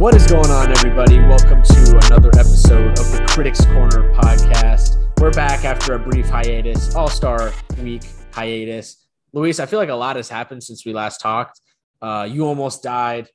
What 0.00 0.14
is 0.14 0.26
going 0.26 0.50
on, 0.50 0.70
everybody? 0.70 1.18
Welcome 1.18 1.62
to 1.62 2.00
another 2.06 2.30
episode 2.30 2.98
of 2.98 3.12
the 3.12 3.22
Critics 3.28 3.66
Corner 3.66 4.10
podcast. 4.14 4.96
We're 5.20 5.30
back 5.30 5.66
after 5.66 5.92
a 5.92 5.98
brief 5.98 6.26
hiatus, 6.26 6.94
All 6.94 7.10
Star 7.10 7.52
Week 7.82 8.02
hiatus. 8.32 9.06
Luis, 9.34 9.60
I 9.60 9.66
feel 9.66 9.78
like 9.78 9.90
a 9.90 9.94
lot 9.94 10.16
has 10.16 10.30
happened 10.30 10.64
since 10.64 10.86
we 10.86 10.94
last 10.94 11.20
talked. 11.20 11.60
Uh, 12.00 12.26
you 12.30 12.46
almost 12.46 12.82
died. 12.82 13.28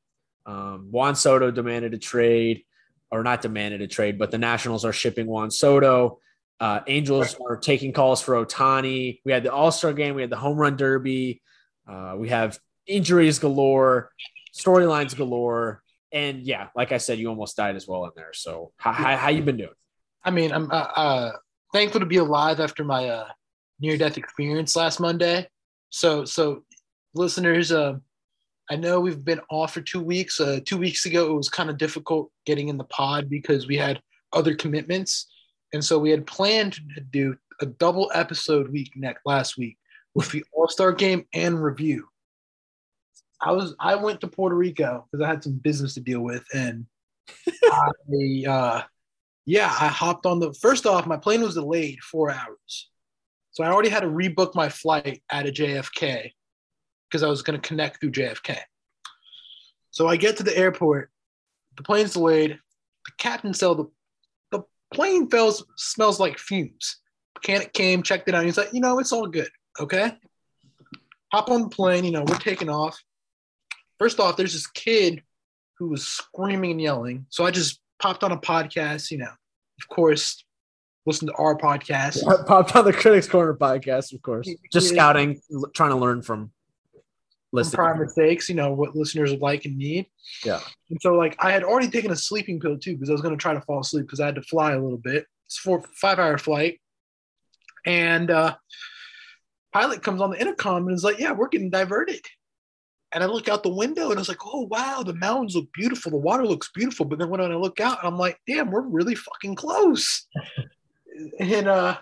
Um, 0.47 0.87
Juan 0.89 1.13
Soto 1.13 1.51
demanded 1.51 1.93
a 1.93 1.99
trade, 1.99 2.63
or 3.11 3.21
not 3.21 3.43
demanded 3.43 3.83
a 3.83 3.87
trade, 3.87 4.17
but 4.17 4.31
the 4.31 4.39
Nationals 4.39 4.85
are 4.85 4.93
shipping 4.93 5.27
Juan 5.27 5.51
Soto. 5.51 6.17
Uh, 6.59 6.79
Angels 6.87 7.35
are 7.47 7.57
taking 7.57 7.93
calls 7.93 8.23
for 8.23 8.43
Ohtani. 8.43 9.19
We 9.23 9.31
had 9.31 9.43
the 9.43 9.53
All 9.53 9.69
Star 9.71 9.93
game. 9.93 10.15
We 10.15 10.21
had 10.21 10.31
the 10.31 10.37
Home 10.37 10.57
Run 10.57 10.77
Derby. 10.77 11.43
Uh, 11.87 12.15
we 12.17 12.29
have 12.29 12.57
injuries 12.87 13.37
galore, 13.37 14.09
storylines 14.59 15.15
galore, 15.15 15.83
and 16.15 16.43
yeah, 16.43 16.69
like 16.75 16.93
I 16.93 16.97
said, 16.97 17.19
you 17.19 17.27
almost 17.27 17.57
died 17.57 17.75
as 17.75 17.87
well 17.87 18.05
in 18.05 18.11
there. 18.15 18.31
So 18.33 18.71
how 18.77 18.93
how, 18.93 19.15
how 19.17 19.29
you 19.29 19.43
been 19.43 19.57
doing? 19.57 19.69
I 20.23 20.31
mean, 20.31 20.51
I'm 20.51 20.71
uh, 20.71 20.87
uh, 20.95 21.31
thankful 21.73 21.99
to 21.99 22.05
be 22.05 22.17
alive 22.17 22.59
after 22.59 22.83
my 22.83 23.09
uh, 23.09 23.27
near 23.81 23.97
death 23.97 24.17
experience 24.17 24.75
last 24.75 24.99
Monday. 24.99 25.47
So 25.89 26.23
so 26.23 26.63
listeners, 27.13 27.73
uh, 27.73 27.97
I 28.69 28.77
know 28.77 29.01
we've 29.01 29.25
been 29.25 29.41
off 29.51 29.73
for 29.73 29.81
two 29.81 30.01
weeks. 30.01 30.39
Uh, 30.39 30.61
two 30.65 30.77
weeks 30.77 31.05
ago, 31.05 31.29
it 31.29 31.35
was 31.35 31.49
kind 31.49 31.69
of 31.69 31.77
difficult 31.77 32.31
getting 32.45 32.69
in 32.69 32.77
the 32.77 32.85
pod 32.85 33.29
because 33.29 33.67
we 33.67 33.75
had 33.75 34.01
other 34.31 34.55
commitments, 34.55 35.27
and 35.73 35.83
so 35.83 35.99
we 35.99 36.11
had 36.11 36.25
planned 36.25 36.79
to 36.95 37.01
do 37.01 37.35
a 37.59 37.65
double 37.65 38.09
episode 38.13 38.71
week 38.71 38.91
next 38.95 39.21
last 39.25 39.57
week 39.57 39.77
with 40.13 40.31
the 40.31 40.45
All 40.53 40.69
Star 40.69 40.93
game 40.93 41.25
and 41.33 41.61
review. 41.61 42.07
I 43.41 43.51
was 43.51 43.75
I 43.79 43.95
went 43.95 44.21
to 44.21 44.27
Puerto 44.27 44.55
Rico 44.55 45.05
because 45.11 45.23
I 45.23 45.27
had 45.27 45.43
some 45.43 45.53
business 45.53 45.93
to 45.95 45.99
deal 45.99 46.21
with, 46.21 46.43
and 46.53 46.85
I 47.63 48.43
uh, 48.47 48.81
yeah 49.45 49.67
I 49.67 49.87
hopped 49.87 50.25
on 50.25 50.39
the 50.39 50.53
first 50.53 50.85
off 50.85 51.05
my 51.05 51.17
plane 51.17 51.41
was 51.41 51.55
delayed 51.55 51.99
four 52.01 52.31
hours, 52.31 52.89
so 53.51 53.63
I 53.63 53.71
already 53.71 53.89
had 53.89 54.01
to 54.01 54.07
rebook 54.07 54.55
my 54.55 54.69
flight 54.69 55.21
out 55.31 55.47
of 55.47 55.53
JFK 55.53 56.31
because 57.09 57.23
I 57.23 57.29
was 57.29 57.41
going 57.41 57.59
to 57.59 57.67
connect 57.67 57.99
through 57.99 58.11
JFK. 58.11 58.57
So 59.91 60.07
I 60.07 60.17
get 60.17 60.37
to 60.37 60.43
the 60.43 60.57
airport, 60.57 61.11
the 61.77 61.83
plane's 61.83 62.13
delayed. 62.13 62.51
The 63.05 63.11
captain 63.17 63.53
said 63.53 63.77
the 63.77 63.85
the 64.51 64.63
plane 64.93 65.29
feels 65.29 65.63
smells 65.77 66.19
like 66.19 66.37
fumes. 66.37 66.97
Mechanic 67.35 67.73
came, 67.73 68.01
checked 68.01 68.27
it 68.27 68.35
out. 68.35 68.45
He's 68.45 68.57
like, 68.57 68.73
you 68.73 68.81
know, 68.81 68.99
it's 68.99 69.11
all 69.11 69.27
good. 69.27 69.49
Okay. 69.79 70.11
Hop 71.31 71.49
on 71.49 71.63
the 71.63 71.69
plane. 71.69 72.05
You 72.05 72.11
know, 72.11 72.23
we're 72.23 72.37
taking 72.37 72.69
off. 72.69 72.97
First 73.99 74.19
off, 74.19 74.37
there's 74.37 74.53
this 74.53 74.67
kid 74.67 75.23
who 75.77 75.89
was 75.89 76.05
screaming 76.07 76.71
and 76.71 76.81
yelling. 76.81 77.25
So 77.29 77.45
I 77.45 77.51
just 77.51 77.79
popped 77.99 78.23
on 78.23 78.31
a 78.31 78.37
podcast. 78.37 79.11
You 79.11 79.19
know, 79.19 79.25
of 79.81 79.87
course, 79.89 80.43
listen 81.05 81.27
to 81.27 81.33
our 81.35 81.57
podcast. 81.57 82.21
Popped 82.47 82.75
on 82.75 82.85
the 82.85 82.93
Critics 82.93 83.27
Corner 83.27 83.53
podcast, 83.53 84.13
of 84.13 84.21
course. 84.21 84.49
Just 84.71 84.87
Yeah. 84.87 84.93
scouting, 84.97 85.41
l- 85.53 85.69
trying 85.73 85.91
to 85.91 85.95
learn 85.97 86.21
from 86.21 86.51
Some 86.93 87.01
listening. 87.51 87.75
prior 87.77 87.95
mistakes, 87.95 88.49
you 88.49 88.55
know, 88.55 88.73
what 88.73 88.95
listeners 88.95 89.31
would 89.31 89.41
like 89.41 89.65
and 89.65 89.77
need. 89.77 90.07
Yeah. 90.43 90.59
And 90.89 90.99
so, 91.01 91.13
like, 91.13 91.35
I 91.39 91.51
had 91.51 91.63
already 91.63 91.89
taken 91.89 92.11
a 92.11 92.15
sleeping 92.15 92.59
pill 92.59 92.77
too 92.77 92.93
because 92.93 93.09
I 93.09 93.13
was 93.13 93.21
going 93.21 93.35
to 93.37 93.41
try 93.41 93.53
to 93.53 93.61
fall 93.61 93.79
asleep 93.81 94.05
because 94.05 94.19
I 94.19 94.25
had 94.25 94.35
to 94.35 94.41
fly 94.43 94.73
a 94.73 94.81
little 94.81 94.97
bit. 94.97 95.25
It's 95.45 95.57
four 95.57 95.83
five 95.95 96.17
hour 96.19 96.37
flight, 96.37 96.81
and 97.85 98.31
uh, 98.31 98.55
pilot 99.73 100.01
comes 100.03 100.19
on 100.21 100.31
the 100.31 100.39
intercom 100.41 100.87
and 100.87 100.95
is 100.95 101.03
like, 101.03 101.19
"Yeah, 101.19 101.33
we're 101.33 101.49
getting 101.49 101.69
diverted." 101.69 102.25
And 103.11 103.23
I 103.23 103.27
look 103.27 103.47
out 103.47 103.63
the 103.63 103.69
window 103.69 104.09
and 104.09 104.15
I 104.15 104.21
was 104.21 104.29
like, 104.29 104.45
"Oh 104.45 104.67
wow, 104.69 105.03
the 105.03 105.13
mountains 105.13 105.55
look 105.55 105.71
beautiful, 105.73 106.11
the 106.11 106.17
water 106.17 106.45
looks 106.45 106.69
beautiful." 106.73 107.05
But 107.05 107.19
then 107.19 107.29
when 107.29 107.41
I 107.41 107.47
look 107.55 107.79
out, 107.79 107.99
I'm 108.03 108.17
like, 108.17 108.39
"Damn, 108.47 108.71
we're 108.71 108.81
really 108.81 109.15
fucking 109.15 109.55
close." 109.55 110.27
and 111.39 111.67
uh, 111.67 111.97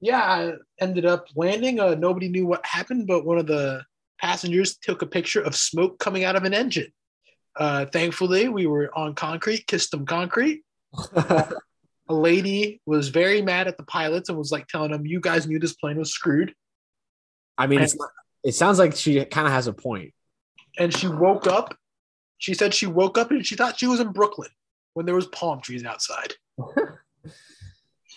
yeah, 0.00 0.20
I 0.20 0.52
ended 0.80 1.04
up 1.04 1.26
landing. 1.34 1.80
Uh, 1.80 1.94
nobody 1.94 2.28
knew 2.28 2.46
what 2.46 2.64
happened, 2.64 3.06
but 3.06 3.26
one 3.26 3.38
of 3.38 3.46
the 3.46 3.84
passengers 4.20 4.76
took 4.76 5.02
a 5.02 5.06
picture 5.06 5.40
of 5.40 5.54
smoke 5.54 5.98
coming 5.98 6.24
out 6.24 6.36
of 6.36 6.44
an 6.44 6.54
engine. 6.54 6.92
Uh, 7.56 7.86
thankfully, 7.86 8.48
we 8.48 8.66
were 8.66 8.90
on 8.96 9.14
concrete, 9.14 9.66
kissed 9.66 9.90
them 9.90 10.06
concrete. 10.06 10.62
A 12.10 12.14
lady 12.14 12.80
was 12.86 13.08
very 13.08 13.42
mad 13.42 13.68
at 13.68 13.76
the 13.76 13.82
pilots 13.82 14.30
and 14.30 14.38
was 14.38 14.50
like 14.50 14.66
telling 14.66 14.92
them, 14.92 15.04
"You 15.04 15.20
guys 15.20 15.46
knew 15.46 15.58
this 15.58 15.74
plane 15.74 15.98
was 15.98 16.10
screwed." 16.10 16.54
I 17.58 17.66
mean, 17.66 17.80
it's 17.80 17.96
not, 17.96 18.08
it 18.44 18.54
sounds 18.54 18.78
like 18.78 18.96
she 18.96 19.22
kind 19.26 19.46
of 19.46 19.52
has 19.52 19.66
a 19.66 19.74
point. 19.74 20.14
And 20.78 20.96
she 20.96 21.08
woke 21.08 21.46
up. 21.46 21.76
She 22.38 22.54
said 22.54 22.72
she 22.72 22.86
woke 22.86 23.18
up 23.18 23.30
and 23.30 23.44
she 23.44 23.56
thought 23.56 23.78
she 23.78 23.86
was 23.86 24.00
in 24.00 24.12
Brooklyn 24.12 24.50
when 24.94 25.06
there 25.06 25.14
was 25.14 25.26
palm 25.26 25.60
trees 25.60 25.84
outside. 25.84 26.34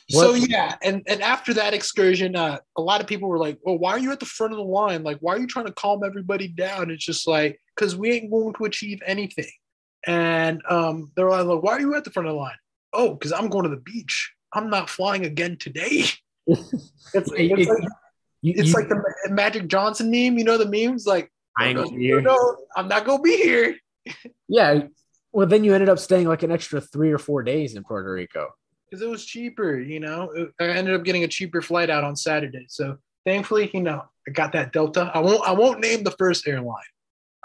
so 0.10 0.34
yeah, 0.34 0.76
and 0.84 1.02
and 1.08 1.22
after 1.22 1.54
that 1.56 1.74
excursion, 1.74 2.36
uh, 2.36 2.60
a 2.78 2.82
lot 2.82 3.02
of 3.02 3.08
people 3.08 3.30
were 3.30 3.40
like, 3.40 3.60
"Well, 3.64 3.78
why 3.78 3.92
are 3.92 4.00
you 4.00 4.12
at 4.12 4.20
the 4.20 4.26
front 4.26 4.54
of 4.54 4.58
the 4.58 4.64
line? 4.64 5.04
Like, 5.04 5.18
why 5.22 5.36
are 5.36 5.40
you 5.40 5.48
trying 5.48 5.66
to 5.66 5.74
calm 5.74 6.04
everybody 6.06 6.48
down?" 6.48 6.92
It's 6.92 7.06
just 7.06 7.28
like 7.28 7.60
because 7.76 7.96
we 7.96 8.12
ain't 8.12 8.32
going 8.32 8.54
to 8.54 8.66
achieve 8.66 9.02
anything. 9.06 9.52
And 10.06 10.62
um, 10.70 11.12
they're 11.16 11.30
like, 11.30 11.64
"Why 11.64 11.74
are 11.74 11.80
you 11.80 11.96
at 11.96 12.04
the 12.04 12.12
front 12.12 12.28
of 12.28 12.34
the 12.34 12.40
line?" 12.40 12.56
Oh, 12.94 13.14
because 13.14 13.32
I'm 13.32 13.50
going 13.50 13.64
to 13.64 13.70
the 13.70 13.82
beach. 13.82 14.34
I'm 14.54 14.70
not 14.70 14.90
flying 14.90 15.26
again 15.26 15.58
today. 15.58 16.06
It's, 16.48 16.74
it's 17.14 17.70
like 17.70 17.88
it's 18.44 18.74
like 18.74 18.90
the 18.90 19.30
Magic 19.30 19.68
Johnson 19.68 20.10
meme. 20.10 20.38
You 20.38 20.44
know 20.44 20.58
the 20.58 20.66
memes 20.66 21.06
like, 21.06 21.31
I 21.58 21.68
ain't 21.68 21.78
no, 21.78 21.84
gonna 21.86 21.98
be 21.98 22.04
here. 22.04 22.22
no, 22.22 22.58
I'm 22.76 22.88
not 22.88 23.06
gonna 23.06 23.22
be 23.22 23.38
here. 23.38 23.76
Yeah. 24.48 24.84
Well, 25.34 25.48
then 25.48 25.64
you 25.64 25.74
ended 25.74 25.90
up 25.90 26.00
staying 26.00 26.28
like 26.28 26.44
an 26.44 26.52
extra 26.52 26.82
three 26.82 27.12
or 27.12 27.18
four 27.18 27.44
days 27.44 27.76
in 27.76 27.84
Puerto 27.84 28.12
Rico. 28.12 28.50
because 28.90 29.02
it 29.02 29.10
was 29.10 29.26
cheaper. 29.26 29.80
You 29.80 30.00
know, 30.00 30.50
I 30.60 30.66
ended 30.66 30.94
up 30.94 31.04
getting 31.04 31.24
a 31.24 31.28
cheaper 31.28 31.62
flight 31.62 31.90
out 31.90 32.04
on 32.04 32.16
Saturday. 32.16 32.66
So 32.68 32.98
thankfully, 33.26 33.70
you 33.74 33.82
know, 33.82 34.04
I 34.28 34.32
got 34.32 34.52
that 34.54 34.74
Delta. 34.74 35.12
I 35.14 35.20
won't. 35.20 35.48
I 35.48 35.52
won't 35.52 35.80
name 35.80 36.04
the 36.04 36.12
first 36.12 36.48
airline. 36.48 36.76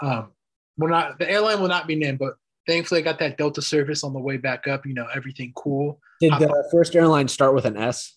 Um, 0.01 0.31
will 0.77 0.89
not. 0.89 1.17
The 1.19 1.29
airline 1.29 1.61
will 1.61 1.69
not 1.69 1.87
be 1.87 1.95
named, 1.95 2.19
but 2.19 2.35
thankfully, 2.67 3.01
I 3.01 3.03
got 3.03 3.19
that 3.19 3.37
Delta 3.37 3.61
service 3.61 4.03
on 4.03 4.13
the 4.13 4.19
way 4.19 4.37
back 4.37 4.67
up. 4.67 4.85
You 4.85 4.93
know, 4.93 5.07
everything 5.15 5.53
cool. 5.55 5.99
Did 6.19 6.33
the 6.33 6.67
first 6.71 6.95
airline 6.95 7.27
start 7.27 7.53
with 7.55 7.65
an 7.65 7.77
S? 7.77 8.15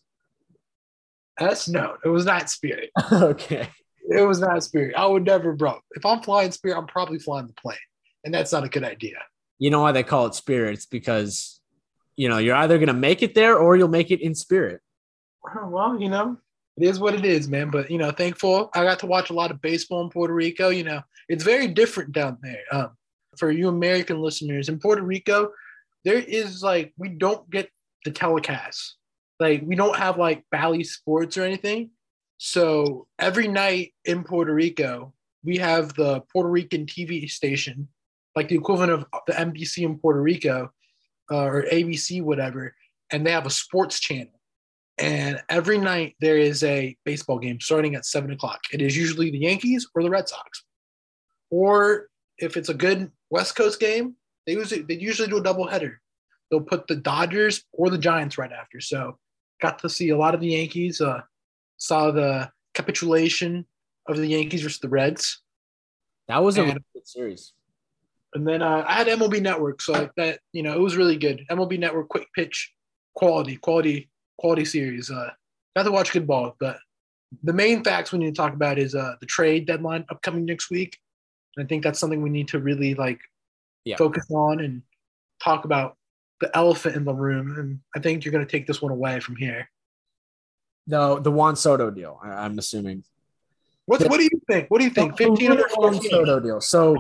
S 1.39 1.69
no, 1.69 1.97
it 2.05 2.09
was 2.09 2.27
not 2.27 2.51
Spirit. 2.51 2.91
okay. 3.13 3.69
It 4.11 4.27
was 4.27 4.41
not 4.41 4.63
Spirit. 4.65 4.95
I 4.97 5.07
would 5.07 5.25
never, 5.25 5.53
bro. 5.53 5.79
If 5.93 6.05
I'm 6.05 6.21
flying 6.21 6.51
Spirit, 6.51 6.77
I'm 6.77 6.87
probably 6.87 7.19
flying 7.19 7.47
the 7.47 7.53
plane, 7.55 7.79
and 8.25 8.35
that's 8.35 8.53
not 8.53 8.65
a 8.65 8.69
good 8.69 8.85
idea. 8.85 9.19
You 9.59 9.71
know 9.71 9.81
why 9.81 9.93
they 9.93 10.03
call 10.03 10.27
it 10.27 10.35
spirits? 10.35 10.85
Because, 10.87 11.61
you 12.17 12.29
know, 12.29 12.39
you're 12.39 12.57
either 12.57 12.79
going 12.79 12.89
to 12.89 12.93
make 12.93 13.23
it 13.23 13.35
there 13.35 13.57
or 13.57 13.77
you'll 13.77 13.89
make 13.89 14.11
it 14.11 14.21
in 14.21 14.35
spirit. 14.35 14.81
Well, 15.65 16.01
you 16.01 16.09
know, 16.09 16.39
it 16.77 16.85
is 16.85 16.99
what 16.99 17.15
it 17.15 17.25
is, 17.25 17.49
man. 17.49 17.71
But 17.71 17.91
you 17.91 17.99
know, 17.99 18.11
thankful 18.11 18.71
I 18.75 18.85
got 18.85 18.99
to 19.01 19.07
watch 19.07 19.31
a 19.31 19.35
lot 19.35 19.51
of 19.51 19.63
baseball 19.63 20.03
in 20.03 20.11
Puerto 20.11 20.35
Rico. 20.35 20.71
You 20.71 20.85
know, 20.85 21.03
it's 21.29 21.45
very 21.45 21.69
different 21.69 22.13
down 22.13 22.39
there. 22.43 22.63
Um, 22.73 22.91
for 23.37 23.51
you 23.51 23.69
American 23.69 24.21
listeners 24.21 24.69
in 24.69 24.81
Puerto 24.81 25.03
Rico, 25.03 25.53
there 26.05 26.19
is 26.19 26.63
like 26.63 26.93
we 26.99 27.11
don't 27.11 27.49
get 27.51 27.71
the 28.05 28.11
telecast. 28.11 28.97
Like 29.39 29.63
we 29.65 29.77
don't 29.77 29.97
have 29.97 30.19
like 30.19 30.45
Bally 30.51 30.85
Sports 30.85 31.37
or 31.37 31.45
anything. 31.45 31.91
So 32.43 33.07
every 33.19 33.49
night 33.49 33.93
in 34.07 34.25
Puerto 34.25 34.55
Rico, 34.55 35.13
we 35.45 35.59
have 35.59 35.93
the 35.95 36.23
Puerto 36.33 36.49
Rican 36.49 36.87
TV 36.87 37.31
station, 37.31 37.87
like 38.35 38.49
the 38.49 38.55
equivalent 38.55 38.93
of 38.93 39.05
the 39.27 39.35
NBC 39.35 39.85
in 39.85 39.99
Puerto 39.99 40.23
Rico 40.23 40.71
uh, 41.31 41.45
or 41.45 41.67
ABC, 41.71 42.23
whatever, 42.23 42.75
and 43.11 43.27
they 43.27 43.33
have 43.33 43.45
a 43.45 43.51
sports 43.51 44.01
channel 44.01 44.41
and 45.01 45.41
every 45.49 45.79
night 45.79 46.15
there 46.21 46.37
is 46.37 46.63
a 46.63 46.97
baseball 47.05 47.39
game 47.39 47.59
starting 47.61 47.95
at 47.95 48.05
seven 48.05 48.31
o'clock. 48.33 48.61
It 48.71 48.83
is 48.83 48.97
usually 48.97 49.31
the 49.31 49.39
Yankees 49.39 49.89
or 49.95 50.03
the 50.03 50.11
Red 50.11 50.29
Sox, 50.29 50.65
or 51.51 52.09
if 52.39 52.57
it's 52.57 52.69
a 52.69 52.75
good 52.75 53.11
West 53.31 53.57
Coast 53.57 53.81
game, 53.81 54.15
they 54.47 54.53
usually 54.53 54.83
they 54.83 54.95
usually 54.95 55.29
do 55.29 55.39
a 55.39 55.43
doubleheader. 55.43 55.97
They'll 56.51 56.61
put 56.61 56.87
the 56.87 56.97
Dodgers 56.97 57.65
or 57.73 57.89
the 57.91 57.99
Giants 57.99 58.37
right 58.37 58.53
after. 58.53 58.81
So 58.81 59.19
got 59.63 59.79
to 59.81 59.89
see 59.89 60.11
a 60.11 60.19
lot 60.19 60.35
of 60.35 60.41
the 60.41 60.49
Yankees. 60.49 61.01
Uh, 61.01 61.23
saw 61.81 62.11
the 62.13 62.51
capitulation 62.75 63.67
of 64.07 64.17
the 64.17 64.27
Yankees 64.29 64.63
versus 64.63 64.79
the 64.81 64.89
Reds, 64.89 65.43
That 66.29 66.45
was 66.45 66.57
a 66.59 66.63
And- 66.63 66.81
good 66.95 67.09
series. 67.09 67.53
and 68.35 68.47
then 68.47 68.63
uh, 68.63 68.85
I 68.87 68.95
had 68.95 69.09
MLB 69.09 69.41
Network, 69.43 69.83
so 69.83 69.93
like 69.93 70.15
that 70.17 70.41
you 70.53 70.63
know 70.63 70.75
it 70.75 70.81
was 70.81 70.97
really 70.97 71.17
good. 71.17 71.45
MLB 71.51 71.79
Network, 71.79 72.09
quick 72.09 72.29
pitch, 72.35 72.73
quality, 73.15 73.57
quality, 73.57 74.09
quality 74.39 74.65
series. 74.65 75.11
Uh, 75.11 75.31
got 75.77 75.83
to 75.85 75.91
watch 75.91 76.13
good 76.13 76.27
ball, 76.29 76.55
but 76.61 76.79
the 77.43 77.53
main 77.53 77.83
facts 77.83 78.13
we 78.13 78.19
need 78.21 78.35
to 78.35 78.41
talk 78.41 78.53
about 78.55 78.79
is 78.79 78.95
uh, 78.95 79.15
the 79.21 79.27
trade 79.27 79.67
deadline 79.67 80.05
upcoming 80.11 80.45
next 80.45 80.71
week. 80.71 80.97
I 81.59 81.65
think 81.65 81.83
that's 81.83 81.99
something 81.99 82.23
we 82.23 82.31
need 82.31 82.49
to 82.49 82.61
really 82.61 82.95
like 82.95 83.21
Yeah. 83.85 83.97
focus 83.97 84.27
on 84.31 84.61
and 84.61 84.83
talk 85.43 85.65
about 85.65 85.97
the 86.41 86.55
elephant 86.57 86.95
in 86.97 87.05
the 87.05 87.15
room. 87.15 87.57
And 87.59 87.81
I 87.97 87.99
think 88.01 88.25
you're 88.25 88.33
going 88.33 88.47
to 88.47 88.51
take 88.51 88.67
this 88.67 88.81
one 88.83 88.93
away 88.93 89.19
from 89.21 89.37
here. 89.37 89.69
The 90.91 91.21
the 91.21 91.31
Juan 91.31 91.57
Soto 91.57 91.91
deal. 91.91 92.19
I, 92.23 92.31
I'm 92.31 92.59
assuming. 92.59 93.05
What, 93.87 94.03
what 94.09 94.19
do 94.19 94.25
you 94.25 94.41
think? 94.49 94.69
What 94.69 94.79
do 94.79 94.85
you 94.85 94.91
think? 94.91 95.17
15 95.17 95.51
under 95.51 95.65
Juan 95.77 95.93
14? 95.95 96.11
Soto 96.11 96.41
deal. 96.41 96.61
So, 96.61 96.97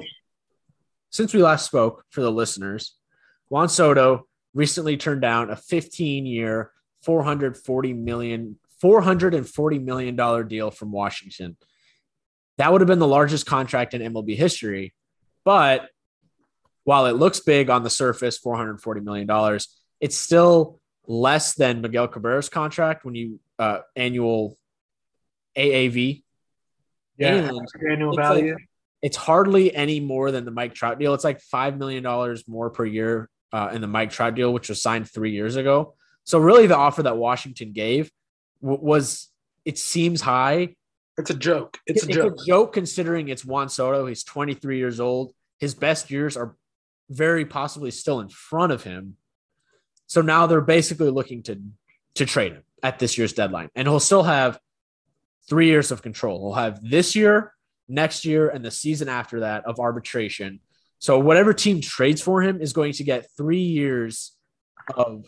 since 1.10 1.32
we 1.32 1.42
last 1.42 1.66
spoke 1.66 2.04
for 2.10 2.20
the 2.20 2.32
listeners, 2.32 2.96
Juan 3.48 3.68
Soto 3.68 4.26
recently 4.54 4.96
turned 4.96 5.20
down 5.20 5.50
a 5.50 5.56
15 5.56 6.26
year, 6.26 6.72
440 7.02 7.92
million, 7.92 8.58
440 8.80 9.78
million 9.78 10.16
dollar 10.16 10.42
deal 10.42 10.70
from 10.70 10.90
Washington. 10.90 11.56
That 12.58 12.72
would 12.72 12.80
have 12.80 12.88
been 12.88 12.98
the 12.98 13.06
largest 13.06 13.46
contract 13.46 13.94
in 13.94 14.02
MLB 14.12 14.36
history. 14.36 14.94
But 15.44 15.88
while 16.84 17.06
it 17.06 17.16
looks 17.16 17.40
big 17.40 17.70
on 17.70 17.82
the 17.82 17.90
surface, 17.90 18.38
$440 18.38 19.02
million, 19.02 19.58
it's 20.00 20.16
still 20.16 20.80
less 21.06 21.54
than 21.54 21.80
Miguel 21.80 22.08
Cabrera's 22.08 22.48
contract 22.48 23.04
when 23.04 23.14
you 23.14 23.40
uh, 23.60 23.80
annual 23.94 24.56
AAV. 25.56 26.22
Yeah, 27.18 27.50
annual 27.88 28.10
it's 28.12 28.16
value. 28.16 28.54
like- 28.54 28.66
it's 29.02 29.16
hardly 29.16 29.74
any 29.74 29.98
more 29.98 30.30
than 30.30 30.44
the 30.44 30.50
Mike 30.50 30.74
Trout 30.74 30.98
deal. 30.98 31.14
It's 31.14 31.24
like 31.24 31.40
$5 31.40 31.78
million 31.78 32.04
more 32.46 32.68
per 32.68 32.84
year 32.84 33.30
uh, 33.50 33.70
in 33.72 33.80
the 33.80 33.86
Mike 33.86 34.10
Trout 34.10 34.34
deal, 34.34 34.52
which 34.52 34.68
was 34.68 34.82
signed 34.82 35.08
three 35.10 35.30
years 35.32 35.56
ago. 35.56 35.94
So, 36.24 36.38
really, 36.38 36.66
the 36.66 36.76
offer 36.76 37.02
that 37.04 37.16
Washington 37.16 37.72
gave 37.72 38.10
w- 38.60 38.78
was, 38.82 39.28
it 39.64 39.78
seems 39.78 40.20
high. 40.20 40.76
it's 41.16 41.30
a 41.30 41.34
joke. 41.34 41.78
It's 41.86 42.02
a 42.04 42.08
It's 42.08 42.14
joke. 42.16 42.34
a 42.42 42.44
joke 42.46 42.72
considering 42.74 43.28
it's 43.28 43.42
Juan 43.42 43.70
Soto. 43.70 44.04
He's 44.04 44.22
23 44.22 44.76
years 44.76 45.00
old. 45.00 45.32
His 45.58 45.74
best 45.74 46.10
years 46.10 46.36
are 46.36 46.56
very 47.08 47.46
possibly 47.46 47.90
still 47.90 48.20
in 48.20 48.28
front 48.28 48.70
of 48.70 48.84
him. 48.84 49.16
So 50.08 50.20
now 50.20 50.46
they're 50.46 50.60
basically 50.60 51.10
looking 51.10 51.42
to 51.44 51.58
to 52.16 52.26
trade 52.26 52.52
him 52.52 52.64
at 52.82 52.98
this 52.98 53.18
year's 53.18 53.32
deadline, 53.32 53.68
and 53.74 53.86
he'll 53.86 54.00
still 54.00 54.22
have 54.22 54.58
three 55.48 55.66
years 55.66 55.90
of 55.90 56.02
control. 56.02 56.40
He'll 56.40 56.62
have 56.62 56.80
this 56.82 57.16
year, 57.16 57.52
next 57.88 58.24
year, 58.24 58.48
and 58.48 58.64
the 58.64 58.70
season 58.70 59.08
after 59.08 59.40
that 59.40 59.64
of 59.64 59.78
arbitration. 59.80 60.60
So 60.98 61.18
whatever 61.18 61.52
team 61.52 61.80
trades 61.80 62.20
for 62.20 62.42
him 62.42 62.60
is 62.60 62.72
going 62.72 62.92
to 62.94 63.04
get 63.04 63.26
three 63.36 63.62
years 63.62 64.32
of 64.94 65.24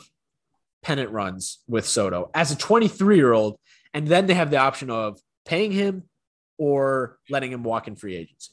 pennant 0.83 1.11
runs 1.11 1.59
with 1.69 1.87
Soto 1.87 2.31
as 2.35 2.51
a 2.51 2.57
23 2.57 3.17
year 3.17 3.33
old, 3.33 3.59
and 3.95 4.07
then 4.07 4.27
they 4.27 4.35
have 4.35 4.51
the 4.51 4.59
option 4.59 4.91
of 4.91 5.19
paying 5.45 5.73
him 5.73 6.05
or 6.59 7.19
letting 7.31 7.53
him 7.53 7.63
walk 7.63 7.89
in 7.89 7.97
free 7.97 8.17
agency. 8.17 8.53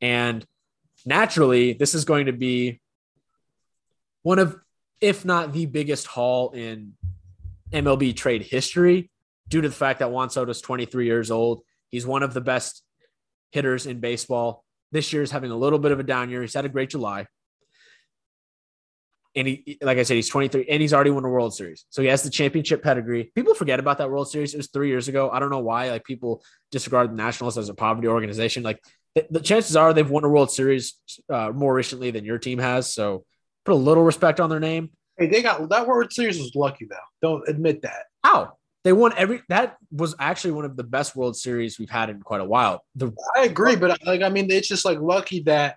And 0.00 0.44
naturally, 1.04 1.72
this 1.72 1.94
is 1.94 2.04
going 2.04 2.26
to 2.26 2.32
be 2.32 2.80
one 4.22 4.38
of, 4.38 4.58
if 5.00 5.24
not 5.24 5.52
the 5.52 5.66
biggest 5.66 6.06
haul 6.06 6.50
in 6.50 6.94
MLB 7.72 8.14
trade 8.14 8.42
history, 8.42 9.10
due 9.48 9.60
to 9.60 9.68
the 9.68 9.74
fact 9.74 9.98
that 9.98 10.10
Juan 10.10 10.30
Soto 10.30 10.50
is 10.50 10.60
23 10.60 11.06
years 11.06 11.30
old. 11.30 11.62
He's 11.90 12.06
one 12.06 12.22
of 12.22 12.32
the 12.34 12.40
best 12.40 12.82
hitters 13.50 13.86
in 13.86 14.00
baseball. 14.00 14.64
This 14.92 15.12
year 15.12 15.22
is 15.22 15.30
having 15.30 15.50
a 15.50 15.56
little 15.56 15.78
bit 15.78 15.92
of 15.92 16.00
a 16.00 16.02
down 16.02 16.30
year. 16.30 16.40
He's 16.42 16.54
had 16.54 16.64
a 16.64 16.70
great 16.70 16.90
July. 16.90 17.26
And 19.34 19.48
he, 19.48 19.78
like 19.80 19.96
I 19.96 20.02
said, 20.02 20.14
he's 20.14 20.28
23 20.28 20.66
and 20.68 20.82
he's 20.82 20.92
already 20.92 21.10
won 21.10 21.24
a 21.24 21.28
World 21.28 21.54
Series. 21.54 21.86
So 21.88 22.02
he 22.02 22.08
has 22.08 22.22
the 22.22 22.28
championship 22.28 22.82
pedigree. 22.82 23.32
People 23.34 23.54
forget 23.54 23.80
about 23.80 23.98
that 23.98 24.10
World 24.10 24.30
Series. 24.30 24.52
It 24.52 24.58
was 24.58 24.68
three 24.68 24.88
years 24.88 25.08
ago. 25.08 25.30
I 25.30 25.38
don't 25.38 25.48
know 25.50 25.60
why. 25.60 25.90
Like 25.90 26.04
people 26.04 26.42
disregard 26.70 27.10
the 27.10 27.16
Nationals 27.16 27.56
as 27.56 27.70
a 27.70 27.74
poverty 27.74 28.08
organization. 28.08 28.62
Like 28.62 28.82
the, 29.14 29.26
the 29.30 29.40
chances 29.40 29.74
are 29.74 29.94
they've 29.94 30.08
won 30.08 30.24
a 30.24 30.28
World 30.28 30.50
Series 30.50 30.98
uh, 31.30 31.50
more 31.50 31.72
recently 31.72 32.10
than 32.10 32.26
your 32.26 32.38
team 32.38 32.58
has. 32.58 32.92
So 32.92 33.24
put 33.64 33.72
a 33.72 33.76
little 33.76 34.04
respect 34.04 34.38
on 34.38 34.50
their 34.50 34.60
name. 34.60 34.90
Hey, 35.22 35.28
they 35.28 35.42
got 35.42 35.68
that 35.68 35.86
World 35.86 36.12
Series 36.12 36.38
was 36.38 36.54
lucky 36.56 36.84
though. 36.84 36.96
Don't 37.20 37.48
admit 37.48 37.82
that. 37.82 38.06
How? 38.24 38.58
They 38.82 38.92
won 38.92 39.12
every 39.16 39.42
that 39.48 39.76
was 39.92 40.16
actually 40.18 40.50
one 40.50 40.64
of 40.64 40.76
the 40.76 40.82
best 40.82 41.14
World 41.14 41.36
Series 41.36 41.78
we've 41.78 41.88
had 41.88 42.10
in 42.10 42.20
quite 42.20 42.40
a 42.40 42.44
while. 42.44 42.84
The 42.96 43.12
I 43.36 43.44
agree, 43.44 43.76
but 43.76 44.04
like 44.04 44.22
I 44.22 44.28
mean, 44.28 44.50
it's 44.50 44.66
just 44.66 44.84
like 44.84 44.98
lucky 44.98 45.42
that 45.44 45.76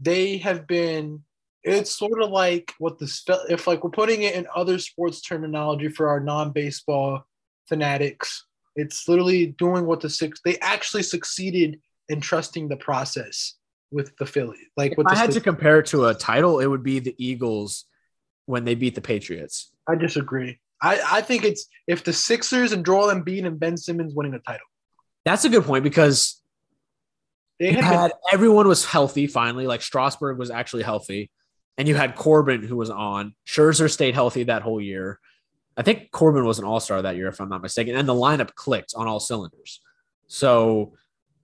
they 0.00 0.38
have 0.38 0.66
been. 0.66 1.22
It's 1.62 1.92
sort 1.92 2.20
of 2.20 2.30
like 2.30 2.72
what 2.78 2.98
the. 2.98 3.46
If 3.48 3.68
like 3.68 3.84
we're 3.84 3.90
putting 3.90 4.22
it 4.22 4.34
in 4.34 4.48
other 4.52 4.80
sports 4.80 5.20
terminology 5.20 5.88
for 5.88 6.08
our 6.08 6.18
non-baseball 6.18 7.24
fanatics, 7.68 8.46
it's 8.74 9.06
literally 9.06 9.54
doing 9.58 9.86
what 9.86 10.00
the 10.00 10.10
six. 10.10 10.40
They 10.44 10.58
actually 10.58 11.04
succeeded 11.04 11.80
in 12.08 12.20
trusting 12.20 12.66
the 12.66 12.76
process 12.76 13.54
with 13.92 14.16
the 14.16 14.26
Phillies. 14.26 14.66
Like 14.76 14.94
if 14.98 15.06
I 15.06 15.14
had 15.14 15.30
to 15.30 15.40
compare 15.40 15.78
it 15.78 15.86
to 15.86 16.06
a 16.06 16.14
title, 16.14 16.58
it 16.58 16.66
would 16.66 16.82
be 16.82 16.98
the 16.98 17.14
Eagles 17.18 17.84
when 18.46 18.64
they 18.64 18.74
beat 18.74 18.94
the 18.94 19.00
Patriots. 19.00 19.72
I 19.88 19.94
disagree. 19.94 20.58
I, 20.82 21.00
I 21.10 21.20
think 21.20 21.44
it's 21.44 21.66
if 21.86 22.04
the 22.04 22.12
Sixers 22.12 22.72
and 22.72 22.84
Joel 22.84 23.12
Embiid 23.14 23.46
and 23.46 23.58
Ben 23.58 23.76
Simmons 23.76 24.14
winning 24.14 24.34
a 24.34 24.38
title. 24.38 24.66
That's 25.24 25.44
a 25.44 25.48
good 25.48 25.64
point 25.64 25.84
because 25.84 26.40
They 27.58 27.70
you 27.70 27.76
had, 27.76 27.90
been- 27.90 27.98
had 27.98 28.12
everyone 28.32 28.68
was 28.68 28.84
healthy 28.84 29.26
finally. 29.26 29.66
Like 29.66 29.82
Strasburg 29.82 30.38
was 30.38 30.50
actually 30.50 30.82
healthy, 30.82 31.30
and 31.78 31.88
you 31.88 31.94
had 31.94 32.14
Corbin 32.14 32.62
who 32.62 32.76
was 32.76 32.90
on. 32.90 33.34
Scherzer 33.46 33.90
stayed 33.90 34.14
healthy 34.14 34.44
that 34.44 34.62
whole 34.62 34.80
year. 34.80 35.18
I 35.76 35.82
think 35.82 36.10
Corbin 36.10 36.44
was 36.44 36.58
an 36.58 36.64
All 36.64 36.80
Star 36.80 37.02
that 37.02 37.16
year, 37.16 37.28
if 37.28 37.40
I'm 37.40 37.48
not 37.48 37.62
mistaken, 37.62 37.96
and 37.96 38.08
the 38.08 38.14
lineup 38.14 38.54
clicked 38.54 38.94
on 38.96 39.06
all 39.06 39.20
cylinders. 39.20 39.80
So, 40.26 40.94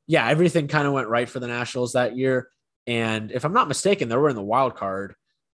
yeah, 0.07 0.27
everything 0.29 0.69
kind 0.69 0.87
of 0.87 0.93
went 0.93 1.09
right 1.09 1.29
for 1.29 1.39
the 1.39 1.49
Nationals 1.49 1.93
that 1.93 2.17
year. 2.17 2.49
And 2.87 3.31
if 3.31 3.45
I'm 3.45 3.53
not 3.53 3.69
mistaken, 3.69 4.09
they 4.09 4.17
were 4.17 4.31
in 4.31 4.37
the 4.37 4.43
wild 4.43 4.75
card, 4.75 5.15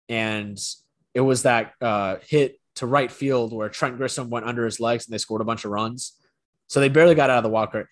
and 0.09 0.57
it 1.17 1.21
was 1.21 1.41
that 1.43 1.73
uh, 1.81 2.17
hit 2.21 2.59
to 2.75 2.85
right 2.85 3.11
field 3.11 3.51
where 3.51 3.69
Trent 3.69 3.97
Grisham 3.97 4.29
went 4.29 4.45
under 4.45 4.65
his 4.65 4.79
legs 4.79 5.07
and 5.07 5.13
they 5.13 5.17
scored 5.17 5.41
a 5.41 5.45
bunch 5.45 5.65
of 5.65 5.71
runs. 5.71 6.13
So 6.67 6.79
they 6.79 6.89
barely 6.89 7.15
got 7.15 7.31
out 7.31 7.37
of 7.37 7.43
the 7.43 7.49
wild 7.49 7.71
card. 7.71 7.87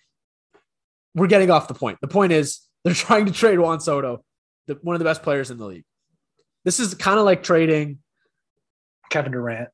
We're 1.12 1.26
getting 1.26 1.50
off 1.50 1.66
the 1.66 1.74
point. 1.74 1.98
The 2.00 2.06
point 2.06 2.30
is 2.30 2.60
they're 2.84 2.94
trying 3.08 3.26
to 3.26 3.32
trade 3.32 3.58
Juan 3.58 3.80
Soto, 3.80 4.22
the, 4.68 4.78
one 4.82 4.94
of 4.94 5.00
the 5.00 5.04
best 5.04 5.24
players 5.24 5.50
in 5.50 5.58
the 5.58 5.66
league. 5.66 5.82
This 6.64 6.78
is 6.78 6.94
kind 6.94 7.18
of 7.18 7.24
like 7.24 7.42
trading. 7.42 7.98
Kevin 9.10 9.32
Durant. 9.32 9.70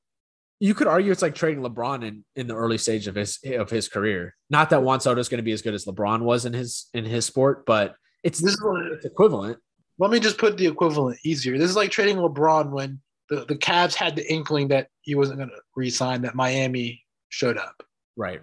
You 0.59 0.73
could 0.73 0.87
argue 0.87 1.13
it's 1.13 1.21
like 1.21 1.35
trading 1.35 1.63
LeBron 1.63 2.07
in, 2.09 2.25
in 2.35 2.47
the 2.47 2.55
early 2.55 2.79
stage 2.79 3.07
of 3.07 3.15
his 3.15 3.39
of 3.45 3.69
his 3.69 3.89
career. 3.89 4.35
Not 4.49 4.71
that 4.71 4.83
Juan 4.83 5.01
Soto 5.01 5.21
is 5.21 5.29
going 5.29 5.41
to 5.41 5.43
be 5.43 5.53
as 5.53 5.61
good 5.61 5.75
as 5.75 5.85
LeBron 5.85 6.23
was 6.23 6.47
in 6.47 6.55
his 6.55 6.89
in 6.95 7.05
his 7.05 7.27
sport, 7.27 7.67
but 7.67 7.97
it's, 8.23 8.41
This 8.41 8.53
is 8.55 8.63
it's 8.93 9.05
equivalent. 9.05 9.59
let 9.99 10.11
me 10.11 10.21
just 10.21 10.39
put 10.39 10.57
the 10.57 10.67
equivalent 10.67 11.19
easier. 11.23 11.59
This 11.59 11.69
is 11.69 11.77
like 11.77 11.91
trading 11.91 12.17
LeBron 12.17 12.71
when 12.71 13.01
the, 13.33 13.47
the 13.47 13.57
Cavs 13.57 13.95
had 13.95 14.15
the 14.15 14.31
inkling 14.31 14.69
that 14.69 14.89
he 15.01 15.15
wasn't 15.15 15.39
going 15.39 15.49
to 15.49 15.57
resign, 15.75 16.23
that 16.23 16.35
Miami 16.35 17.03
showed 17.31 17.57
up. 17.57 17.83
Right. 18.15 18.43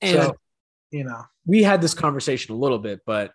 And 0.00 0.18
so, 0.18 0.36
you 0.90 1.04
know, 1.04 1.24
we 1.46 1.62
had 1.62 1.82
this 1.82 1.92
conversation 1.92 2.54
a 2.54 2.58
little 2.58 2.78
bit, 2.78 3.00
but 3.04 3.32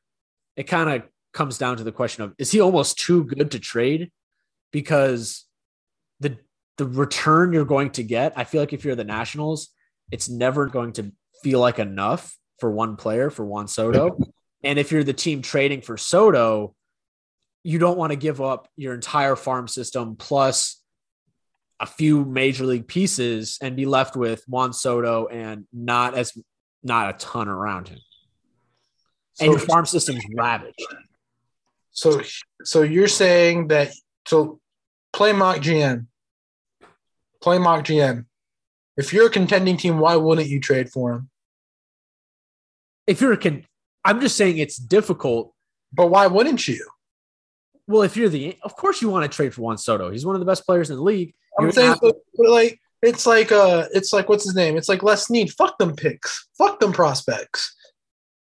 it 0.56 0.64
kind 0.64 0.90
of 0.90 1.04
comes 1.32 1.60
down 1.60 1.78
to 1.78 1.84
the 1.84 1.92
question 1.92 2.24
of 2.24 2.34
is 2.40 2.52
he 2.52 2.60
almost 2.60 2.98
too 2.98 3.24
good 3.24 3.52
to 3.52 3.60
trade? 3.60 4.12
Because 4.72 5.46
the 6.20 6.38
the 6.78 6.88
return 6.88 7.54
you're 7.54 7.66
going 7.66 7.92
to 7.92 8.04
get, 8.04 8.34
I 8.36 8.46
feel 8.46 8.62
like 8.62 8.74
if 8.74 8.84
you're 8.84 8.96
the 8.96 9.04
Nationals, 9.04 9.70
it's 10.12 10.28
never 10.28 10.66
going 10.66 10.94
to 10.94 11.12
feel 11.44 11.60
like 11.60 11.78
enough 11.78 12.36
for 12.60 12.72
one 12.72 12.96
player 12.96 13.30
for 13.30 13.46
Juan 13.46 13.68
Soto. 13.68 14.18
and 14.64 14.80
if 14.80 14.92
you're 14.92 15.04
the 15.04 15.14
team 15.14 15.44
trading 15.44 15.82
for 15.82 15.98
Soto, 15.98 16.74
you 17.64 17.78
don't 17.78 17.98
want 17.98 18.12
to 18.12 18.16
give 18.16 18.42
up 18.42 18.68
your 18.76 18.94
entire 18.96 19.36
farm 19.36 19.68
system 19.68 20.16
plus 20.16 20.79
a 21.80 21.86
few 21.86 22.26
major 22.26 22.66
league 22.66 22.88
pieces 22.88 23.58
and 23.62 23.76
be 23.76 23.86
left 23.86 24.16
with 24.16 24.44
Juan 24.48 24.74
Soto 24.74 25.28
and 25.28 25.66
not 25.72 26.16
as 26.16 26.38
not 26.84 27.14
a 27.14 27.18
ton 27.18 27.48
around 27.48 27.88
him. 27.90 28.00
and 29.40 29.52
your 29.52 29.60
farm 29.60 29.86
system's 29.86 30.24
ravaged. 30.36 30.86
so, 31.92 32.22
so 32.64 32.82
you're 32.82 33.08
saying 33.08 33.68
that, 33.70 33.92
so 34.28 34.60
play 35.14 35.32
mock 35.32 35.58
GM, 35.58 36.08
play 37.42 37.58
mock 37.58 37.86
GM. 37.86 38.26
If 38.98 39.14
you're 39.14 39.28
a 39.28 39.32
contending 39.32 39.78
team, 39.78 40.00
why 40.00 40.18
wouldn't 40.18 40.50
you 40.50 40.60
trade 40.60 40.90
for 40.90 41.14
him? 41.14 41.30
If 43.08 43.22
you're 43.22 43.34
a 43.34 43.38
con, 43.38 43.66
I'm 44.04 44.20
just 44.20 44.36
saying 44.36 44.58
it's 44.58 44.78
difficult. 44.78 45.54
But 45.92 46.08
why 46.08 46.28
wouldn't 46.28 46.68
you? 46.68 46.86
Well, 47.88 48.04
if 48.04 48.16
you're 48.16 48.30
the, 48.30 48.58
of 48.62 48.76
course 48.76 49.02
you 49.02 49.10
want 49.10 49.30
to 49.30 49.36
trade 49.36 49.54
for 49.54 49.62
Juan 49.62 49.78
Soto. 49.78 50.12
He's 50.12 50.26
one 50.26 50.36
of 50.36 50.40
the 50.40 50.46
best 50.46 50.66
players 50.66 50.90
in 50.90 50.98
the 50.98 51.02
league. 51.02 51.34
I'm 51.66 51.72
saying, 51.72 51.96
not- 52.02 52.16
like, 52.38 52.80
it's 53.02 53.26
like, 53.26 53.52
uh, 53.52 53.86
it's 53.94 54.12
like, 54.12 54.28
what's 54.30 54.44
his 54.44 54.56
name? 54.56 54.78
It's 54.78 54.90
like 54.90 55.04
Les 55.04 55.26
Snead. 55.26 55.52
Fuck 55.52 55.78
them 55.78 55.96
picks. 55.96 56.48
Fuck 56.58 56.80
them 56.80 56.92
prospects. 56.92 57.76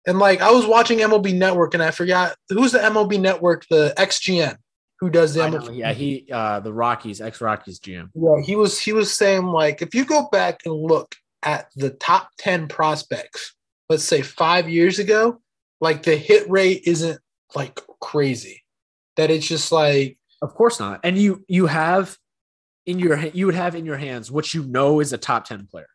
And 0.07 0.19
like, 0.19 0.41
I 0.41 0.51
was 0.51 0.67
watching 0.67 0.99
MLB 0.99 1.35
Network, 1.35 1.75
and 1.75 1.83
I 1.83 1.93
forgot 1.93 2.35
who's 2.49 2.73
the 2.73 2.81
MLB 2.81 3.21
Network, 3.21 3.65
the 3.71 3.95
XGM, 3.97 4.57
who 4.99 5.11
does 5.11 5.35
the 5.35 5.49
know, 5.49 5.59
MLB. 5.59 5.77
yeah, 5.77 5.93
he, 5.93 6.27
uh, 6.33 6.59
the 6.61 6.73
Rockies, 6.73 7.21
ex 7.21 7.41
Rockies 7.41 7.79
GM. 7.79 8.09
Yeah, 8.15 8.43
he 8.45 8.57
was 8.57 8.81
he 8.81 8.93
was 8.93 9.13
saying 9.13 9.45
like, 9.45 9.81
if 9.81 9.95
you 9.95 10.05
go 10.05 10.29
back 10.33 10.61
and 10.65 10.75
look 10.75 11.15
at 11.45 11.69
the 11.77 11.91
top 11.91 12.31
ten 12.37 12.67
prospects, 12.67 13.55
let's 13.89 14.05
say 14.05 14.23
five 14.23 14.69
years 14.69 14.99
ago, 14.99 15.41
like 15.81 16.03
the 16.03 16.17
hit 16.17 16.51
rate 16.51 16.83
isn't 16.85 17.21
like 17.55 17.79
crazy. 18.01 18.63
That 19.17 19.31
it's 19.31 19.47
just 19.47 19.71
like 19.71 20.19
Of 20.41 20.55
course 20.55 20.81
not. 20.81 21.01
And 21.05 21.17
you, 21.17 21.45
you 21.47 21.67
have 21.67 22.17
in 22.87 22.99
your, 22.99 23.17
you 23.27 23.47
would 23.47 23.55
have 23.55 23.75
in 23.75 23.87
your 23.87 23.97
hands 23.97 24.31
what 24.31 24.55
you 24.55 24.65
know 24.65 25.01
is 25.01 25.13
a 25.13 25.19
top 25.19 25.45
10 25.45 25.67
player. 25.71 25.89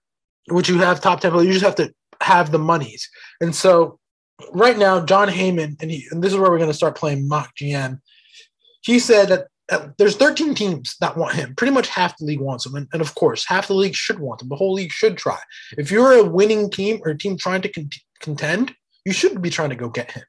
which 0.49 0.69
you 0.69 0.77
have 0.79 1.01
top 1.01 1.19
10 1.19 1.31
but 1.31 1.39
you 1.39 1.51
just 1.51 1.65
have 1.65 1.75
to 1.75 1.93
have 2.21 2.51
the 2.51 2.59
monies 2.59 3.09
and 3.41 3.55
so 3.55 3.99
right 4.51 4.77
now 4.77 5.03
Jon 5.03 5.27
Heyman 5.27 5.81
and, 5.81 5.91
he, 5.91 6.07
and 6.11 6.23
this 6.23 6.31
is 6.31 6.39
where 6.39 6.49
we're 6.49 6.57
going 6.57 6.69
to 6.69 6.73
start 6.73 6.95
playing 6.95 7.27
mock 7.27 7.51
gm 7.59 7.99
he 8.81 8.99
said 8.99 9.27
that 9.29 9.47
uh, 9.69 9.89
there's 9.97 10.15
13 10.15 10.55
teams 10.55 10.95
that 11.01 11.17
want 11.17 11.35
him. 11.35 11.53
Pretty 11.55 11.73
much 11.73 11.89
half 11.89 12.17
the 12.17 12.25
league 12.25 12.39
wants 12.39 12.65
him, 12.65 12.75
and, 12.75 12.87
and 12.93 13.01
of 13.01 13.13
course, 13.15 13.45
half 13.45 13.67
the 13.67 13.73
league 13.73 13.95
should 13.95 14.19
want 14.19 14.41
him. 14.41 14.49
The 14.49 14.55
whole 14.55 14.73
league 14.73 14.91
should 14.91 15.17
try. 15.17 15.39
If 15.77 15.91
you're 15.91 16.13
a 16.13 16.23
winning 16.23 16.69
team 16.69 17.01
or 17.03 17.11
a 17.11 17.17
team 17.17 17.37
trying 17.37 17.61
to 17.63 17.69
con- 17.69 17.89
contend, 18.21 18.73
you 19.05 19.11
shouldn't 19.11 19.41
be 19.41 19.49
trying 19.49 19.69
to 19.71 19.75
go 19.75 19.89
get 19.89 20.11
him. 20.11 20.23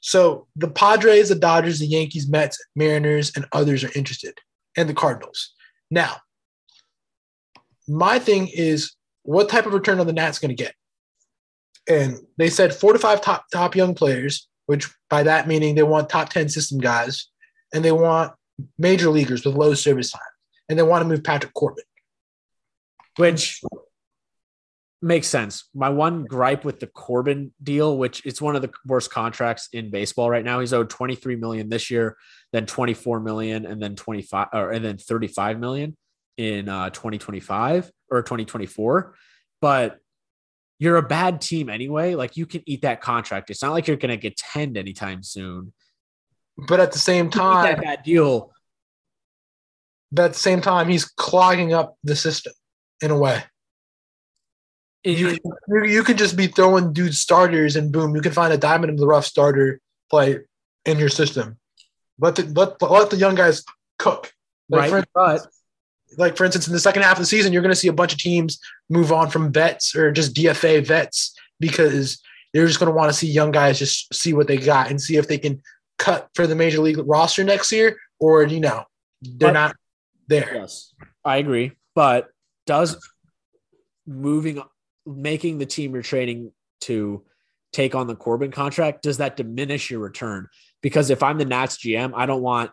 So 0.00 0.46
the 0.54 0.68
Padres, 0.68 1.30
the 1.30 1.34
Dodgers, 1.34 1.78
the 1.78 1.86
Yankees, 1.86 2.28
Mets, 2.28 2.58
Mariners, 2.76 3.32
and 3.34 3.46
others 3.52 3.84
are 3.84 3.90
interested, 3.94 4.34
and 4.76 4.88
the 4.88 4.94
Cardinals. 4.94 5.54
Now, 5.90 6.16
my 7.86 8.18
thing 8.18 8.48
is, 8.52 8.94
what 9.22 9.48
type 9.48 9.66
of 9.66 9.72
return 9.72 9.98
are 10.00 10.04
the 10.04 10.12
Nats 10.12 10.38
going 10.38 10.54
to 10.54 10.62
get? 10.62 10.74
And 11.88 12.18
they 12.36 12.50
said 12.50 12.74
four 12.74 12.92
to 12.92 12.98
five 12.98 13.20
top 13.20 13.46
top 13.52 13.74
young 13.74 13.94
players, 13.94 14.48
which 14.66 14.88
by 15.08 15.22
that 15.22 15.48
meaning 15.48 15.74
they 15.74 15.82
want 15.82 16.08
top 16.08 16.28
ten 16.28 16.48
system 16.48 16.78
guys, 16.78 17.28
and 17.72 17.84
they 17.84 17.92
want 17.92 18.32
major 18.78 19.08
leaguers 19.08 19.44
with 19.44 19.54
low 19.54 19.74
service 19.74 20.10
time, 20.10 20.20
and 20.68 20.78
they 20.78 20.82
want 20.82 21.02
to 21.02 21.08
move 21.08 21.24
Patrick 21.24 21.54
Corbin. 21.54 21.84
Which 23.16 23.60
makes 25.00 25.28
sense. 25.28 25.68
My 25.74 25.88
one 25.90 26.24
gripe 26.24 26.64
with 26.64 26.80
the 26.80 26.86
Corbin 26.86 27.52
deal, 27.62 27.96
which 27.96 28.24
it's 28.24 28.42
one 28.42 28.56
of 28.56 28.62
the 28.62 28.70
worst 28.86 29.10
contracts 29.10 29.68
in 29.72 29.90
baseball 29.90 30.30
right 30.30 30.44
now. 30.44 30.60
He's 30.60 30.72
owed 30.72 30.90
23 30.90 31.36
million 31.36 31.68
this 31.68 31.90
year, 31.90 32.16
then 32.52 32.66
24 32.66 33.20
million, 33.20 33.66
and 33.66 33.80
then 33.80 33.94
25 33.96 34.48
or 34.52 34.70
and 34.70 34.84
then 34.84 34.98
35 34.98 35.60
million 35.60 35.96
in 36.36 36.68
uh, 36.68 36.90
2025 36.90 37.90
or 38.10 38.22
2024. 38.22 39.14
But 39.60 39.98
you're 40.78 40.96
a 40.96 41.02
bad 41.02 41.40
team 41.40 41.68
anyway. 41.68 42.14
Like 42.14 42.36
you 42.36 42.46
can 42.46 42.62
eat 42.66 42.82
that 42.82 43.00
contract. 43.00 43.50
It's 43.50 43.62
not 43.62 43.72
like 43.72 43.86
you're 43.86 43.96
going 43.96 44.10
to 44.10 44.16
get 44.16 44.36
10 44.36 44.76
anytime 44.76 45.22
soon. 45.22 45.72
But 46.68 46.80
at 46.80 46.92
the 46.92 46.98
same 46.98 47.30
time, 47.30 47.64
that 47.64 47.82
bad 47.82 48.02
deal. 48.02 48.52
But 50.10 50.26
at 50.26 50.32
the 50.32 50.38
same 50.38 50.60
time, 50.60 50.88
he's 50.88 51.04
clogging 51.04 51.72
up 51.72 51.96
the 52.02 52.16
system 52.16 52.52
in 53.00 53.10
a 53.10 53.18
way. 53.18 53.44
You, 55.08 55.38
you, 55.68 55.84
you 55.84 56.02
can 56.04 56.16
just 56.16 56.36
be 56.36 56.48
throwing 56.48 56.92
dude 56.92 57.14
starters 57.14 57.76
and 57.76 57.90
boom, 57.90 58.14
you 58.14 58.20
can 58.20 58.32
find 58.32 58.52
a 58.52 58.58
diamond 58.58 58.90
in 58.90 58.96
the 58.96 59.06
rough 59.06 59.24
starter 59.24 59.80
play 60.10 60.40
in 60.84 60.98
your 60.98 61.08
system. 61.08 61.58
Let 62.18 62.36
the 62.36 62.42
let, 62.42 62.80
let 62.82 63.10
the 63.10 63.16
young 63.16 63.34
guys 63.34 63.64
cook. 63.98 64.32
Like 64.68 64.92
right, 64.92 65.04
for 65.04 65.08
but 65.14 65.46
like 66.18 66.36
for 66.36 66.44
instance, 66.44 66.66
in 66.66 66.74
the 66.74 66.80
second 66.80 67.02
half 67.02 67.16
of 67.16 67.20
the 67.20 67.26
season, 67.26 67.52
you're 67.52 67.62
going 67.62 67.72
to 67.72 67.78
see 67.78 67.88
a 67.88 67.92
bunch 67.92 68.12
of 68.12 68.18
teams 68.18 68.58
move 68.90 69.12
on 69.12 69.30
from 69.30 69.52
vets 69.52 69.94
or 69.96 70.10
just 70.10 70.34
DFA 70.34 70.86
vets 70.86 71.34
because 71.60 72.20
they're 72.52 72.66
just 72.66 72.78
going 72.78 72.90
to 72.90 72.96
want 72.96 73.10
to 73.10 73.16
see 73.16 73.28
young 73.28 73.50
guys 73.50 73.78
just 73.78 74.12
see 74.14 74.32
what 74.32 74.46
they 74.46 74.56
got 74.56 74.90
and 74.90 75.00
see 75.00 75.16
if 75.16 75.28
they 75.28 75.38
can 75.38 75.62
cut 75.98 76.28
for 76.34 76.46
the 76.46 76.54
major 76.54 76.80
league 76.80 76.98
roster 77.04 77.44
next 77.44 77.72
year 77.72 77.96
or 78.20 78.42
you 78.44 78.60
know 78.60 78.84
they're 79.22 79.48
but, 79.48 79.52
not 79.52 79.76
there. 80.26 80.50
Yes, 80.54 80.92
I 81.24 81.38
agree. 81.38 81.72
But 81.94 82.28
does 82.66 82.96
moving 84.06 84.62
making 85.16 85.58
the 85.58 85.66
team 85.66 85.94
you're 85.94 86.02
trading 86.02 86.52
to 86.82 87.24
take 87.72 87.94
on 87.94 88.06
the 88.06 88.16
Corbin 88.16 88.50
contract, 88.50 89.02
does 89.02 89.18
that 89.18 89.36
diminish 89.36 89.90
your 89.90 90.00
return? 90.00 90.48
Because 90.82 91.10
if 91.10 91.22
I'm 91.22 91.38
the 91.38 91.44
Nats 91.44 91.78
GM, 91.78 92.12
I 92.14 92.26
don't 92.26 92.42
want 92.42 92.70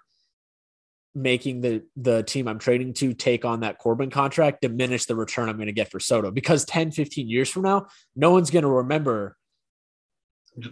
making 1.18 1.62
the 1.62 1.82
the 1.96 2.24
team 2.24 2.46
I'm 2.46 2.60
trading 2.60 2.94
to 2.96 3.13
take 3.13 3.46
on 3.46 3.62
that 3.62 3.80
Corbin 3.80 4.10
contract 4.10 4.62
diminish 4.62 5.06
the 5.06 5.15
return 5.15 5.48
I'm 5.48 5.56
going 5.56 5.68
to 5.68 5.72
get 5.72 5.89
for 5.89 5.98
Soto 5.98 6.30
because 6.30 6.65
10 6.65 6.92
15 6.92 7.30
years 7.30 7.50
from 7.50 7.63
now 7.63 7.88
no 8.18 8.32
one's 8.32 8.51
going 8.51 8.63
to 8.63 8.70
remember 8.70 9.38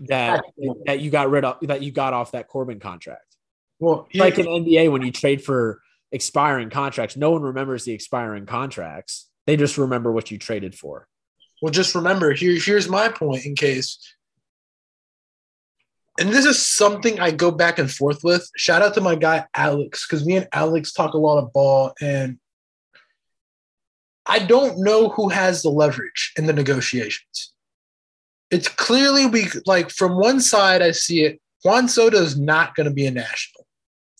that 0.08 0.43
that 0.86 1.00
you 1.00 1.10
got 1.10 1.29
rid 1.29 1.46
of 1.46 1.58
that 1.62 1.82
you 1.82 1.91
got 1.91 2.13
off 2.13 2.32
that 2.32 2.48
Corbin 2.48 2.79
contract. 2.79 3.36
Well, 3.79 4.08
like 4.13 4.39
in 4.39 4.46
NBA 4.46 4.91
when 4.91 5.01
you 5.01 5.12
trade 5.12 5.43
for 5.43 5.82
expiring 6.12 6.70
contracts, 6.70 7.17
no 7.17 7.32
one 7.32 7.41
remembers 7.41 7.84
the 7.84 7.91
expiring 7.91 8.46
contracts. 8.46 9.29
They 9.46 9.58
just 9.58 9.77
remember 9.77 10.12
what 10.12 10.32
you 10.32 10.38
traded 10.38 10.75
for. 10.75 11.08
Well, 11.63 11.72
just 11.72 11.96
remember 11.96 12.34
here. 12.34 12.60
Here's 12.60 12.89
my 12.89 13.08
point 13.08 13.46
in 13.46 13.55
case. 13.55 13.98
And 16.20 16.27
this 16.27 16.43
is 16.43 16.62
something 16.62 17.22
I 17.22 17.32
go 17.32 17.51
back 17.51 17.79
and 17.79 17.89
forth 17.89 18.22
with. 18.22 18.46
Shout 18.58 18.82
out 18.82 18.96
to 18.96 19.01
my 19.01 19.15
guy 19.15 19.46
Alex 19.55 20.05
because 20.05 20.25
me 20.25 20.36
and 20.36 20.48
Alex 20.51 20.91
talk 20.91 21.13
a 21.13 21.17
lot 21.17 21.41
of 21.41 21.53
ball, 21.53 21.93
and 22.01 22.38
I 24.25 24.39
don't 24.39 24.84
know 24.84 25.08
who 25.08 25.29
has 25.29 25.62
the 25.62 25.70
leverage 25.70 26.34
in 26.38 26.48
the 26.48 26.53
negotiations. 26.53 27.53
It's 28.51 28.67
clearly 28.67 29.27
we 29.27 29.48
like 29.65 29.89
from 29.89 30.17
one 30.17 30.41
side 30.41 30.82
I 30.82 30.91
see 30.91 31.24
it. 31.24 31.39
Juan 31.63 31.88
Soto 31.88 32.17
is 32.17 32.38
not 32.38 32.75
going 32.75 32.89
to 32.89 32.93
be 32.93 33.05
a 33.05 33.12
national 33.12 33.65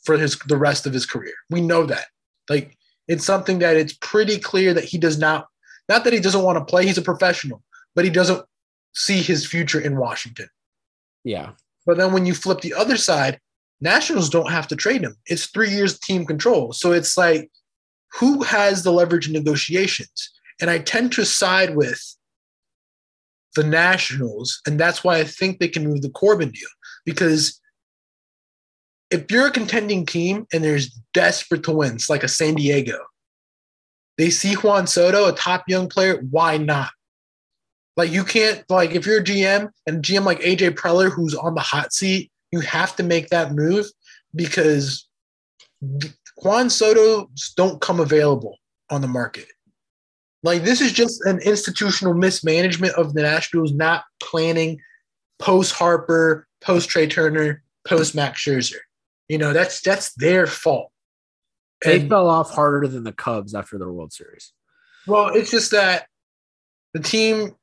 for 0.06 0.18
his 0.18 0.40
the 0.48 0.56
rest 0.56 0.86
of 0.86 0.94
his 0.94 1.06
career. 1.06 1.34
We 1.50 1.60
know 1.60 1.86
that. 1.88 2.06
Like 2.50 2.78
it's 3.10 3.26
something 3.26 3.60
that 3.60 3.76
it's 3.76 3.98
pretty 4.00 4.40
clear 4.40 4.74
that 4.74 4.86
he 4.86 4.98
does 4.98 5.20
not 5.20 5.48
not 5.90 6.04
that 6.04 6.13
he 6.13 6.20
doesn't 6.20 6.44
want 6.44 6.58
to 6.58 6.66
play, 6.66 6.86
he's 6.86 6.98
a 6.98 7.02
professional, 7.02 7.62
but 7.96 8.06
he 8.06 8.12
doesn't 8.12 8.46
see 8.96 9.22
his 9.22 9.46
future 9.46 9.80
in 9.80 9.98
Washington. 9.98 10.48
Yeah. 11.24 11.52
But 11.86 11.98
then 11.98 12.13
when 12.13 12.25
you 12.25 12.34
flip 12.34 12.62
the 12.62 12.74
other 12.74 12.98
side, 12.98 13.40
Nationals 13.82 14.30
don't 14.30 14.52
have 14.52 14.68
to 14.70 14.75
trade 14.75 15.02
him. 15.02 15.18
It's 15.25 15.48
three 15.48 15.70
years 15.70 16.00
team 16.00 16.25
control. 16.25 16.72
So 16.72 16.94
it's 16.94 17.18
like, 17.18 17.52
who 18.13 18.44
has 18.44 18.84
the 18.84 18.92
leverage 18.92 19.28
in 19.28 19.34
negotiations? 19.34 20.32
And 20.62 20.70
I 20.70 20.80
tend 20.80 21.12
to 21.13 21.25
side 21.25 21.75
with 21.75 22.16
the 23.56 23.63
Nationals. 23.63 24.62
And 24.66 24.80
that's 24.80 25.04
why 25.04 25.18
I 25.18 25.25
think 25.25 25.60
they 25.60 25.68
can 25.68 25.84
move 25.84 26.02
the 26.02 26.10
Corbin 26.10 26.52
deal. 26.52 26.70
Because 27.06 27.60
if 29.12 29.30
you're 29.30 29.48
a 29.48 29.52
contending 29.52 30.06
team 30.06 30.48
and 30.54 30.63
there's 30.63 30.88
desperate 31.13 31.63
to 31.63 31.72
win, 31.72 31.96
it's 31.96 32.10
like 32.10 32.24
a 32.24 32.30
San 32.30 32.56
Diego, 32.56 32.98
they 34.17 34.29
see 34.29 34.53
Juan 34.53 34.88
Soto, 34.88 35.27
a 35.27 35.34
top 35.34 35.63
young 35.67 35.89
player. 35.89 36.22
Why 36.29 36.58
not? 36.58 36.91
Like 37.96 38.12
you 38.12 38.24
can't 38.24 38.63
like 38.70 38.91
if 38.91 39.05
you're 39.05 39.20
a 39.20 39.24
GM 39.24 39.70
and 39.86 39.98
a 39.98 40.01
GM 40.01 40.25
like 40.25 40.39
AJ 40.41 40.72
Preller 40.72 41.12
who's 41.12 41.36
on 41.36 41.55
the 41.55 41.62
hot 41.62 41.93
seat, 41.93 42.32
you 42.51 42.60
have 42.62 42.96
to 42.96 43.03
make 43.03 43.29
that 43.29 43.53
move 43.53 43.86
because 44.36 45.08
Juan 46.41 46.70
Soto 46.70 47.29
don't 47.55 47.82
come 47.82 48.00
available 48.00 48.58
on 48.89 49.01
the 49.01 49.08
market. 49.08 49.48
Like 50.41 50.63
this 50.63 50.82
is 50.82 50.91
just 50.91 51.24
an 51.25 51.39
institutional 51.39 52.13
mismanagement 52.13 52.96
of 52.96 53.13
the 53.13 53.22
Nationals 53.22 53.74
not 53.74 54.03
planning 54.22 54.79
post 55.39 55.74
Harper, 55.74 56.48
post 56.62 56.89
Trea 56.89 57.08
Turner, 57.08 57.63
post 57.88 58.15
Max 58.15 58.43
Scherzer. 58.43 58.79
You 59.29 59.38
know 59.38 59.53
that's 59.53 59.82
that's 59.82 60.13
their 60.15 60.48
fault. 60.48 60.91
They 61.84 62.00
and, 62.00 62.10
fell 62.10 62.30
off 62.30 62.52
harder 62.52 62.88
than 62.88 63.04
the 63.04 63.12
Cubs 63.12 63.54
after 63.54 63.78
their 63.78 63.92
World 63.92 64.13
Series. 64.13 64.54
Well, 65.06 65.30
it's 65.30 65.52
just 65.52 65.72
that 65.72 66.08
the 66.94 67.02
team 67.02 67.56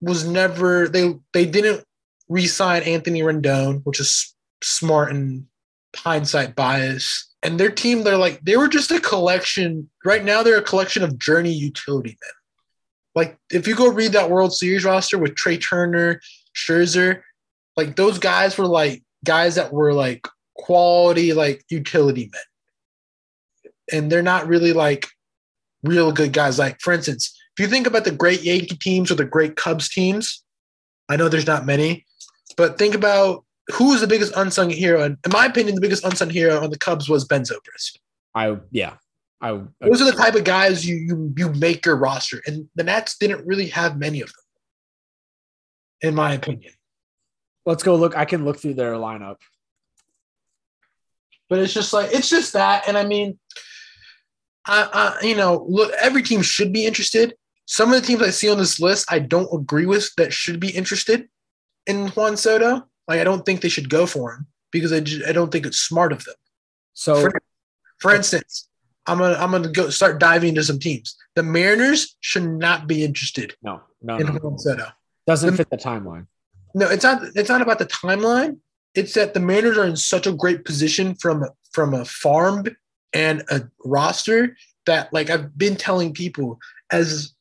was 0.00 0.26
never 0.26 0.88
they 0.88 1.14
they 1.32 1.44
didn't 1.44 1.84
re-sign 2.28 2.82
Anthony 2.82 3.20
Rendon, 3.20 3.80
which 3.84 4.00
is 4.00 4.34
smart 4.62 5.10
and 5.10 5.46
hindsight 5.94 6.54
bias. 6.54 7.34
And 7.42 7.58
their 7.58 7.70
team, 7.70 8.02
they're 8.02 8.16
like 8.16 8.40
they 8.42 8.56
were 8.56 8.68
just 8.68 8.90
a 8.90 9.00
collection. 9.00 9.90
Right 10.04 10.24
now, 10.24 10.42
they're 10.42 10.58
a 10.58 10.62
collection 10.62 11.02
of 11.02 11.18
journey 11.18 11.52
utility 11.52 12.10
men. 12.10 12.32
Like 13.14 13.38
if 13.50 13.66
you 13.66 13.74
go 13.74 13.88
read 13.88 14.12
that 14.12 14.30
World 14.30 14.54
Series 14.54 14.84
roster 14.84 15.18
with 15.18 15.34
Trea 15.34 15.58
Turner, 15.58 16.20
Scherzer, 16.56 17.22
like 17.76 17.96
those 17.96 18.18
guys 18.18 18.56
were 18.56 18.66
like 18.66 19.02
guys 19.24 19.56
that 19.56 19.72
were 19.72 19.92
like 19.92 20.26
quality 20.54 21.32
like 21.32 21.64
utility 21.68 22.28
men 22.32 22.42
and 23.92 24.10
they're 24.10 24.22
not 24.22 24.46
really 24.46 24.72
like 24.72 25.06
real 25.82 26.12
good 26.12 26.32
guys. 26.32 26.58
Like, 26.58 26.80
for 26.80 26.92
instance, 26.92 27.36
if 27.56 27.62
you 27.62 27.68
think 27.68 27.86
about 27.86 28.04
the 28.04 28.10
great 28.10 28.42
Yankee 28.42 28.76
teams 28.76 29.10
or 29.10 29.14
the 29.14 29.24
great 29.24 29.56
Cubs 29.56 29.88
teams, 29.88 30.42
I 31.08 31.16
know 31.16 31.28
there's 31.28 31.46
not 31.46 31.66
many, 31.66 32.06
but 32.56 32.78
think 32.78 32.94
about 32.94 33.44
who 33.72 33.92
is 33.92 34.00
the 34.00 34.06
biggest 34.06 34.32
unsung 34.36 34.70
hero. 34.70 35.02
And 35.02 35.16
in 35.24 35.32
my 35.32 35.46
opinion, 35.46 35.74
the 35.74 35.80
biggest 35.80 36.04
unsung 36.04 36.30
hero 36.30 36.62
on 36.62 36.70
the 36.70 36.78
Cubs 36.78 37.08
was 37.08 37.24
Ben 37.24 37.42
Zobrist. 37.42 37.98
I 38.34 38.58
yeah. 38.70 38.94
I, 39.40 39.50
I 39.50 39.60
those 39.80 40.02
are 40.02 40.10
the 40.10 40.16
type 40.16 40.34
of 40.34 40.44
guys 40.44 40.86
you 40.86 40.96
you 40.96 41.34
you 41.36 41.52
make 41.54 41.86
your 41.86 41.96
roster, 41.96 42.42
and 42.46 42.68
the 42.74 42.82
Nats 42.82 43.16
didn't 43.18 43.46
really 43.46 43.68
have 43.68 43.98
many 43.98 44.20
of 44.20 44.28
them, 44.28 46.08
in 46.08 46.14
my 46.14 46.34
opinion. 46.34 46.72
Let's 47.64 47.82
go 47.82 47.94
look. 47.94 48.16
I 48.16 48.24
can 48.24 48.44
look 48.44 48.58
through 48.58 48.74
their 48.74 48.94
lineup, 48.94 49.36
but 51.48 51.60
it's 51.60 51.72
just 51.72 51.92
like 51.92 52.12
it's 52.12 52.28
just 52.28 52.54
that, 52.54 52.88
and 52.88 52.98
I 52.98 53.04
mean, 53.04 53.38
I, 54.68 55.16
I, 55.22 55.26
you 55.26 55.34
know, 55.34 55.66
look, 55.68 55.92
every 55.98 56.22
team 56.22 56.42
should 56.42 56.72
be 56.72 56.86
interested. 56.86 57.34
Some 57.66 57.92
of 57.92 58.00
the 58.00 58.06
teams 58.06 58.22
I 58.22 58.30
see 58.30 58.50
on 58.50 58.58
this 58.58 58.78
list, 58.78 59.10
I 59.10 59.18
don't 59.18 59.52
agree 59.52 59.86
with 59.86 60.14
that 60.16 60.32
should 60.32 60.60
be 60.60 60.70
interested 60.70 61.28
in 61.86 62.08
Juan 62.08 62.36
Soto. 62.36 62.86
Like, 63.06 63.20
I 63.20 63.24
don't 63.24 63.44
think 63.44 63.62
they 63.62 63.68
should 63.68 63.88
go 63.88 64.06
for 64.06 64.34
him 64.34 64.46
because 64.70 64.92
I, 64.92 65.00
just, 65.00 65.26
I 65.26 65.32
don't 65.32 65.50
think 65.50 65.66
it's 65.66 65.80
smart 65.80 66.12
of 66.12 66.24
them. 66.24 66.34
So, 66.92 67.22
for, 67.22 67.32
for 67.98 68.14
instance, 68.14 68.68
I'm 69.06 69.18
gonna 69.18 69.38
I'm 69.38 69.50
gonna 69.50 69.70
go 69.70 69.88
start 69.88 70.20
diving 70.20 70.50
into 70.50 70.64
some 70.64 70.78
teams. 70.78 71.16
The 71.34 71.42
Mariners 71.42 72.16
should 72.20 72.44
not 72.44 72.86
be 72.86 73.04
interested. 73.04 73.54
No, 73.62 73.80
no, 74.02 74.16
in 74.16 74.26
no. 74.26 74.32
Juan 74.34 74.58
Soto. 74.58 74.88
Doesn't 75.26 75.50
the, 75.50 75.56
fit 75.56 75.70
the 75.70 75.76
timeline. 75.76 76.26
No, 76.74 76.88
it's 76.90 77.04
not. 77.04 77.22
It's 77.34 77.48
not 77.48 77.62
about 77.62 77.78
the 77.78 77.86
timeline. 77.86 78.58
It's 78.94 79.14
that 79.14 79.32
the 79.32 79.40
Mariners 79.40 79.78
are 79.78 79.86
in 79.86 79.96
such 79.96 80.26
a 80.26 80.32
great 80.32 80.64
position 80.64 81.14
from 81.14 81.46
from 81.72 81.94
a 81.94 82.04
farm 82.04 82.64
and 83.12 83.42
a 83.50 83.62
roster 83.84 84.56
that 84.86 85.12
like 85.12 85.30
I've 85.30 85.56
been 85.56 85.76
telling 85.76 86.12
people 86.12 86.58
as 86.90 87.34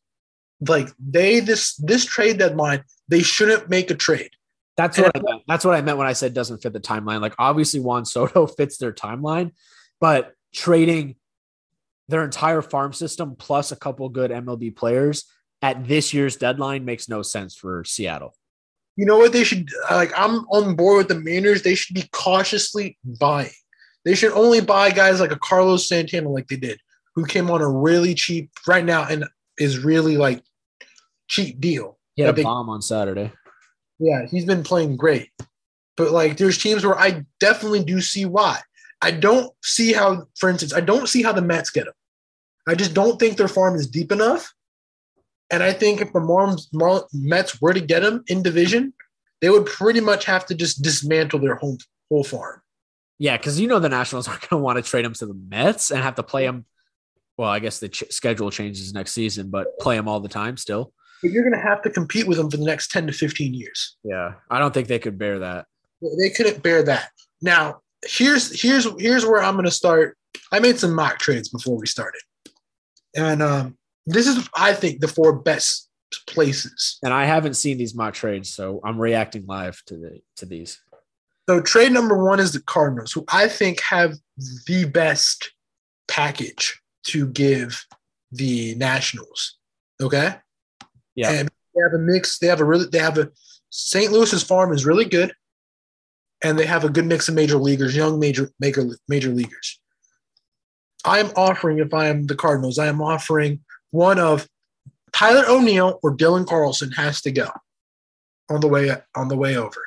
like 0.68 0.90
they 1.00 1.40
this 1.40 1.76
this 1.76 2.06
trade 2.06 2.40
deadline 2.40 2.84
they 3.08 3.22
shouldn't 3.22 3.70
make 3.70 3.90
a 3.92 3.96
trade. 3.96 4.32
That's 4.76 4.98
what 4.98 5.16
I 5.16 5.22
meant. 5.22 5.44
That's 5.48 5.66
what 5.66 5.74
I 5.74 5.82
meant 5.82 5.98
when 5.98 6.08
I 6.08 6.14
said 6.14 6.34
doesn't 6.34 6.62
fit 6.62 6.74
the 6.74 6.80
timeline. 6.80 7.22
Like 7.22 7.34
obviously 7.40 7.80
Juan 7.80 8.06
Soto 8.06 8.46
fits 8.58 8.78
their 8.78 8.94
timeline, 8.94 9.52
but 10.00 10.34
trading 10.54 11.16
their 12.10 12.24
entire 12.24 12.62
farm 12.62 12.94
system 12.94 13.36
plus 13.36 13.72
a 13.72 13.76
couple 13.76 14.08
good 14.10 14.32
MLB 14.32 14.76
players 14.76 15.26
at 15.62 15.88
this 15.88 16.14
year's 16.14 16.36
deadline 16.36 16.86
makes 16.86 17.10
no 17.10 17.22
sense 17.22 17.56
for 17.56 17.84
Seattle. 17.84 18.36
You 18.96 19.06
know 19.06 19.18
what 19.18 19.32
they 19.32 19.44
should 19.44 19.70
like? 19.92 20.12
I'm 20.18 20.48
on 20.50 20.76
board 20.76 20.98
with 20.98 21.08
the 21.08 21.20
Mariners. 21.20 21.62
They 21.62 21.76
should 21.76 21.96
be 21.96 22.10
cautiously 22.12 22.98
buying. 23.04 23.52
They 24.08 24.16
should 24.16 24.32
only 24.32 24.62
buy 24.62 24.92
guys 24.92 25.20
like 25.20 25.34
a 25.34 25.40
Carlos 25.40 25.86
Santana, 25.86 26.30
like 26.30 26.48
they 26.48 26.56
did, 26.56 26.80
who 27.14 27.26
came 27.26 27.52
on 27.52 27.62
a 27.62 27.70
really 27.70 28.16
cheap 28.16 28.50
right 28.66 28.86
now 28.86 29.04
and 29.04 29.26
is 29.58 29.80
really 29.80 30.16
like 30.16 30.42
cheap 31.28 31.60
deal. 31.60 32.00
He 32.16 32.22
had 32.22 32.34
a 32.34 32.38
they- 32.38 32.44
bomb 32.44 32.70
on 32.70 32.82
Saturday. 32.82 33.34
Yeah, 34.00 34.26
he's 34.26 34.46
been 34.46 34.64
playing 34.64 34.96
great. 34.96 35.30
But 35.98 36.12
like 36.14 36.38
there's 36.38 36.58
teams 36.58 36.86
where 36.86 36.98
I 36.98 37.26
definitely 37.42 37.84
do 37.84 38.00
see 38.00 38.24
why. 38.24 38.62
I 39.02 39.12
don't 39.12 39.52
see 39.62 39.92
how, 39.92 40.28
for 40.40 40.50
instance, 40.50 40.74
I 40.74 40.80
don't 40.80 41.10
see 41.10 41.22
how 41.22 41.34
the 41.34 41.42
Mets 41.42 41.70
get 41.70 41.88
him. 41.88 41.94
I 42.66 42.76
just 42.76 42.94
don't 42.94 43.20
think 43.20 43.36
their 43.36 43.50
farm 43.50 43.76
is 43.76 43.88
deep 43.88 44.14
enough. 44.14 44.54
And 45.52 45.62
I 45.62 45.74
think 45.74 46.00
if 46.00 46.14
the 46.14 46.22
Marlins, 46.22 46.68
Mar- 46.72 47.08
Mets 47.12 47.62
were 47.62 47.74
to 47.74 47.82
get 47.82 48.06
him 48.06 48.24
in 48.28 48.42
division, 48.42 48.94
they 49.42 49.50
would 49.50 49.66
pretty 49.66 50.00
much 50.00 50.24
have 50.24 50.46
to 50.46 50.56
just 50.56 50.82
dismantle 50.82 51.40
their 51.40 51.56
whole 51.56 51.78
whole 52.10 52.24
farm. 52.24 52.62
Yeah, 53.20 53.38
because 53.38 53.60
you 53.60 53.68
know 53.68 53.80
the 53.80 53.90
Nationals 53.90 54.28
aren't 54.28 54.42
going 54.50 54.60
to 54.60 54.64
want 54.64 54.78
to 54.78 54.90
trade 54.90 55.06
him 55.06 55.14
to 55.14 55.26
the 55.26 55.34
Mets 55.34 55.92
and 55.92 56.02
have 56.02 56.16
to 56.16 56.24
play 56.24 56.46
him. 56.46 56.66
Well, 57.38 57.50
I 57.50 57.60
guess 57.60 57.80
the 57.80 57.90
ch- 57.90 58.12
schedule 58.12 58.50
changes 58.50 58.94
next 58.94 59.12
season, 59.12 59.50
but 59.50 59.78
play 59.80 59.96
him 59.96 60.08
all 60.08 60.20
the 60.20 60.30
time 60.30 60.58
still. 60.58 60.92
But 61.22 61.32
you're 61.32 61.44
going 61.44 61.56
to 61.56 61.68
have 61.68 61.82
to 61.84 61.90
compete 61.90 62.28
with 62.28 62.38
them 62.38 62.50
for 62.50 62.58
the 62.58 62.66
next 62.66 62.92
10 62.92 63.08
to 63.08 63.14
15 63.14 63.54
years. 63.54 63.98
Yeah, 64.04 64.34
I 64.50 64.60
don't 64.60 64.74
think 64.74 64.88
they 64.88 65.00
could 65.00 65.18
bear 65.18 65.40
that. 65.40 65.66
They 66.02 66.30
couldn't 66.30 66.62
bear 66.62 66.84
that. 66.84 67.10
Now, 67.42 67.82
here's 68.06 68.60
here's 68.60 68.88
here's 69.00 69.26
where 69.26 69.42
I'm 69.42 69.56
going 69.56 69.66
to 69.66 69.72
start. 69.72 70.18
I 70.52 70.60
made 70.60 70.80
some 70.80 70.94
mock 70.94 71.20
trades 71.20 71.50
before 71.50 71.78
we 71.78 71.88
started, 71.88 72.22
and 73.16 73.42
um, 73.42 73.78
this 74.06 74.28
is 74.28 74.48
I 74.56 74.74
think 74.74 75.02
the 75.02 75.08
four 75.08 75.34
best 75.34 75.90
places. 76.28 77.00
And 77.04 77.14
I 77.14 77.26
haven't 77.26 77.56
seen 77.56 77.78
these 77.78 77.96
mock 77.96 78.14
trades, 78.14 78.54
so 78.54 78.80
I'm 78.84 79.00
reacting 79.00 79.46
live 79.46 79.82
to 79.88 79.98
the 79.98 80.22
to 80.38 80.46
these. 80.46 80.80
So 81.50 81.62
trade 81.62 81.94
number 81.94 82.24
one 82.24 82.40
is 82.40 82.52
the 82.52 82.62
Cardinals, 82.62 83.14
who 83.14 83.24
I 83.30 83.48
think 83.48 83.82
have 83.82 84.16
the 84.66 84.86
best 84.86 85.52
package 86.08 86.82
to 87.08 87.28
give 87.28 87.86
the 88.32 88.76
Nationals. 88.76 89.58
Okay. 90.02 90.36
Yeah. 91.16 91.32
And 91.32 91.50
they 91.74 91.82
have 91.82 91.94
a 91.94 92.00
mix. 92.00 92.40
They 92.40 92.48
have 92.48 92.60
a 92.60 92.66
really. 92.66 92.86
They 92.86 93.00
have 93.00 93.18
a 93.18 93.30
St. 93.70 94.12
Louis's 94.12 94.44
farm 94.44 94.74
is 94.74 94.86
really 94.86 95.06
good, 95.06 95.34
and 96.44 96.58
they 96.58 96.66
have 96.66 96.84
a 96.84 96.90
good 96.90 97.06
mix 97.06 97.30
of 97.30 97.36
major 97.36 97.58
leaguers, 97.58 97.96
young 97.96 98.20
major 98.20 98.52
major 98.60 98.90
major 99.08 99.30
leaguers. 99.30 99.80
I 101.06 101.20
am 101.20 101.32
offering, 101.36 101.80
if 101.80 101.94
I 101.94 102.08
am 102.08 102.26
the 102.26 102.36
Cardinals, 102.36 102.78
I 102.78 102.88
am 102.88 103.02
offering 103.02 103.62
one 103.92 104.20
of 104.20 104.48
Tyler 105.14 105.46
O'Neill 105.48 106.00
or 106.04 106.16
Dylan 106.16 106.46
Carlson 106.46 106.92
has 106.92 107.22
to 107.22 107.32
go 107.32 107.50
on 108.50 108.60
the 108.60 108.68
way 108.68 108.92
on 109.16 109.28
the 109.30 109.38
way 109.38 109.56
over, 109.56 109.82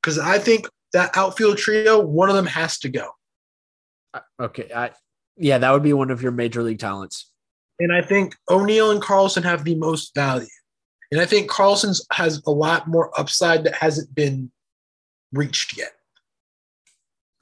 because 0.00 0.18
I 0.18 0.38
think 0.38 0.68
that 0.92 1.16
outfield 1.16 1.58
trio, 1.58 1.98
one 2.00 2.28
of 2.28 2.34
them 2.36 2.46
has 2.46 2.78
to 2.80 2.88
go, 2.88 3.10
Okay, 4.40 4.70
I 4.74 4.90
yeah, 5.36 5.58
that 5.58 5.70
would 5.72 5.82
be 5.82 5.92
one 5.94 6.10
of 6.10 6.22
your 6.22 6.32
major 6.32 6.62
league 6.62 6.78
talents. 6.78 7.30
and 7.80 7.92
I 7.92 8.02
think 8.02 8.36
O'Neill 8.50 8.90
and 8.90 9.00
Carlson 9.00 9.42
have 9.42 9.64
the 9.64 9.74
most 9.74 10.14
value, 10.14 10.46
and 11.10 11.20
I 11.20 11.24
think 11.26 11.48
Carlson's 11.48 12.04
has 12.12 12.42
a 12.46 12.50
lot 12.50 12.88
more 12.88 13.10
upside 13.18 13.64
that 13.64 13.74
hasn't 13.74 14.14
been 14.14 14.50
reached 15.32 15.76
yet. 15.78 15.92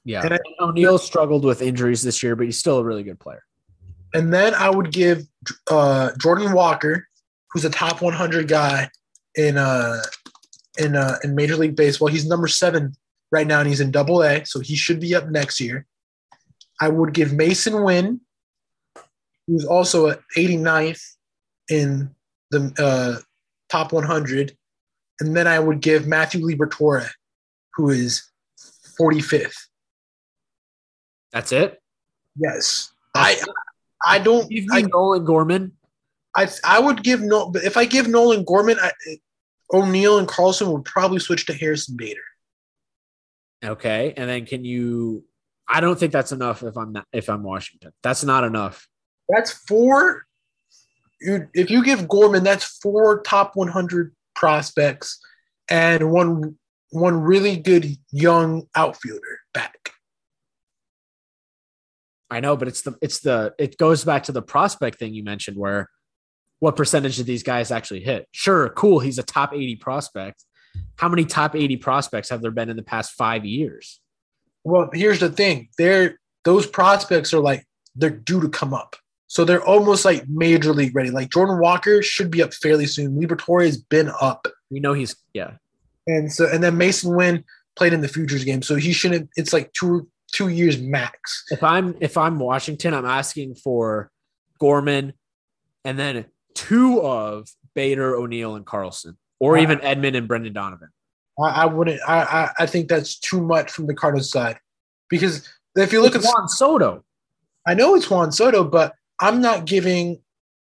Yeah, 0.05 0.23
And 0.23 0.33
I- 0.35 0.39
O'Neill 0.63 0.97
struggled 0.97 1.43
with 1.45 1.61
injuries 1.61 2.01
this 2.01 2.23
year, 2.23 2.35
but 2.35 2.45
he's 2.45 2.57
still 2.57 2.77
a 2.79 2.83
really 2.83 3.03
good 3.03 3.19
player. 3.19 3.43
And 4.13 4.33
then 4.33 4.53
I 4.55 4.69
would 4.69 4.91
give 4.91 5.23
uh, 5.69 6.11
Jordan 6.19 6.53
Walker, 6.53 7.07
who's 7.51 7.65
a 7.65 7.69
top 7.69 8.01
100 8.01 8.47
guy 8.47 8.89
in 9.35 9.57
uh, 9.57 10.01
in 10.77 10.95
uh, 10.95 11.17
in 11.23 11.35
Major 11.35 11.55
League 11.55 11.75
Baseball. 11.75 12.07
He's 12.07 12.25
number 12.25 12.47
seven 12.47 12.93
right 13.31 13.47
now, 13.47 13.59
and 13.59 13.69
he's 13.69 13.79
in 13.79 13.91
Double 13.91 14.23
A, 14.23 14.45
so 14.45 14.59
he 14.59 14.75
should 14.75 14.99
be 14.99 15.15
up 15.15 15.29
next 15.29 15.59
year. 15.59 15.85
I 16.79 16.89
would 16.89 17.13
give 17.13 17.29
Masyn 17.29 17.85
Winn, 17.85 18.21
who's 19.47 19.65
also 19.65 20.07
at 20.07 20.21
89th 20.35 21.01
in 21.69 22.13
the 22.49 22.73
uh, 22.77 23.21
top 23.69 23.93
100, 23.93 24.55
and 25.19 25.35
then 25.35 25.47
I 25.47 25.59
would 25.59 25.81
give 25.81 26.07
Matthew 26.07 26.45
Liberatore, 26.45 27.07
who 27.75 27.89
is 27.89 28.23
45th. 28.99 29.55
That's 31.31 31.51
it. 31.51 31.81
Yes, 32.35 32.91
I 33.15 33.41
I 34.05 34.19
don't. 34.19 34.49
Give 34.49 34.65
I, 34.71 34.81
me 34.81 34.89
Nolan 34.91 35.25
Gorman. 35.25 35.71
I 36.35 36.49
I 36.63 36.79
would 36.79 37.03
give 37.03 37.21
no, 37.21 37.49
but 37.49 37.63
if 37.63 37.77
I 37.77 37.85
give 37.85 38.07
Nolan 38.07 38.43
Gorman, 38.43 38.77
I, 38.81 38.91
O'Neill 39.73 40.17
and 40.17 40.27
Carlson 40.27 40.71
would 40.71 40.85
probably 40.85 41.19
switch 41.19 41.45
to 41.45 41.53
Harrison 41.53 41.95
Bader. 41.97 42.21
Okay, 43.63 44.13
and 44.17 44.29
then 44.29 44.45
can 44.45 44.65
you? 44.65 45.23
I 45.67 45.79
don't 45.79 45.97
think 45.97 46.11
that's 46.11 46.31
enough. 46.31 46.63
If 46.63 46.77
I'm 46.77 46.93
not, 46.93 47.05
if 47.13 47.29
I'm 47.29 47.43
Washington, 47.43 47.91
that's 48.03 48.23
not 48.23 48.43
enough. 48.43 48.87
That's 49.29 49.51
four. 49.51 50.25
You, 51.21 51.47
if 51.53 51.69
you 51.69 51.83
give 51.83 52.07
Gorman, 52.07 52.43
that's 52.43 52.65
four 52.65 53.21
top 53.21 53.55
100 53.55 54.15
prospects 54.35 55.19
and 55.69 56.11
one 56.11 56.57
one 56.89 57.15
really 57.21 57.57
good 57.57 57.95
young 58.11 58.67
outfielder 58.75 59.39
back. 59.53 59.91
I 62.29 62.39
know, 62.39 62.55
but 62.55 62.67
it's 62.67 62.81
the 62.81 62.95
it's 63.01 63.19
the 63.19 63.53
it 63.59 63.77
goes 63.77 64.03
back 64.03 64.23
to 64.23 64.31
the 64.31 64.41
prospect 64.41 64.99
thing 64.99 65.13
you 65.13 65.23
mentioned, 65.23 65.57
where 65.57 65.89
what 66.59 66.75
percentage 66.75 67.19
of 67.19 67.25
these 67.25 67.43
guys 67.43 67.71
actually 67.71 68.01
hit? 68.01 68.27
Sure, 68.31 68.69
cool, 68.69 68.99
he's 68.99 69.17
a 69.17 69.23
top 69.23 69.53
80 69.53 69.77
prospect. 69.77 70.45
How 70.95 71.09
many 71.09 71.25
top 71.25 71.55
80 71.55 71.77
prospects 71.77 72.29
have 72.29 72.41
there 72.41 72.51
been 72.51 72.69
in 72.69 72.77
the 72.77 72.83
past 72.83 73.13
five 73.13 73.45
years? 73.45 73.99
Well, 74.63 74.89
here's 74.93 75.19
the 75.19 75.29
thing: 75.29 75.69
they're 75.77 76.19
those 76.43 76.67
prospects 76.67 77.33
are 77.33 77.39
like 77.39 77.65
they're 77.95 78.09
due 78.09 78.41
to 78.41 78.49
come 78.49 78.73
up, 78.73 78.95
so 79.27 79.43
they're 79.43 79.63
almost 79.63 80.05
like 80.05 80.27
major 80.29 80.73
league 80.73 80.95
ready. 80.95 81.09
Like 81.09 81.31
Jordan 81.31 81.59
Walker 81.59 82.03
should 82.03 82.29
be 82.29 82.43
up 82.43 82.53
fairly 82.53 82.85
soon. 82.85 83.19
Liberatore 83.19 83.65
has 83.65 83.77
been 83.77 84.11
up. 84.21 84.47
We 84.69 84.79
know 84.79 84.93
he's 84.93 85.15
yeah. 85.33 85.53
and 86.05 86.31
so 86.31 86.47
and 86.47 86.63
then 86.63 86.77
Masyn 86.77 87.15
Winn 87.15 87.43
played 87.75 87.93
in 87.93 88.01
the 88.01 88.07
futures 88.07 88.43
game, 88.43 88.61
so 88.61 88.75
he 88.75 88.93
shouldn't. 88.93 89.29
It's 89.35 89.53
like 89.53 89.73
two 89.73 90.07
two 90.31 90.49
years 90.49 90.79
max. 90.79 91.45
If 91.49 91.63
I'm 91.63 91.95
if 91.99 92.17
I'm 92.17 92.37
Washington, 92.37 92.93
I'm 92.93 93.05
asking 93.05 93.55
for 93.55 94.11
Gorman 94.59 95.13
and 95.83 95.97
then 95.97 96.25
two 96.53 97.01
of 97.01 97.47
Bader, 97.73 98.15
O'Neill, 98.15 98.55
and 98.55 98.65
Carlson, 98.65 99.17
or 99.41 99.57
even 99.57 99.79
Edman 99.79 100.15
and 100.15 100.27
Brendan 100.27 100.53
Donovan. 100.53 100.89
I, 101.39 101.63
I 101.63 101.65
wouldn't. 101.65 101.99
I, 102.07 102.21
I 102.21 102.49
I 102.59 102.65
think 102.67 102.87
that's 102.87 103.17
too 103.17 103.41
much 103.41 103.71
from 103.71 103.87
the 103.87 103.95
Cardinals 103.95 104.29
side 104.29 104.59
because 105.09 105.49
if 105.75 105.91
you 105.91 106.01
look 106.01 106.13
Look 106.13 106.23
at, 106.23 106.29
at 106.29 106.33
Juan 106.33 106.47
Soto. 106.47 107.03
I 107.65 107.73
know 107.73 107.95
it's 107.95 108.09
Juan 108.09 108.31
Soto, 108.31 108.63
but 108.63 108.93
I'm 109.19 109.41
not 109.41 109.65
giving. 109.65 110.21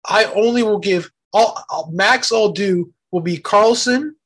I 0.07 0.25
only 0.35 0.63
will 0.63 0.81
give 0.81 1.11
all 1.33 1.63
all- 1.71 1.91
max. 1.93 2.33
I'll 2.33 2.53
do 2.53 2.93
will 3.13 3.21
be 3.21 3.39
Carlson 3.39 4.17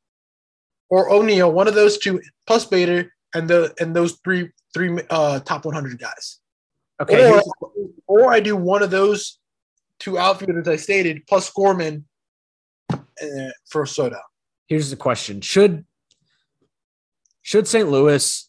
or 0.88 1.10
O'Neill, 1.10 1.52
one 1.52 1.68
of 1.68 1.74
those 1.74 1.98
two, 1.98 2.22
plus 2.46 2.64
Bader, 2.64 3.12
and 3.34 3.48
the 3.48 3.74
and 3.78 3.94
those 3.94 4.18
three 4.24 4.50
three 4.72 4.98
uh, 5.10 5.40
top 5.40 5.64
100 5.66 5.98
guys. 5.98 6.40
Okay, 7.00 7.30
or, 7.30 7.42
or 8.06 8.32
I 8.32 8.40
do 8.40 8.56
one 8.56 8.82
of 8.82 8.90
those 8.90 9.38
two 9.98 10.18
outfielders 10.18 10.68
I 10.68 10.76
stated 10.76 11.26
plus 11.26 11.50
Gorman 11.50 12.06
uh, 12.90 13.50
for 13.68 13.86
Soto. 13.86 14.18
Here's 14.68 14.90
the 14.90 14.96
question: 14.96 15.40
Should 15.40 15.84
should 17.42 17.66
St. 17.66 17.88
Louis 17.88 18.48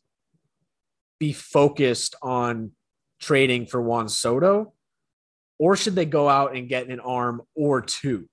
be 1.19 1.33
focused 1.33 2.15
on 2.21 2.71
trading 3.19 3.65
for 3.65 3.81
Juan 3.81 4.09
Soto, 4.09 4.73
or 5.57 5.75
should 5.75 5.95
they 5.95 6.05
go 6.05 6.29
out 6.29 6.55
and 6.55 6.69
get 6.69 6.87
an 6.87 6.99
arm 6.99 7.41
or 7.55 7.81
two? 7.81 8.29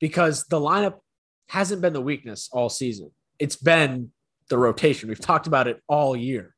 Because 0.00 0.44
the 0.44 0.60
lineup 0.60 1.00
hasn't 1.48 1.82
been 1.82 1.92
the 1.92 2.00
weakness 2.00 2.48
all 2.52 2.68
season. 2.68 3.10
It's 3.38 3.56
been 3.56 4.12
the 4.48 4.58
rotation. 4.58 5.08
We've 5.08 5.20
talked 5.20 5.46
about 5.46 5.68
it 5.68 5.82
all 5.88 6.16
year. 6.16 6.54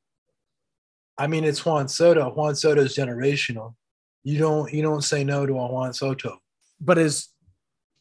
I 1.18 1.26
mean, 1.26 1.44
it's 1.44 1.64
Juan 1.64 1.88
Soto. 1.88 2.30
Juan 2.30 2.54
Soto's 2.54 2.94
generational. 2.96 3.74
You 4.22 4.38
don't 4.38 4.72
you 4.72 4.82
don't 4.82 5.02
say 5.02 5.24
no 5.24 5.46
to 5.46 5.52
a 5.52 5.66
Juan 5.72 5.92
Soto. 5.92 6.38
But 6.80 6.98
is 6.98 7.28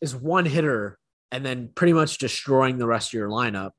is 0.02 0.16
one 0.16 0.46
hitter 0.46 0.99
and 1.32 1.46
then 1.46 1.70
pretty 1.76 1.94
much 1.94 2.18
destroying 2.18 2.78
the 2.78 2.88
rest 2.88 3.10
of 3.10 3.14
your 3.14 3.30
lineup, 3.30 3.72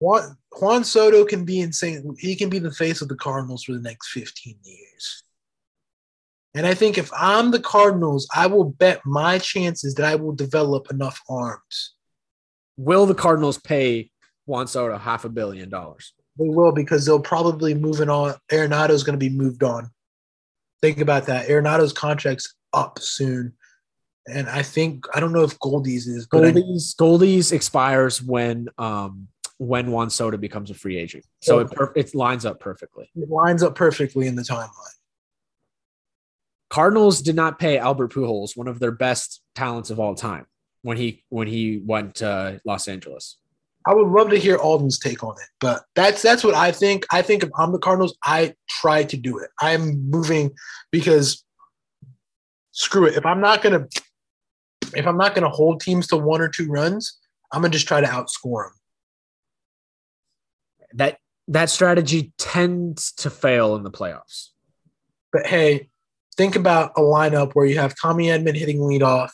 Juan, 0.00 0.36
Juan 0.60 0.84
Soto 0.84 1.24
can 1.24 1.44
be 1.44 1.60
insane. 1.60 2.14
He 2.18 2.36
can 2.36 2.48
be 2.48 2.58
the 2.58 2.72
face 2.72 3.02
of 3.02 3.08
the 3.08 3.16
Cardinals 3.16 3.64
for 3.64 3.72
the 3.72 3.80
next 3.80 4.08
15 4.08 4.56
years. 4.62 5.22
And 6.54 6.66
I 6.66 6.74
think 6.74 6.98
if 6.98 7.10
I'm 7.16 7.50
the 7.50 7.60
Cardinals, 7.60 8.26
I 8.34 8.46
will 8.46 8.64
bet 8.64 9.00
my 9.04 9.38
chances 9.38 9.94
that 9.94 10.06
I 10.06 10.14
will 10.14 10.32
develop 10.32 10.90
enough 10.90 11.20
arms. 11.28 11.94
Will 12.76 13.06
the 13.06 13.14
Cardinals 13.14 13.58
pay 13.58 14.10
Juan 14.46 14.66
Soto 14.66 14.96
half 14.96 15.24
a 15.24 15.28
billion 15.28 15.68
dollars? 15.68 16.14
They 16.38 16.48
will 16.48 16.72
because 16.72 17.04
they'll 17.04 17.20
probably 17.20 17.74
move 17.74 18.00
it 18.00 18.08
on. 18.08 18.34
Arenado 18.50 18.90
is 18.90 19.02
going 19.02 19.18
to 19.18 19.24
be 19.24 19.34
moved 19.34 19.64
on. 19.64 19.90
Think 20.80 21.00
about 21.00 21.26
that. 21.26 21.48
Arenado's 21.48 21.92
contract's 21.92 22.54
up 22.72 23.00
soon. 23.00 23.54
And 24.30 24.48
I 24.48 24.62
think 24.62 25.06
I 25.14 25.20
don't 25.20 25.32
know 25.32 25.44
if 25.44 25.58
Goldie's 25.58 26.06
is 26.06 26.26
Goldie's 26.26 26.94
Goldie's 26.94 27.52
expires 27.52 28.22
when 28.22 28.68
um 28.78 29.28
when 29.58 29.90
Juan 29.90 30.08
Soto 30.08 30.36
becomes 30.36 30.70
a 30.70 30.74
free 30.74 30.96
agent. 30.96 31.24
So 31.42 31.58
it, 31.58 31.70
per- 31.70 31.92
it 31.96 32.14
lines 32.14 32.46
up 32.46 32.60
perfectly. 32.60 33.10
It 33.16 33.28
lines 33.28 33.62
up 33.62 33.74
perfectly 33.74 34.28
in 34.28 34.36
the 34.36 34.42
timeline. 34.42 34.70
Cardinals 36.70 37.22
did 37.22 37.34
not 37.34 37.58
pay 37.58 37.78
Albert 37.78 38.12
Pujols, 38.12 38.56
one 38.56 38.68
of 38.68 38.78
their 38.78 38.92
best 38.92 39.40
talents 39.54 39.90
of 39.90 39.98
all 39.98 40.14
time, 40.14 40.46
when 40.82 40.96
he 40.96 41.24
when 41.28 41.48
he 41.48 41.82
went 41.84 42.16
to 42.16 42.60
Los 42.64 42.88
Angeles. 42.88 43.36
I 43.86 43.94
would 43.94 44.08
love 44.08 44.28
to 44.30 44.36
hear 44.36 44.58
Alden's 44.58 44.98
take 44.98 45.24
on 45.24 45.34
it, 45.40 45.48
but 45.60 45.84
that's 45.94 46.20
that's 46.20 46.44
what 46.44 46.54
I 46.54 46.72
think. 46.72 47.06
I 47.10 47.22
think 47.22 47.42
if 47.42 47.48
I'm 47.58 47.72
the 47.72 47.78
Cardinals, 47.78 48.16
I 48.22 48.54
try 48.68 49.02
to 49.04 49.16
do 49.16 49.38
it. 49.38 49.50
I'm 49.60 50.10
moving 50.10 50.50
because 50.90 51.42
screw 52.72 53.06
it. 53.06 53.16
If 53.16 53.24
I'm 53.24 53.40
not 53.40 53.62
gonna 53.62 53.86
if 54.94 55.06
I'm 55.06 55.16
not 55.16 55.34
gonna 55.34 55.48
hold 55.48 55.80
teams 55.80 56.06
to 56.08 56.16
one 56.16 56.40
or 56.40 56.48
two 56.48 56.68
runs, 56.68 57.18
I'm 57.52 57.62
gonna 57.62 57.72
just 57.72 57.88
try 57.88 58.00
to 58.00 58.06
outscore 58.06 58.64
them. 58.64 58.74
That 60.94 61.18
that 61.48 61.70
strategy 61.70 62.32
tends 62.38 63.12
to 63.12 63.30
fail 63.30 63.74
in 63.76 63.82
the 63.82 63.90
playoffs. 63.90 64.48
But 65.32 65.46
hey, 65.46 65.88
think 66.36 66.56
about 66.56 66.92
a 66.96 67.00
lineup 67.00 67.52
where 67.52 67.66
you 67.66 67.78
have 67.78 67.94
Tommy 68.00 68.26
Edman 68.26 68.56
hitting 68.56 68.78
leadoff, 68.78 69.30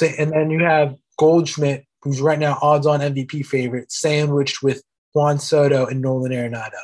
and 0.00 0.32
then 0.32 0.50
you 0.50 0.64
have 0.64 0.96
Goldschmidt, 1.18 1.84
who's 2.02 2.20
right 2.20 2.38
now 2.38 2.58
odds-on 2.60 3.00
MVP 3.00 3.46
favorite, 3.46 3.90
sandwiched 3.90 4.62
with 4.62 4.82
Juan 5.14 5.38
Soto 5.38 5.86
and 5.86 6.00
Nolan 6.00 6.32
Arenado. 6.32 6.82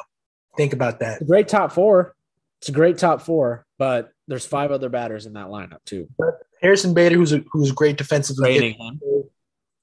Think 0.57 0.72
about 0.72 1.01
that. 1.01 1.14
It's 1.14 1.22
a 1.22 1.27
great 1.27 1.48
top 1.48 1.72
four. 1.72 2.14
It's 2.61 2.68
a 2.68 2.72
great 2.72 2.98
top 2.98 3.20
four, 3.22 3.66
but 3.79 4.12
there's 4.29 4.46
five 4.46 4.70
other 4.70 4.88
batters 4.88 5.27
in 5.27 5.33
that 5.33 5.48
lineup 5.48 5.85
too. 5.85 6.09
But 6.18 6.42
Harrison 6.62 6.94
Bader, 6.94 7.16
who's 7.16 7.33
a, 7.33 7.44
who's 7.51 7.72
great 7.72 7.98
defensively, 7.98 8.77
if, 8.79 9.27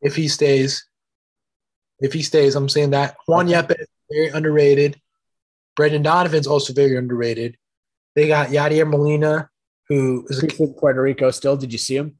if 0.02 0.15
he 0.15 0.28
stays, 0.28 0.86
if 2.00 2.13
he 2.13 2.24
stays, 2.24 2.56
I'm 2.56 2.70
saying 2.70 2.92
that 2.92 3.18
Juan 3.28 3.54
okay. 3.54 3.62
Yepez 3.62 3.82
is 3.82 3.88
very 4.10 4.30
underrated. 4.30 5.00
Brendan 5.76 6.02
Donovan's 6.02 6.48
also 6.48 6.74
very 6.74 6.96
underrated. 6.98 7.58
They 8.15 8.28
got 8.28 8.50
Yadier 8.50 8.89
Molina, 8.89 9.50
who 9.88 10.26
is 10.30 10.44
a, 10.44 10.48
Puerto 10.48 11.02
Rico 11.02 11.32
still. 11.32 11.58
Did 11.58 11.72
you 11.72 11.78
see 11.78 11.98
him? 11.98 12.18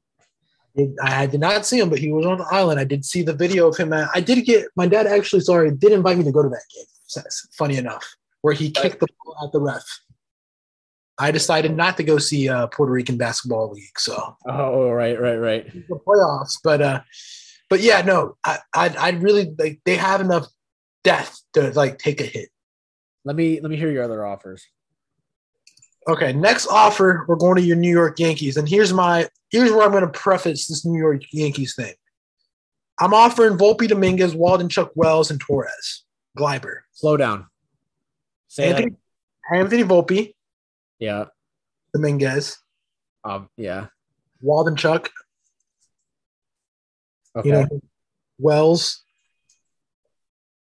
I 1.04 1.26
did 1.26 1.40
not 1.40 1.66
see 1.66 1.80
him, 1.80 1.90
but 1.90 2.00
he 2.00 2.12
was 2.12 2.26
on 2.26 2.38
the 2.38 2.48
island. 2.52 2.80
I 2.80 2.84
did 2.84 3.04
see 3.04 3.22
the 3.22 3.34
video 3.34 3.68
of 3.68 3.78
him. 3.78 3.92
I 3.92 4.22
did 4.22 4.46
get 4.46 4.68
my 4.76 4.88
dad 4.88 5.08
actually. 5.08 5.42
Sorry, 5.42 5.72
did 5.72 5.92
invite 5.92 6.18
me 6.18 6.24
to 6.24 6.32
go 6.32 6.44
to 6.44 6.50
that 6.50 6.64
game. 6.74 7.24
Funny 7.58 7.78
enough, 7.78 8.06
where 8.42 8.54
he 8.54 8.70
kicked 8.70 9.00
the 9.00 9.08
ball 9.26 9.36
at 9.44 9.52
the 9.52 9.60
ref. 9.60 9.84
I 11.20 11.32
decided 11.32 11.76
not 11.76 11.98
to 11.98 12.04
go 12.04 12.18
see 12.18 12.48
uh, 12.48 12.68
Puerto 12.68 12.92
Rican 12.92 13.18
basketball 13.18 13.72
league. 13.72 14.00
So 14.00 14.38
oh 14.48 14.90
right, 14.90 15.20
right, 15.20 15.36
right. 15.36 15.88
The 15.88 15.96
playoffs, 15.96 16.58
but 16.64 16.82
uh, 16.82 17.02
but 17.70 17.82
yeah, 17.82 18.02
no, 18.02 18.38
I 18.46 18.60
I, 18.74 18.96
I 18.98 19.10
really 19.12 19.54
like 19.58 19.82
they 19.86 19.98
have 19.98 20.22
enough 20.22 20.48
depth 21.04 21.42
to 21.54 21.72
like 21.72 21.98
take 21.98 22.22
a 22.22 22.26
hit. 22.26 22.50
Let 23.26 23.36
me 23.36 23.60
let 23.60 23.70
me 23.70 23.78
hear 23.78 23.92
your 23.92 24.04
other 24.04 24.26
offers. 24.26 24.66
Okay, 26.08 26.34
next 26.34 26.68
offer, 26.68 27.26
we're 27.28 27.36
going 27.36 27.58
to 27.58 27.62
your 27.62 27.76
New 27.76 27.92
York 27.92 28.20
Yankees, 28.20 28.58
and 28.58 28.68
here's 28.68 28.94
my 28.94 29.28
here's 29.52 29.72
where 29.72 29.84
I'm 29.84 29.92
going 29.92 30.10
to 30.10 30.20
preface 30.20 30.68
this 30.68 30.86
New 30.86 30.98
York 30.98 31.22
Yankees 31.32 31.76
thing. 31.76 31.94
I'm 33.00 33.14
offering 33.14 33.58
Volpe 33.58 33.88
Dominguez, 33.88 34.36
Waldichuk 34.36 34.92
Wells, 34.96 35.32
and 35.32 35.40
Torres. 35.40 36.04
Gleyber. 36.38 36.80
Slow 36.94 37.18
down. 37.18 37.48
Say 38.48 38.70
Anthony, 38.70 38.96
Anthony 39.52 39.84
Volpe. 39.84 40.34
Yeah. 41.00 41.26
Dominguez. 41.94 42.58
Um, 43.24 43.50
yeah. 43.58 43.88
Waldichuk. 44.44 45.08
Okay. 47.36 47.48
You 47.48 47.54
know, 47.54 47.68
Wells. 48.38 49.04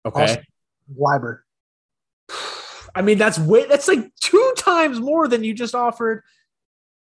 Okay. 0.04 0.42
Gleyber. 0.98 1.40
I 2.94 3.02
mean, 3.02 3.18
that's 3.18 3.38
way 3.38 3.66
that's 3.66 3.88
like 3.88 4.10
two 4.20 4.52
times 4.56 5.00
more 5.00 5.28
than 5.28 5.44
you 5.44 5.54
just 5.54 5.74
offered 5.74 6.22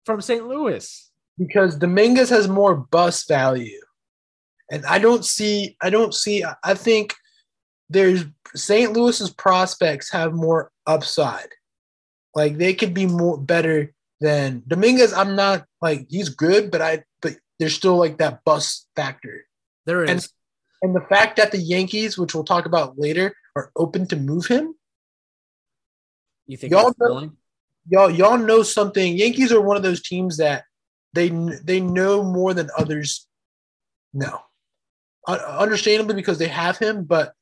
from 0.06 0.22
St. 0.22 0.48
Louis. 0.48 1.10
Because 1.38 1.78
Dominguez 1.78 2.30
has 2.30 2.48
more 2.48 2.76
bus 2.76 3.26
value. 3.26 3.80
And 4.72 4.86
I 4.86 5.00
don't 5.00 5.26
see, 5.26 5.78
I 5.82 5.90
don't 5.90 6.14
see, 6.14 6.44
I 6.64 6.74
think 6.74 7.16
there's 7.90 8.26
St. 8.56 8.94
Louis's 8.94 9.30
prospects 9.30 10.12
have 10.12 10.34
more 10.34 10.72
upside. 10.86 11.50
Like 12.40 12.58
they 12.58 12.74
could 12.74 12.94
be 12.94 13.06
more 13.06 13.38
better 13.38 13.94
than 14.22 14.64
Dominguez. 14.68 15.14
I'm 15.14 15.36
not 15.36 15.66
like 15.82 16.08
he's 16.10 16.30
good, 16.30 16.72
but 16.72 16.82
I 16.82 17.04
but 17.22 17.36
there's 17.60 17.76
still 17.76 17.98
like 17.98 18.18
that 18.20 18.44
bus 18.44 18.88
factor. 18.96 19.46
There 19.86 20.04
is. 20.04 20.10
And, 20.10 20.28
and 20.82 20.96
the 20.96 21.08
fact 21.08 21.38
that 21.38 21.52
the 21.52 21.58
Yankees, 21.58 22.18
which 22.18 22.34
we'll 22.34 22.44
talk 22.44 22.66
about 22.66 22.98
later, 22.98 23.36
are 23.56 23.72
open 23.76 24.08
to 24.08 24.16
move 24.16 24.48
him 24.48 24.76
you 26.50 26.58
think 26.58 26.72
y'all 26.72 26.92
know, 27.00 27.32
y'all 27.88 28.10
y'all 28.10 28.38
know 28.40 28.64
something? 28.64 29.16
Yankees 29.16 29.52
are 29.52 29.62
one 29.62 29.78
of 29.78 29.84
those 29.84 30.02
teams 30.02 30.38
that 30.38 30.64
they 31.14 31.30
they 31.30 31.80
know 31.80 32.24
more 32.24 32.56
than 32.56 32.72
others 32.76 33.28
know. 34.14 34.40
understandably 35.28 36.16
because 36.16 36.40
they 36.40 36.48
have 36.48 36.80
him, 36.80 37.04
but 37.04 37.34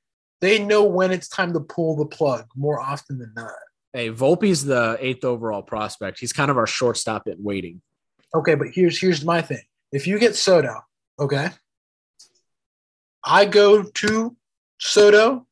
they 0.42 0.60
know 0.60 0.84
when 0.84 1.14
it's 1.14 1.30
time 1.30 1.54
to 1.54 1.62
pull 1.62 1.96
the 1.96 2.06
plug 2.06 2.48
more 2.54 2.82
often 2.82 3.18
than 3.18 3.32
not. 3.34 3.54
Hey, 3.94 4.12
Volpe's 4.12 4.64
the 4.64 4.98
eighth 5.00 5.24
overall 5.24 5.62
prospect. 5.62 6.20
He's 6.20 6.34
kind 6.34 6.52
of 6.52 6.58
our 6.58 6.68
shortstop 6.68 7.28
at 7.28 7.40
waiting. 7.40 7.82
Okay, 8.36 8.56
but 8.56 8.68
here's 8.74 9.00
here's 9.00 9.24
my 9.24 9.42
thing. 9.42 9.64
If 9.92 10.06
you 10.06 10.20
get 10.20 10.36
Soto, 10.36 10.82
okay, 11.20 11.50
I 13.24 13.46
go 13.46 13.84
to 13.84 14.36
Soto 14.80 15.48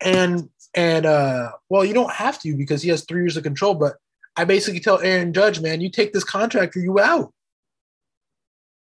and 0.00 0.50
and 0.74 1.06
uh, 1.06 1.52
well, 1.70 1.84
you 1.84 1.94
don't 1.94 2.12
have 2.12 2.40
to 2.42 2.56
because 2.56 2.82
he 2.82 2.90
has 2.90 3.04
three 3.04 3.22
years 3.22 3.36
of 3.36 3.42
control. 3.42 3.74
But 3.74 3.96
I 4.36 4.44
basically 4.44 4.80
tell 4.80 5.00
Aaron 5.00 5.32
Judge, 5.32 5.60
man, 5.60 5.80
you 5.80 5.90
take 5.90 6.12
this 6.12 6.24
contract 6.24 6.76
or 6.76 6.80
you 6.80 7.00
out. 7.00 7.32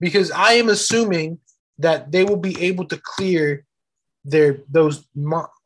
Because 0.01 0.29
I 0.29 0.53
am 0.53 0.67
assuming 0.67 1.39
that 1.77 2.11
they 2.11 2.25
will 2.25 2.37
be 2.37 2.61
able 2.61 2.85
to 2.85 2.99
clear 3.01 3.65
their 4.25 4.57
those 4.69 5.05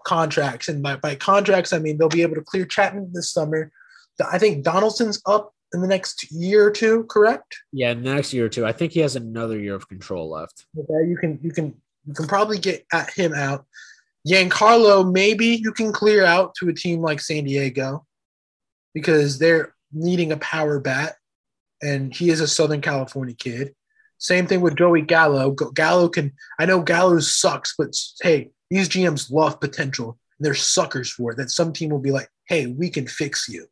contracts, 0.06 0.68
and 0.68 0.82
by, 0.82 0.96
by 0.96 1.16
contracts 1.16 1.74
I 1.74 1.80
mean 1.80 1.98
they'll 1.98 2.10
be 2.10 2.22
able 2.22 2.36
to 2.36 2.42
clear 2.42 2.66
Chapman 2.66 3.12
this 3.14 3.32
summer. 3.32 3.72
I 4.32 4.38
think 4.38 4.64
Donaldson's 4.64 5.22
up 5.26 5.54
in 5.74 5.82
the 5.82 5.88
next 5.88 6.32
year 6.32 6.66
or 6.66 6.72
two, 6.72 7.06
correct? 7.06 7.58
Yeah, 7.72 7.94
next 7.94 8.34
year 8.34 8.46
or 8.46 8.50
two. 8.50 8.66
I 8.66 8.72
think 8.72 8.92
he 8.92 9.00
has 9.02 9.16
another 9.16 9.60
year 9.60 9.76
of 9.76 9.88
control 9.88 10.30
left. 10.30 10.66
Okay, 10.78 11.08
you 11.08 11.18
can 11.18 11.40
you 11.42 11.52
can 11.52 11.76
you 12.06 12.14
can 12.14 12.28
probably 12.28 12.58
get 12.58 12.86
at 12.92 13.12
him 13.12 13.34
out. 13.34 13.66
Giancarlo, 14.28 15.12
maybe 15.12 15.48
you 15.48 15.72
can 15.72 15.94
clear 15.94 16.26
out 16.26 16.54
to 16.56 16.70
a 16.70 16.74
team 16.74 17.02
like 17.02 17.22
San 17.22 17.46
Diego 17.46 18.06
because 18.94 19.40
they're 19.40 19.74
needing 19.94 20.32
a 20.32 20.38
power 20.38 20.80
bat, 20.80 21.16
and 21.82 22.14
he 22.14 22.30
is 22.30 22.42
a 22.42 22.48
Southern 22.48 22.82
California 22.82 23.36
kid. 23.36 23.76
Same 24.20 24.46
thing 24.48 24.62
with 24.62 24.78
Joey 24.78 25.02
Gallo. 25.02 25.52
Gallo 25.52 26.10
can, 26.10 26.32
I 26.60 26.66
know 26.66 26.82
Gallo 26.82 27.20
sucks, 27.20 27.74
but 27.78 27.96
hey, 28.22 28.52
these 28.70 28.88
GMs 28.88 29.32
love 29.32 29.60
potential. 29.60 30.18
And 30.38 30.46
they're 30.46 30.56
suckers 30.56 31.10
for 31.10 31.32
it. 31.32 31.38
That 31.38 31.50
some 31.50 31.74
team 31.74 31.90
will 31.90 32.00
be 32.00 32.12
like, 32.12 32.30
hey, 32.48 32.68
we 32.68 32.90
can 32.90 33.08
fix 33.08 33.50
you. 33.50 33.66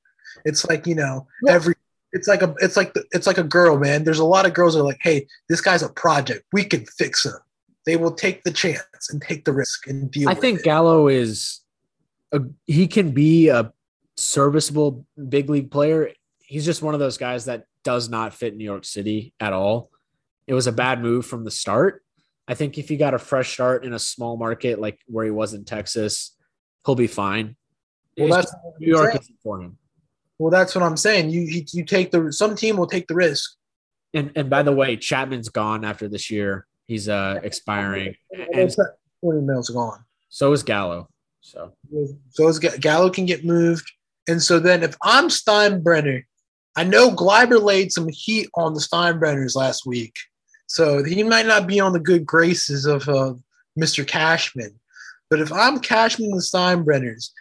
It's 0.45 0.65
like, 0.67 0.87
you 0.87 0.95
know, 0.95 1.27
yeah. 1.43 1.53
every, 1.53 1.75
it's 2.13 2.27
like 2.27 2.41
a, 2.41 2.55
it's 2.59 2.75
like, 2.75 2.93
the, 2.93 3.03
it's 3.11 3.27
like 3.27 3.37
a 3.37 3.43
girl, 3.43 3.77
man. 3.77 4.03
There's 4.03 4.19
a 4.19 4.25
lot 4.25 4.45
of 4.45 4.53
girls 4.53 4.73
that 4.73 4.81
are 4.81 4.85
like, 4.85 5.01
hey, 5.01 5.27
this 5.49 5.61
guy's 5.61 5.83
a 5.83 5.89
project. 5.89 6.45
We 6.51 6.63
can 6.63 6.85
fix 6.85 7.25
him 7.25 7.33
they 7.87 7.95
will 7.95 8.11
take 8.11 8.43
the 8.43 8.51
chance 8.51 9.09
and 9.09 9.21
take 9.21 9.45
the 9.45 9.53
risk 9.53 9.87
and 9.87 10.11
deal. 10.11 10.27
I 10.27 10.33
think 10.33 10.59
it. 10.59 10.65
Gallo 10.65 11.07
is 11.07 11.61
a, 12.33 12.41
he 12.65 12.85
can 12.85 13.11
be 13.11 13.47
a 13.47 13.71
serviceable 14.17 15.05
big 15.29 15.49
league 15.49 15.71
player. 15.71 16.11
He's 16.39 16.65
just 16.65 16.81
one 16.81 16.93
of 16.93 16.99
those 16.99 17.17
guys 17.17 17.45
that 17.45 17.65
does 17.83 18.09
not 18.09 18.33
fit 18.33 18.55
New 18.55 18.65
York 18.65 18.83
City 18.83 19.33
at 19.39 19.53
all. 19.53 19.89
It 20.47 20.53
was 20.53 20.67
a 20.67 20.71
bad 20.71 21.01
move 21.01 21.25
from 21.25 21.43
the 21.43 21.51
start. 21.51 22.03
I 22.47 22.53
think 22.53 22.77
if 22.77 22.87
he 22.87 22.95
got 22.97 23.13
a 23.13 23.19
fresh 23.19 23.53
start 23.53 23.83
in 23.85 23.93
a 23.93 23.99
small 23.99 24.37
market 24.37 24.79
like 24.79 24.99
where 25.07 25.25
he 25.25 25.31
was 25.31 25.53
in 25.53 25.65
Texas, 25.65 26.35
he'll 26.85 26.95
be 26.95 27.07
fine. 27.07 27.57
Well, 28.17 28.29
that's 28.29 28.55
New 28.79 28.87
York 28.87 29.15
is 29.15 29.29
for 29.43 29.61
him. 29.61 29.77
Well, 30.39 30.49
that's 30.49 30.73
what 30.73 30.83
I'm 30.83 30.97
saying. 30.97 31.29
You 31.29 31.63
you 31.71 31.83
take 31.83 32.11
the 32.11 32.31
some 32.31 32.55
team 32.55 32.77
will 32.77 32.87
take 32.87 33.07
the 33.07 33.15
risk. 33.15 33.55
And 34.13 34.31
and 34.35 34.49
by 34.49 34.63
the 34.63 34.71
way, 34.71 34.95
Chapman's 34.95 35.49
gone 35.49 35.83
after 35.83 36.07
this 36.07 36.31
year. 36.31 36.65
He's 36.85 37.09
uh 37.09 37.39
expiring. 37.43 38.15
And, 38.53 38.73
Twenty 39.21 39.41
mils 39.41 39.69
gone. 39.69 40.05
So 40.29 40.53
is 40.53 40.63
Gallo. 40.63 41.09
So 41.41 41.73
so 42.29 42.47
is 42.47 42.59
Gallo 42.59 43.09
can 43.09 43.25
get 43.25 43.43
moved. 43.43 43.91
And 44.27 44.41
so 44.41 44.59
then 44.59 44.83
if 44.83 44.95
I'm 45.01 45.27
Steinbrenner, 45.27 46.23
I 46.75 46.83
know 46.83 47.11
Gleyber 47.11 47.61
laid 47.61 47.91
some 47.91 48.07
heat 48.09 48.49
on 48.55 48.73
the 48.73 48.79
Steinbrenners 48.79 49.55
last 49.55 49.85
week. 49.85 50.15
So 50.67 51.03
he 51.03 51.23
might 51.23 51.45
not 51.45 51.65
be 51.65 51.79
on 51.79 51.93
the 51.93 51.99
good 51.99 52.25
graces 52.25 52.85
of 52.85 53.07
uh, 53.09 53.33
Mr. 53.79 54.05
Cashman. 54.05 54.77
But 55.29 55.39
if 55.39 55.51
I'm 55.51 55.79
Cashman 55.79 56.31
the 56.31 56.37
Steinbrenners, 56.37 57.31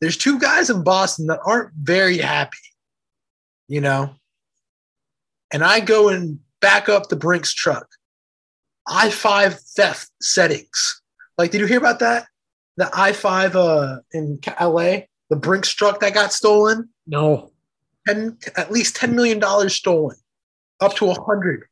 there's 0.00 0.16
two 0.16 0.38
guys 0.38 0.70
in 0.70 0.82
Boston 0.82 1.26
that 1.26 1.40
aren't 1.44 1.72
very 1.74 2.18
happy, 2.18 2.58
you 3.68 3.80
know? 3.80 4.14
And 5.52 5.64
I 5.64 5.80
go 5.80 6.08
and 6.08 6.38
back 6.60 6.88
up 6.88 7.08
the 7.08 7.16
Brinks 7.16 7.52
truck. 7.52 7.86
I 8.88 9.10
5 9.10 9.60
theft 9.60 10.10
settings. 10.20 11.02
Like, 11.38 11.50
did 11.50 11.60
you 11.60 11.66
hear 11.66 11.78
about 11.78 12.00
that? 12.00 12.26
The 12.76 12.90
I 12.92 13.12
5 13.12 13.56
uh, 13.56 13.96
in 14.12 14.38
LA, 14.60 15.00
the 15.30 15.36
Brinks 15.36 15.70
truck 15.70 16.00
that 16.00 16.14
got 16.14 16.32
stolen? 16.32 16.88
No. 17.06 17.50
10, 18.06 18.38
at 18.56 18.70
least 18.70 18.96
$10 18.96 19.12
million 19.12 19.40
stolen, 19.68 20.16
up 20.80 20.94
to 20.96 21.06
100 21.06 21.66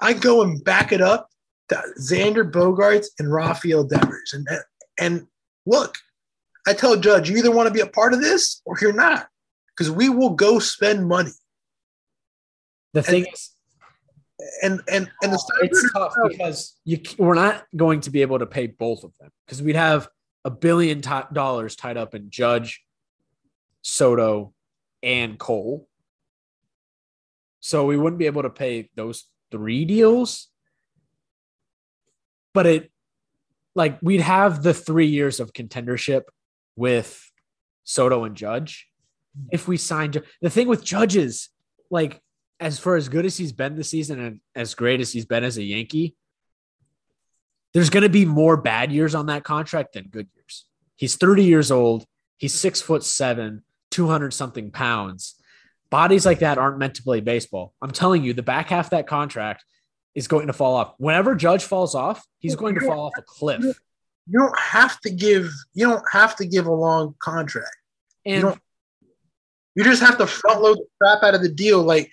I 0.00 0.12
go 0.12 0.42
and 0.42 0.62
back 0.62 0.92
it 0.92 1.00
up 1.00 1.28
to 1.68 1.82
Xander 2.00 2.50
Bogaerts 2.50 3.06
and 3.18 3.32
Rafael 3.32 3.84
Devers. 3.84 4.34
And, 4.34 4.46
and 4.98 5.26
look, 5.64 5.96
I 6.66 6.74
tell 6.74 6.96
Judge, 6.96 7.30
you 7.30 7.36
either 7.36 7.50
want 7.50 7.68
to 7.68 7.74
be 7.74 7.80
a 7.80 7.86
part 7.86 8.12
of 8.12 8.20
this 8.20 8.60
or 8.64 8.76
you're 8.80 8.92
not, 8.92 9.28
because 9.70 9.90
we 9.90 10.08
will 10.08 10.30
go 10.30 10.58
spend 10.58 11.06
money. 11.06 11.32
The 12.92 13.02
thing 13.02 13.24
and, 13.24 13.32
is, 13.32 13.56
and 14.62 14.80
and 14.88 15.10
and 15.22 15.32
the 15.32 15.58
it's 15.62 15.92
tough 15.92 16.14
because 16.28 16.76
you 16.84 16.98
we're 17.18 17.34
not 17.34 17.64
going 17.76 18.00
to 18.00 18.10
be 18.10 18.22
able 18.22 18.38
to 18.38 18.46
pay 18.46 18.66
both 18.68 19.04
of 19.04 19.12
them 19.20 19.30
because 19.44 19.62
we'd 19.62 19.76
have 19.76 20.08
a 20.44 20.50
billion 20.50 21.02
t- 21.02 21.10
dollars 21.32 21.76
tied 21.76 21.96
up 21.96 22.14
in 22.14 22.30
Judge, 22.30 22.82
Soto, 23.82 24.54
and 25.02 25.38
Cole. 25.38 25.88
So 27.60 27.84
we 27.84 27.96
wouldn't 27.96 28.18
be 28.18 28.26
able 28.26 28.42
to 28.42 28.50
pay 28.50 28.90
those 28.94 29.24
three 29.50 29.84
deals. 29.84 30.48
But 32.54 32.66
it 32.66 32.90
like 33.74 33.98
we'd 34.02 34.20
have 34.20 34.62
the 34.62 34.74
three 34.74 35.06
years 35.06 35.40
of 35.40 35.52
contendership 35.52 36.22
with 36.76 37.30
Soto 37.84 38.24
and 38.24 38.36
Judge 38.36 38.88
if 39.50 39.68
we 39.68 39.76
signed 39.76 40.22
the 40.40 40.50
thing 40.50 40.68
with 40.68 40.84
judges, 40.84 41.50
like 41.90 42.20
as 42.60 42.78
for 42.78 42.96
as 42.96 43.08
good 43.08 43.26
as 43.26 43.36
he's 43.36 43.52
been 43.52 43.76
this 43.76 43.90
season 43.90 44.20
and 44.20 44.40
as 44.54 44.74
great 44.74 45.00
as 45.00 45.12
he's 45.12 45.26
been 45.26 45.44
as 45.44 45.58
a 45.58 45.62
Yankee, 45.62 46.16
there's 47.74 47.90
going 47.90 48.02
to 48.02 48.08
be 48.08 48.24
more 48.24 48.56
bad 48.56 48.92
years 48.92 49.14
on 49.14 49.26
that 49.26 49.44
contract 49.44 49.92
than 49.92 50.08
good 50.08 50.28
years. 50.34 50.64
He's 50.96 51.16
30 51.16 51.44
years 51.44 51.70
old. 51.70 52.06
He's 52.38 52.54
six 52.54 52.80
foot 52.80 53.04
seven, 53.04 53.62
200 53.90 54.32
something 54.32 54.70
pounds 54.70 55.34
bodies 55.90 56.26
like 56.26 56.40
that 56.40 56.58
aren't 56.58 56.78
meant 56.78 56.94
to 56.96 57.02
play 57.02 57.20
baseball. 57.20 57.74
I'm 57.80 57.90
telling 57.90 58.22
you, 58.24 58.32
the 58.32 58.42
back 58.42 58.68
half 58.68 58.86
of 58.86 58.90
that 58.90 59.06
contract 59.06 59.64
is 60.14 60.28
going 60.28 60.46
to 60.46 60.52
fall 60.52 60.74
off. 60.74 60.94
Whenever 60.98 61.34
Judge 61.34 61.64
falls 61.64 61.94
off, 61.94 62.26
he's 62.38 62.56
going 62.56 62.74
to 62.74 62.80
fall 62.80 63.06
off 63.06 63.12
a 63.18 63.22
cliff. 63.22 63.62
You 64.28 64.40
don't 64.40 64.58
have 64.58 65.00
to 65.02 65.10
give 65.10 65.50
you 65.74 65.86
don't 65.86 66.04
have 66.10 66.36
to 66.36 66.46
give 66.46 66.66
a 66.66 66.72
long 66.72 67.14
contract. 67.20 67.76
And 68.24 68.36
you, 68.36 68.42
don't, 68.42 68.60
you 69.76 69.84
just 69.84 70.02
have 70.02 70.18
to 70.18 70.26
front 70.26 70.62
load 70.62 70.78
the 70.78 70.86
crap 71.00 71.22
out 71.22 71.34
of 71.34 71.42
the 71.42 71.48
deal. 71.48 71.82
Like 71.82 72.10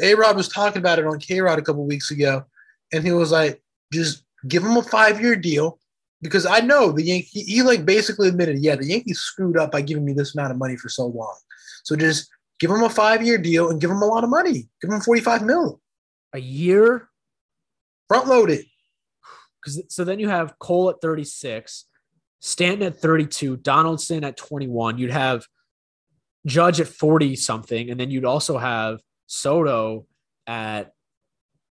A 0.00 0.14
Rod 0.14 0.36
was 0.36 0.48
talking 0.48 0.78
about 0.78 0.98
it 0.98 1.06
on 1.06 1.20
K 1.20 1.40
Rod 1.40 1.58
a 1.58 1.62
couple 1.62 1.86
weeks 1.86 2.10
ago, 2.10 2.44
and 2.92 3.04
he 3.04 3.12
was 3.12 3.30
like, 3.30 3.62
just 3.92 4.24
give 4.48 4.64
him 4.64 4.76
a 4.76 4.82
five 4.82 5.20
year 5.20 5.36
deal. 5.36 5.78
Because 6.20 6.46
I 6.46 6.60
know 6.60 6.92
the 6.92 7.02
Yankee, 7.02 7.42
he 7.42 7.62
like 7.62 7.84
basically 7.84 8.28
admitted, 8.28 8.58
yeah, 8.58 8.76
the 8.76 8.86
Yankees 8.86 9.18
screwed 9.18 9.58
up 9.58 9.72
by 9.72 9.82
giving 9.82 10.04
me 10.04 10.12
this 10.12 10.34
amount 10.34 10.52
of 10.52 10.58
money 10.58 10.76
for 10.76 10.88
so 10.88 11.06
long. 11.06 11.36
So 11.82 11.96
just 11.96 12.30
Give 12.60 12.70
him 12.70 12.82
a 12.82 12.90
five 12.90 13.22
year 13.22 13.38
deal 13.38 13.70
and 13.70 13.80
give 13.80 13.90
him 13.90 14.02
a 14.02 14.06
lot 14.06 14.24
of 14.24 14.30
money. 14.30 14.68
Give 14.80 14.90
him 14.90 15.00
45 15.00 15.42
mil. 15.42 15.80
A 16.32 16.38
year? 16.38 17.08
Front 18.08 18.28
loaded. 18.28 18.64
Because 19.62 19.82
so 19.88 20.04
then 20.04 20.18
you 20.18 20.28
have 20.28 20.58
Cole 20.58 20.90
at 20.90 21.00
36, 21.00 21.86
Stanton 22.40 22.88
at 22.88 22.98
32, 22.98 23.56
Donaldson 23.58 24.24
at 24.24 24.36
21. 24.36 24.98
You'd 24.98 25.10
have 25.10 25.46
Judge 26.46 26.80
at 26.80 26.88
40 26.88 27.36
something, 27.36 27.90
and 27.90 28.00
then 28.00 28.10
you'd 28.10 28.24
also 28.24 28.58
have 28.58 29.00
Soto 29.26 30.06
at 30.46 30.92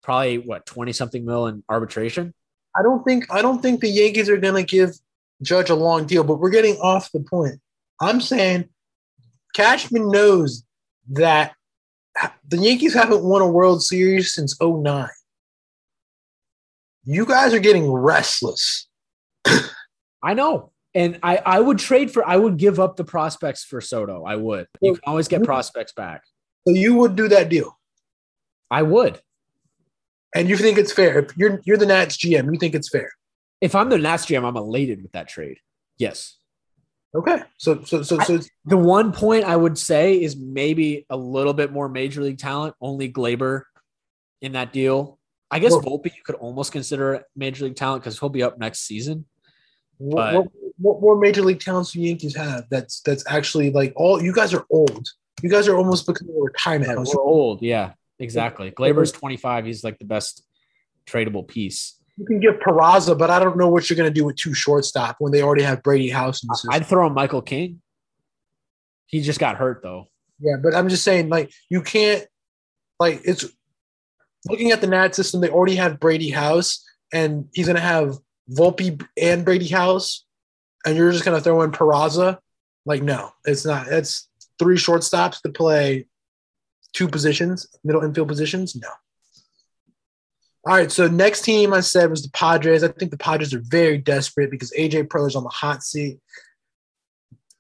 probably 0.01 0.37
what 0.37 0.65
20 0.65 0.93
something 0.93 1.25
mil 1.25 1.47
in 1.47 1.63
arbitration. 1.67 2.33
I 2.75 2.81
don't 2.81 3.03
think 3.03 3.31
I 3.31 3.41
don't 3.41 3.61
think 3.61 3.81
the 3.81 3.89
Yankees 3.89 4.29
are 4.29 4.37
gonna 4.37 4.63
give 4.63 4.91
Judge 5.41 5.69
a 5.69 5.75
long 5.75 6.05
deal, 6.05 6.23
but 6.23 6.39
we're 6.39 6.49
getting 6.49 6.77
off 6.77 7.11
the 7.11 7.19
point. 7.19 7.59
I'm 8.01 8.21
saying 8.21 8.69
Cashman 9.53 10.09
knows 10.09 10.63
that 11.11 11.53
the 12.47 12.57
Yankees 12.57 12.93
haven't 12.93 13.23
won 13.23 13.41
a 13.41 13.47
World 13.47 13.83
Series 13.83 14.33
since 14.33 14.59
09. 14.59 15.09
You 17.05 17.25
guys 17.25 17.53
are 17.53 17.59
getting 17.59 17.91
restless. 17.91 18.87
I 20.23 20.33
know. 20.33 20.71
And 20.95 21.19
I, 21.23 21.37
I 21.37 21.59
would 21.59 21.79
trade 21.79 22.11
for, 22.11 22.27
I 22.27 22.37
would 22.37 22.57
give 22.57 22.79
up 22.79 22.97
the 22.97 23.03
prospects 23.03 23.63
for 23.63 23.81
Soto. 23.81 24.23
I 24.25 24.35
would. 24.35 24.67
You 24.79 24.93
can 24.93 25.01
always 25.05 25.27
get 25.27 25.43
prospects 25.43 25.91
back. 25.91 26.23
So 26.67 26.73
you 26.73 26.93
would 26.95 27.15
do 27.15 27.27
that 27.29 27.49
deal? 27.49 27.77
I 28.69 28.83
would. 28.83 29.19
And 30.35 30.49
you 30.49 30.57
think 30.57 30.77
it's 30.77 30.91
fair? 30.91 31.19
If 31.19 31.37
you're 31.37 31.61
you're 31.63 31.77
the 31.77 31.85
Nats 31.85 32.17
GM, 32.17 32.51
you 32.51 32.59
think 32.59 32.73
it's 32.73 32.89
fair? 32.89 33.11
If 33.61 33.75
I'm 33.75 33.89
the 33.89 33.97
Nats 33.97 34.25
GM, 34.25 34.43
I'm 34.47 34.57
elated 34.57 35.01
with 35.03 35.11
that 35.11 35.27
trade. 35.27 35.57
Yes. 35.97 36.37
Okay. 37.15 37.41
So 37.57 37.83
so 37.83 38.01
so 38.01 38.19
so 38.19 38.35
I, 38.37 38.41
the 38.65 38.77
one 38.77 39.11
point 39.11 39.43
I 39.45 39.55
would 39.55 39.77
say 39.77 40.21
is 40.21 40.35
maybe 40.35 41.05
a 41.09 41.17
little 41.17 41.53
bit 41.53 41.71
more 41.71 41.87
major 41.87 42.21
league 42.21 42.39
talent, 42.39 42.75
only 42.81 43.11
Gleyber 43.11 43.63
in 44.41 44.53
that 44.53 44.73
deal. 44.73 45.19
I 45.51 45.59
guess 45.59 45.71
well, 45.71 45.81
Volpe 45.81 46.05
you 46.05 46.23
could 46.25 46.35
almost 46.35 46.71
consider 46.71 47.23
major 47.35 47.65
league 47.65 47.75
talent 47.75 48.03
because 48.03 48.19
he'll 48.19 48.29
be 48.29 48.41
up 48.41 48.57
next 48.57 48.87
season. 48.87 49.25
What, 49.99 50.33
what, 50.33 50.47
what, 50.77 51.01
more 51.01 51.17
major 51.19 51.43
league 51.43 51.59
talents 51.59 51.91
do 51.91 52.01
Yankees 52.01 52.35
have? 52.35 52.65
That's 52.71 53.01
that's 53.01 53.23
actually 53.27 53.69
like 53.69 53.93
all 53.95 54.21
you 54.21 54.33
guys 54.33 54.53
are 54.53 54.65
old. 54.71 55.07
You 55.43 55.49
guys 55.49 55.67
are 55.67 55.77
almost 55.77 56.07
becoming 56.07 56.35
a 56.35 56.41
retirement. 56.41 56.89
Yeah, 56.89 57.13
we're 57.15 57.21
old, 57.21 57.61
yeah, 57.61 57.93
exactly. 58.17 58.71
Gleyber's 58.71 59.11
25. 59.11 59.65
He's 59.65 59.83
like 59.83 59.99
the 59.99 60.05
best 60.05 60.43
tradable 61.05 61.47
piece. 61.47 61.99
You 62.17 62.25
can 62.25 62.39
give 62.39 62.55
Peraza, 62.55 63.17
but 63.17 63.29
I 63.29 63.39
don't 63.39 63.57
know 63.57 63.69
what 63.69 63.89
you're 63.89 63.97
going 63.97 64.11
to 64.11 64.13
do 64.13 64.25
with 64.25 64.35
two 64.35 64.53
shortstop 64.53 65.15
when 65.19 65.31
they 65.31 65.41
already 65.41 65.63
have 65.63 65.81
Brady 65.81 66.09
House. 66.09 66.43
In 66.43 66.47
the 66.47 66.55
system. 66.55 66.73
I'd 66.73 66.85
throw 66.85 67.07
in 67.07 67.13
Michael 67.13 67.41
King. 67.41 67.81
He 69.07 69.21
just 69.21 69.39
got 69.39 69.57
hurt 69.57 69.81
though. 69.81 70.09
Yeah, 70.39 70.57
but 70.61 70.75
I'm 70.75 70.89
just 70.89 71.03
saying, 71.03 71.29
like, 71.29 71.51
you 71.69 71.81
can't, 71.81 72.25
like, 72.99 73.21
it's 73.23 73.45
looking 74.49 74.71
at 74.71 74.81
the 74.81 74.87
Nat 74.87 75.15
system. 75.15 75.41
They 75.41 75.49
already 75.49 75.75
have 75.75 75.99
Brady 75.99 76.29
House, 76.29 76.83
and 77.13 77.47
he's 77.53 77.67
going 77.67 77.77
to 77.77 77.81
have 77.81 78.17
Volpe 78.51 79.01
and 79.15 79.45
Brady 79.45 79.67
House, 79.67 80.25
and 80.85 80.97
you're 80.97 81.11
just 81.11 81.23
going 81.23 81.37
to 81.37 81.43
throw 81.43 81.61
in 81.61 81.71
Peraza. 81.71 82.39
Like, 82.85 83.01
no, 83.01 83.31
it's 83.45 83.65
not. 83.65 83.87
It's 83.87 84.27
three 84.59 84.75
shortstops 84.75 85.41
to 85.41 85.49
play 85.49 86.07
two 86.91 87.07
positions, 87.07 87.67
middle 87.83 88.03
infield 88.03 88.27
positions. 88.27 88.75
No. 88.75 88.89
All 90.65 90.73
right, 90.73 90.91
so 90.91 91.07
next 91.07 91.41
team 91.41 91.73
I 91.73 91.81
said 91.81 92.09
was 92.09 92.23
the 92.23 92.31
Padres. 92.31 92.83
I 92.83 92.87
think 92.87 93.11
the 93.11 93.17
Padres 93.17 93.53
are 93.53 93.61
very 93.65 93.97
desperate 93.97 94.49
because 94.49 94.71
AJ 94.71 95.09
Preller's 95.09 95.35
on 95.35 95.43
the 95.43 95.49
hot 95.49 95.83
seat. 95.83 96.19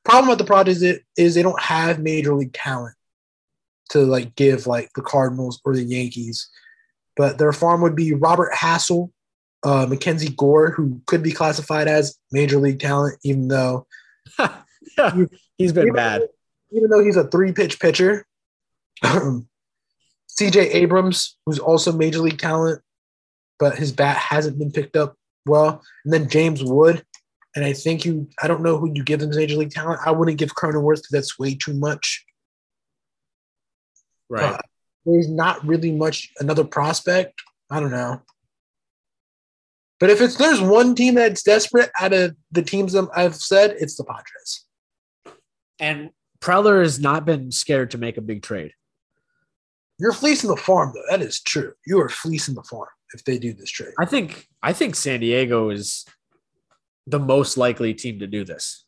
Problem 0.05 0.29
with 0.29 0.37
the 0.37 0.45
Padres 0.45 0.81
is 1.17 1.35
they 1.35 1.41
don't 1.41 1.61
have 1.61 1.99
major 1.99 2.33
league 2.33 2.53
talent 2.53 2.95
to 3.89 3.99
like 3.99 4.35
give 4.35 4.67
like 4.67 4.89
the 4.95 5.01
Cardinals 5.01 5.59
or 5.65 5.75
the 5.75 5.83
Yankees, 5.83 6.49
but 7.17 7.37
their 7.37 7.51
farm 7.51 7.81
would 7.81 7.95
be 7.95 8.13
Robert 8.13 8.53
Hassell, 8.53 9.11
uh, 9.63 9.85
Mackenzie 9.85 10.33
Gore, 10.37 10.71
who 10.71 11.01
could 11.05 11.23
be 11.23 11.31
classified 11.31 11.89
as 11.89 12.17
major 12.31 12.57
league 12.57 12.79
talent, 12.79 13.19
even 13.23 13.49
though 13.49 13.85
yeah, 14.39 15.13
he's 15.57 15.73
been 15.73 15.83
even 15.83 15.95
bad. 15.95 16.21
Though, 16.21 16.27
even 16.77 16.89
though 16.89 17.03
he's 17.03 17.17
a 17.17 17.27
three 17.27 17.51
pitch 17.51 17.81
pitcher. 17.81 18.25
CJ 19.03 19.45
Abrams, 20.73 21.37
who's 21.45 21.59
also 21.59 21.91
major 21.91 22.19
league 22.19 22.39
talent, 22.39 22.81
but 23.59 23.77
his 23.77 23.91
bat 23.91 24.17
hasn't 24.17 24.59
been 24.59 24.71
picked 24.71 24.95
up 24.95 25.15
well. 25.45 25.83
And 26.03 26.13
then 26.13 26.29
James 26.29 26.63
Wood, 26.63 27.03
and 27.55 27.63
I 27.63 27.73
think 27.73 28.05
you, 28.05 28.27
I 28.41 28.47
don't 28.47 28.63
know 28.63 28.77
who 28.77 28.91
you 28.93 29.03
give 29.03 29.19
them 29.19 29.29
major 29.29 29.57
league 29.57 29.71
talent. 29.71 30.01
I 30.05 30.11
wouldn't 30.11 30.37
give 30.37 30.55
Cronenworth 30.55 30.97
because 30.97 31.11
that's 31.11 31.39
way 31.39 31.55
too 31.55 31.73
much. 31.73 32.25
Right. 34.29 34.53
Uh, 34.53 34.57
there's 35.05 35.29
not 35.29 35.65
really 35.65 35.91
much 35.91 36.29
another 36.39 36.63
prospect. 36.63 37.41
I 37.69 37.79
don't 37.79 37.91
know. 37.91 38.21
But 39.99 40.09
if 40.09 40.19
it's 40.21 40.35
there's 40.35 40.59
one 40.59 40.95
team 40.95 41.15
that's 41.15 41.43
desperate 41.43 41.91
out 41.99 42.13
of 42.13 42.35
the 42.51 42.61
teams 42.61 42.93
that 42.93 43.07
I've 43.15 43.35
said, 43.35 43.75
it's 43.79 43.95
the 43.95 44.03
Padres. 44.03 44.65
And 45.79 46.09
Preller 46.41 46.81
has 46.81 46.99
not 46.99 47.25
been 47.25 47.51
scared 47.51 47.91
to 47.91 47.97
make 47.97 48.17
a 48.17 48.21
big 48.21 48.41
trade. 48.41 48.73
You're 49.99 50.11
fleecing 50.11 50.49
the 50.49 50.57
farm, 50.57 50.91
though. 50.93 51.03
That 51.09 51.21
is 51.21 51.39
true. 51.39 51.73
You 51.85 52.01
are 52.01 52.09
fleecing 52.09 52.55
the 52.55 52.63
farm 52.63 52.89
if 53.13 53.23
they 53.23 53.37
do 53.37 53.53
this 53.53 53.69
trade. 53.69 53.93
I 53.99 54.05
think 54.05 54.47
I 54.61 54.73
think 54.73 54.95
San 54.95 55.19
Diego 55.19 55.69
is 55.69 56.05
the 57.05 57.19
most 57.19 57.57
likely 57.57 57.93
team 57.93 58.19
to 58.19 58.27
do 58.27 58.43
this 58.45 58.85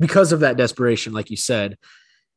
because 0.00 0.32
of 0.32 0.40
that 0.40 0.56
desperation. 0.56 1.12
Like 1.12 1.30
you 1.30 1.36
said, 1.36 1.76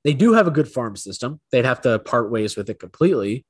they 0.04 0.14
do 0.14 0.34
have 0.34 0.48
a 0.48 0.52
good 0.52 0.68
farm 0.68 0.96
system. 0.96 1.40
They'd 1.52 1.66
have 1.66 1.82
to 1.82 2.00
part 2.00 2.32
ways 2.32 2.56
with 2.56 2.70
it 2.70 2.80
completely. 2.80 3.46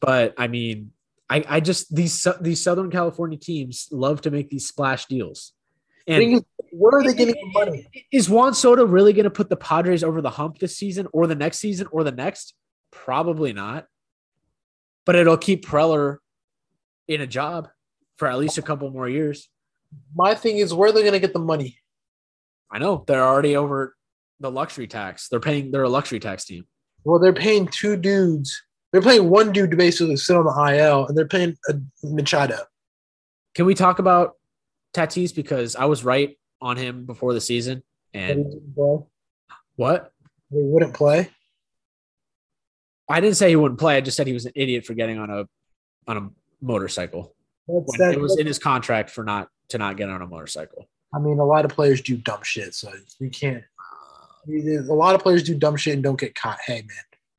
But 0.00 0.34
I 0.36 0.48
mean, 0.48 0.92
I, 1.28 1.44
I 1.48 1.60
just 1.60 1.94
these 1.94 2.26
these 2.40 2.62
Southern 2.62 2.90
California 2.90 3.38
teams 3.38 3.88
love 3.90 4.20
to 4.22 4.30
make 4.30 4.50
these 4.50 4.66
splash 4.66 5.06
deals. 5.06 5.52
And 6.08 6.44
where 6.70 7.00
are 7.00 7.02
they 7.02 7.14
getting 7.14 7.34
the 7.34 7.50
money? 7.52 7.88
Is 8.12 8.30
Juan 8.30 8.54
Soto 8.54 8.86
really 8.86 9.12
going 9.12 9.24
to 9.24 9.30
put 9.30 9.48
the 9.48 9.56
Padres 9.56 10.04
over 10.04 10.20
the 10.20 10.30
hump 10.30 10.58
this 10.58 10.76
season 10.76 11.08
or 11.12 11.26
the 11.26 11.34
next 11.34 11.58
season 11.58 11.88
or 11.90 12.04
the 12.04 12.12
next? 12.12 12.54
Probably 12.92 13.52
not. 13.52 13.86
But 15.06 15.16
it'll 15.16 15.38
keep 15.38 15.64
Preller 15.64 16.18
in 17.08 17.22
a 17.22 17.26
job 17.26 17.68
for 18.18 18.28
at 18.28 18.38
least 18.38 18.58
a 18.58 18.62
couple 18.62 18.90
more 18.90 19.08
years. 19.08 19.48
My 20.14 20.34
thing 20.34 20.58
is, 20.58 20.74
where 20.74 20.92
they're 20.92 21.02
they 21.02 21.08
going 21.08 21.20
to 21.20 21.26
get 21.26 21.32
the 21.32 21.38
money? 21.38 21.78
I 22.70 22.78
know 22.78 23.04
they're 23.06 23.24
already 23.24 23.56
over 23.56 23.96
the 24.40 24.50
luxury 24.50 24.88
tax. 24.88 25.28
They're 25.28 25.40
paying. 25.40 25.70
They're 25.70 25.84
a 25.84 25.88
luxury 25.88 26.20
tax 26.20 26.44
team. 26.44 26.66
Well, 27.04 27.18
they're 27.18 27.32
paying 27.32 27.68
two 27.68 27.96
dudes. 27.96 28.60
They're 28.92 29.00
paying 29.00 29.30
one 29.30 29.52
dude 29.52 29.70
to 29.70 29.76
basically 29.76 30.16
sit 30.16 30.36
on 30.36 30.44
the 30.44 30.76
IL, 30.76 31.06
and 31.06 31.16
they're 31.16 31.28
paying 31.28 31.56
a 31.68 31.74
Machado. 32.02 32.58
Can 33.54 33.64
we 33.64 33.74
talk 33.74 34.00
about 34.00 34.34
Tatis 34.96 35.34
because 35.34 35.76
I 35.76 35.84
was 35.84 36.04
right 36.04 36.36
on 36.60 36.76
him 36.76 37.04
before 37.04 37.34
the 37.34 37.40
season. 37.40 37.82
And 38.14 38.46
what? 39.74 40.12
He 40.50 40.58
wouldn't 40.58 40.94
play. 40.94 41.30
I 43.08 43.20
didn't 43.20 43.36
say 43.36 43.50
he 43.50 43.56
wouldn't 43.56 43.80
play. 43.80 43.96
I 43.96 44.00
just 44.00 44.16
said 44.16 44.26
he 44.26 44.32
was 44.32 44.46
an 44.46 44.52
idiot 44.54 44.84
for 44.84 44.94
getting 44.94 45.18
on 45.18 45.30
a 45.30 45.48
on 46.08 46.16
a 46.16 46.30
motorcycle. 46.64 47.34
That, 47.68 48.12
it 48.14 48.20
was 48.20 48.38
in 48.38 48.46
his 48.46 48.58
contract 48.58 49.10
for 49.10 49.24
not 49.24 49.48
to 49.70 49.78
not 49.78 49.96
get 49.96 50.08
on 50.08 50.22
a 50.22 50.26
motorcycle. 50.26 50.88
I 51.14 51.18
mean, 51.18 51.38
a 51.38 51.44
lot 51.44 51.64
of 51.64 51.72
players 51.72 52.00
do 52.00 52.16
dumb 52.16 52.42
shit, 52.42 52.74
so 52.74 52.92
you 53.18 53.30
can't. 53.30 53.64
A 54.48 54.92
lot 54.92 55.14
of 55.14 55.22
players 55.22 55.42
do 55.42 55.54
dumb 55.54 55.76
shit 55.76 55.94
and 55.94 56.02
don't 56.02 56.18
get 56.18 56.34
caught. 56.34 56.58
Hey, 56.64 56.84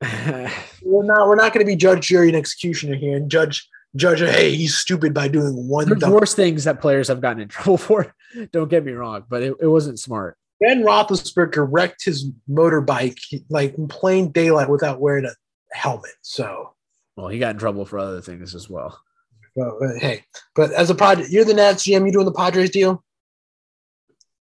man, 0.02 0.52
we're 0.82 1.04
not 1.04 1.28
we're 1.28 1.36
not 1.36 1.52
going 1.52 1.64
to 1.64 1.70
be 1.70 1.76
judge, 1.76 2.08
jury, 2.08 2.28
and 2.28 2.36
executioner 2.36 2.96
here 2.96 3.16
and 3.16 3.30
judge 3.30 3.68
judge. 3.96 4.20
Hey, 4.20 4.54
he's 4.54 4.76
stupid 4.76 5.14
by 5.14 5.28
doing 5.28 5.68
one. 5.68 5.86
There's 5.86 6.00
dumb- 6.00 6.12
worse 6.12 6.34
things 6.34 6.64
that 6.64 6.80
players 6.80 7.08
have 7.08 7.20
gotten 7.20 7.42
in 7.42 7.48
trouble 7.48 7.78
for. 7.78 8.14
Don't 8.52 8.68
get 8.68 8.84
me 8.84 8.92
wrong, 8.92 9.24
but 9.28 9.42
it, 9.42 9.54
it 9.60 9.66
wasn't 9.66 9.98
smart. 9.98 10.36
Ben 10.60 10.82
Roethlisberger 10.82 11.66
wrecked 11.70 12.04
his 12.04 12.30
motorbike 12.50 13.18
like 13.48 13.78
in 13.78 13.86
plain 13.86 14.32
daylight 14.32 14.68
without 14.68 15.00
wearing 15.00 15.24
a 15.24 15.30
helmet. 15.72 16.12
So, 16.22 16.74
well, 17.16 17.28
he 17.28 17.38
got 17.38 17.50
in 17.54 17.58
trouble 17.58 17.84
for 17.84 17.98
other 17.98 18.20
things 18.20 18.54
as 18.54 18.68
well. 18.68 19.00
Well, 19.54 19.78
hey, 19.98 20.24
but 20.54 20.72
as 20.72 20.90
a 20.90 20.94
pod, 20.94 21.28
you're 21.28 21.44
the 21.44 21.54
Nats 21.54 21.84
GM. 21.84 22.06
You 22.06 22.12
doing 22.12 22.26
the 22.26 22.32
Padres 22.32 22.70
deal? 22.70 23.02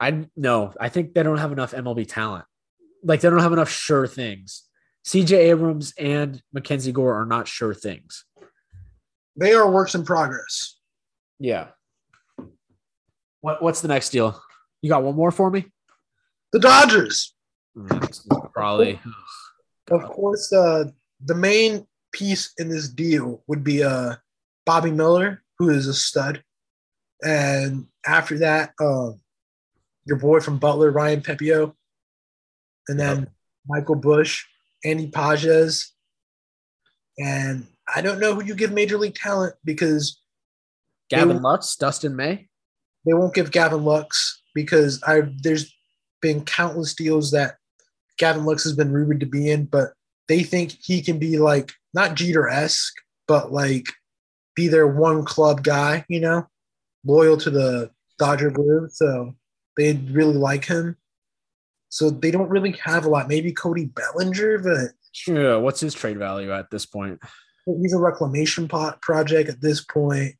I 0.00 0.26
no. 0.36 0.72
I 0.80 0.88
think 0.88 1.14
they 1.14 1.22
don't 1.22 1.38
have 1.38 1.52
enough 1.52 1.72
MLB 1.72 2.08
talent. 2.08 2.44
Like 3.04 3.20
they 3.20 3.28
don't 3.28 3.40
have 3.40 3.52
enough 3.52 3.70
sure 3.70 4.06
things. 4.06 4.64
CJ 5.06 5.36
Abrams 5.36 5.92
and 5.98 6.40
Mackenzie 6.52 6.92
Gore 6.92 7.20
are 7.20 7.26
not 7.26 7.48
sure 7.48 7.74
things. 7.74 8.24
They 9.36 9.52
are 9.52 9.70
works 9.70 9.94
in 9.94 10.04
progress. 10.04 10.78
Yeah. 11.38 11.68
What 13.42 13.62
What's 13.62 13.80
the 13.80 13.88
next 13.88 14.10
deal? 14.10 14.40
You 14.80 14.88
got 14.88 15.02
one 15.02 15.14
more 15.14 15.30
for 15.30 15.50
me? 15.50 15.66
The 16.52 16.58
Dodgers. 16.58 17.34
Mm, 17.76 18.52
probably. 18.52 19.00
of 19.90 20.02
course, 20.04 20.52
uh, 20.52 20.84
the 21.24 21.34
main 21.34 21.86
piece 22.12 22.52
in 22.58 22.68
this 22.68 22.88
deal 22.88 23.42
would 23.46 23.64
be 23.64 23.82
uh, 23.82 24.16
Bobby 24.66 24.90
Miller, 24.90 25.42
who 25.58 25.70
is 25.70 25.86
a 25.86 25.94
stud, 25.94 26.42
and 27.22 27.86
after 28.06 28.38
that, 28.38 28.72
uh, 28.80 29.12
your 30.04 30.18
boy 30.18 30.40
from 30.40 30.58
Butler, 30.58 30.90
Ryan 30.90 31.20
Pepiot, 31.20 31.72
and 32.88 32.98
then 32.98 33.18
yep. 33.20 33.32
Michael 33.68 33.94
Busch, 33.94 34.44
Andy 34.84 35.08
Pages, 35.08 35.92
and 37.18 37.66
I 37.94 38.00
don't 38.00 38.18
know 38.18 38.34
who 38.34 38.44
you 38.44 38.54
give 38.54 38.72
major 38.72 38.98
league 38.98 39.14
talent 39.14 39.54
because 39.64 40.20
Gavin 41.10 41.42
Lux, 41.42 41.76
Dustin 41.76 42.16
May. 42.16 42.48
They 43.06 43.14
won't 43.14 43.34
give 43.34 43.50
Gavin 43.50 43.84
Lux 43.84 44.42
because 44.54 45.02
I 45.02 45.22
there's 45.42 45.72
been 46.20 46.44
countless 46.44 46.94
deals 46.94 47.32
that 47.32 47.56
Gavin 48.18 48.44
Lux 48.44 48.62
has 48.64 48.72
been 48.74 48.92
rumored 48.92 49.20
to 49.20 49.26
be 49.26 49.50
in, 49.50 49.64
but 49.64 49.92
they 50.32 50.42
think 50.42 50.78
he 50.80 51.02
can 51.02 51.18
be 51.18 51.36
like 51.36 51.72
not 51.92 52.14
Jeter 52.14 52.48
esque, 52.48 52.94
but 53.28 53.52
like 53.52 53.86
be 54.56 54.66
their 54.66 54.86
one 54.86 55.26
club 55.26 55.62
guy, 55.62 56.06
you 56.08 56.20
know, 56.20 56.48
loyal 57.04 57.36
to 57.36 57.50
the 57.50 57.90
Dodger 58.18 58.50
blue. 58.50 58.88
So 58.90 59.34
they 59.76 59.92
really 59.92 60.32
like 60.32 60.64
him. 60.64 60.96
So 61.90 62.08
they 62.08 62.30
don't 62.30 62.48
really 62.48 62.72
have 62.82 63.04
a 63.04 63.10
lot. 63.10 63.28
Maybe 63.28 63.52
Cody 63.52 63.84
Bellinger, 63.84 64.60
but 64.60 64.92
yeah, 65.26 65.56
what's 65.56 65.80
his 65.80 65.92
trade 65.92 66.16
value 66.16 66.50
at 66.50 66.70
this 66.70 66.86
point? 66.86 67.20
he's 67.66 67.92
a 67.92 67.98
reclamation 67.98 68.68
pot 68.68 69.02
project 69.02 69.50
at 69.50 69.60
this 69.60 69.84
point. 69.84 70.34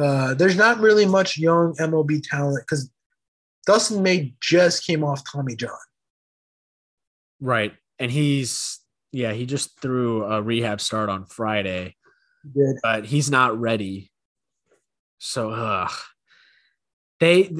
Uh, 0.00 0.32
there's 0.32 0.56
not 0.56 0.78
really 0.78 1.04
much 1.04 1.36
young 1.36 1.74
MLB 1.74 2.26
talent 2.26 2.64
because 2.66 2.90
Dustin 3.66 4.02
May 4.02 4.32
just 4.40 4.86
came 4.86 5.04
off 5.04 5.22
Tommy 5.30 5.54
John. 5.54 5.70
Right. 7.42 7.74
And 7.98 8.10
he's, 8.10 8.81
yeah, 9.12 9.32
he 9.32 9.46
just 9.46 9.80
threw 9.80 10.24
a 10.24 10.42
rehab 10.42 10.80
start 10.80 11.08
on 11.08 11.26
Friday, 11.26 11.96
he 12.54 12.72
but 12.82 13.04
he's 13.04 13.30
not 13.30 13.58
ready. 13.60 14.10
So, 15.18 15.50
uh, 15.50 15.88
they, 17.20 17.54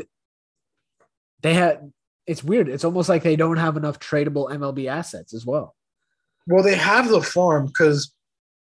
they 1.43 1.55
had, 1.55 1.93
it's 2.27 2.43
weird. 2.43 2.69
It's 2.69 2.85
almost 2.85 3.09
like 3.09 3.23
they 3.23 3.37
don't 3.37 3.59
have 3.59 3.77
enough 3.77 4.01
tradable 4.01 4.51
MLB 4.51 4.87
assets 4.87 5.35
as 5.35 5.47
well. 5.47 5.77
Well, 6.47 6.65
they 6.65 6.75
have 6.75 7.09
the 7.09 7.23
farm 7.23 7.67
because 7.67 8.13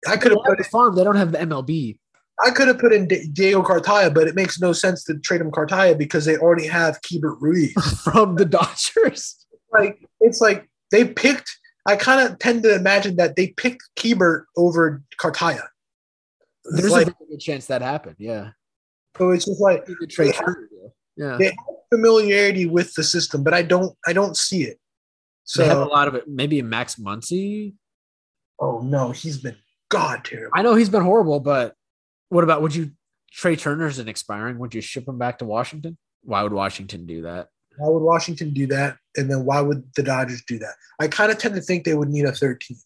I 0.07 0.17
could 0.17 0.31
have 0.31 0.41
put 0.45 0.57
the 0.57 0.63
farm. 0.65 0.95
They 0.95 1.03
don't 1.03 1.15
have 1.15 1.31
the 1.31 1.39
MLB. 1.39 1.97
I 2.43 2.49
could 2.51 2.67
have 2.67 2.79
put 2.79 2.93
in 2.93 3.07
Diego 3.07 3.61
Cartaya, 3.61 4.13
but 4.13 4.27
it 4.27 4.35
makes 4.35 4.59
no 4.59 4.73
sense 4.73 5.03
to 5.05 5.19
trade 5.19 5.41
him 5.41 5.51
Cartaya 5.51 5.97
because 5.97 6.25
they 6.25 6.37
already 6.37 6.67
have 6.67 7.01
Keibert 7.01 7.37
Ruiz 7.39 7.73
from 8.03 8.35
the 8.35 8.45
Dodgers. 8.45 9.45
Like 9.71 10.03
it's 10.19 10.41
like 10.41 10.69
they 10.91 11.05
picked. 11.05 11.57
I 11.85 11.95
kind 11.95 12.27
of 12.27 12.37
tend 12.39 12.63
to 12.63 12.75
imagine 12.75 13.15
that 13.15 13.35
they 13.35 13.47
picked 13.49 13.83
Keibert 13.95 14.43
over 14.55 15.01
Cartaya. 15.19 15.63
There's 16.65 16.91
like, 16.91 17.07
a 17.07 17.15
good 17.29 17.39
chance 17.39 17.65
that 17.67 17.81
happened. 17.81 18.17
Yeah. 18.19 18.51
So 19.17 19.31
it's 19.31 19.45
just 19.45 19.59
like 19.59 19.85
the 19.85 20.07
trade. 20.07 20.35
Yeah. 21.17 21.37
They 21.37 21.45
have 21.45 21.55
familiarity 21.91 22.65
with 22.65 22.93
the 22.93 23.03
system, 23.03 23.43
but 23.43 23.53
I 23.53 23.61
don't. 23.61 23.97
I 24.07 24.13
don't 24.13 24.37
see 24.37 24.63
it. 24.63 24.79
So 25.43 25.63
they 25.63 25.67
have 25.67 25.79
a 25.79 25.85
lot 25.85 26.07
of 26.07 26.15
it. 26.15 26.27
Maybe 26.27 26.61
Max 26.61 26.95
Muncy. 26.95 27.73
Oh 28.59 28.79
no, 28.79 29.11
he's 29.11 29.37
been 29.39 29.57
god 29.89 30.23
terrible. 30.23 30.51
I 30.55 30.61
know 30.61 30.75
he's 30.75 30.89
been 30.89 31.03
horrible, 31.03 31.39
but 31.39 31.75
what 32.29 32.43
about 32.43 32.61
would 32.61 32.75
you 32.75 32.91
Trea 33.31 33.57
Turner's 33.57 33.99
an 33.99 34.07
expiring? 34.07 34.59
Would 34.59 34.75
you 34.75 34.81
ship 34.81 35.07
him 35.07 35.17
back 35.17 35.39
to 35.39 35.45
Washington? 35.45 35.97
Why 36.23 36.43
would 36.43 36.53
Washington 36.53 37.05
do 37.05 37.23
that? 37.23 37.49
Why 37.77 37.89
would 37.89 38.03
Washington 38.03 38.53
do 38.53 38.67
that? 38.67 38.97
And 39.15 39.29
then 39.29 39.45
why 39.45 39.61
would 39.61 39.83
the 39.95 40.03
Dodgers 40.03 40.43
do 40.47 40.57
that? 40.59 40.75
I 40.99 41.07
kind 41.07 41.31
of 41.31 41.37
tend 41.37 41.55
to 41.55 41.61
think 41.61 41.83
they 41.83 41.95
would 41.95 42.09
need 42.09 42.25
a 42.25 42.31
third 42.31 42.61
team 42.61 42.77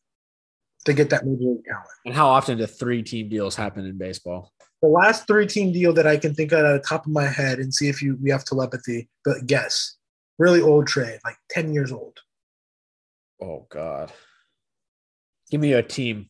to 0.85 0.93
get 0.93 1.09
that 1.09 1.25
major 1.25 1.43
league 1.43 1.65
talent. 1.65 1.87
And 2.05 2.15
how 2.15 2.27
often 2.27 2.57
do 2.57 2.65
three 2.65 3.03
team 3.03 3.29
deals 3.29 3.55
happen 3.55 3.85
in 3.85 3.97
baseball? 3.97 4.51
The 4.81 4.87
last 4.87 5.27
three 5.27 5.47
team 5.47 5.71
deal 5.71 5.93
that 5.93 6.07
I 6.07 6.17
can 6.17 6.33
think 6.33 6.51
of 6.51 6.59
at 6.65 6.73
the 6.73 6.87
top 6.87 7.05
of 7.05 7.11
my 7.11 7.25
head 7.25 7.59
and 7.59 7.73
see 7.73 7.89
if 7.89 8.01
you 8.01 8.17
we 8.21 8.29
have 8.29 8.45
telepathy, 8.45 9.09
but 9.23 9.45
guess. 9.47 9.95
Really 10.37 10.61
old 10.61 10.85
trade, 10.85 11.19
like 11.23 11.37
10 11.51 11.73
years 11.73 11.91
old. 11.91 12.17
Oh 13.41 13.65
God. 13.69 14.11
Give 15.49 15.61
me 15.61 15.73
a 15.73 15.83
team. 15.83 16.29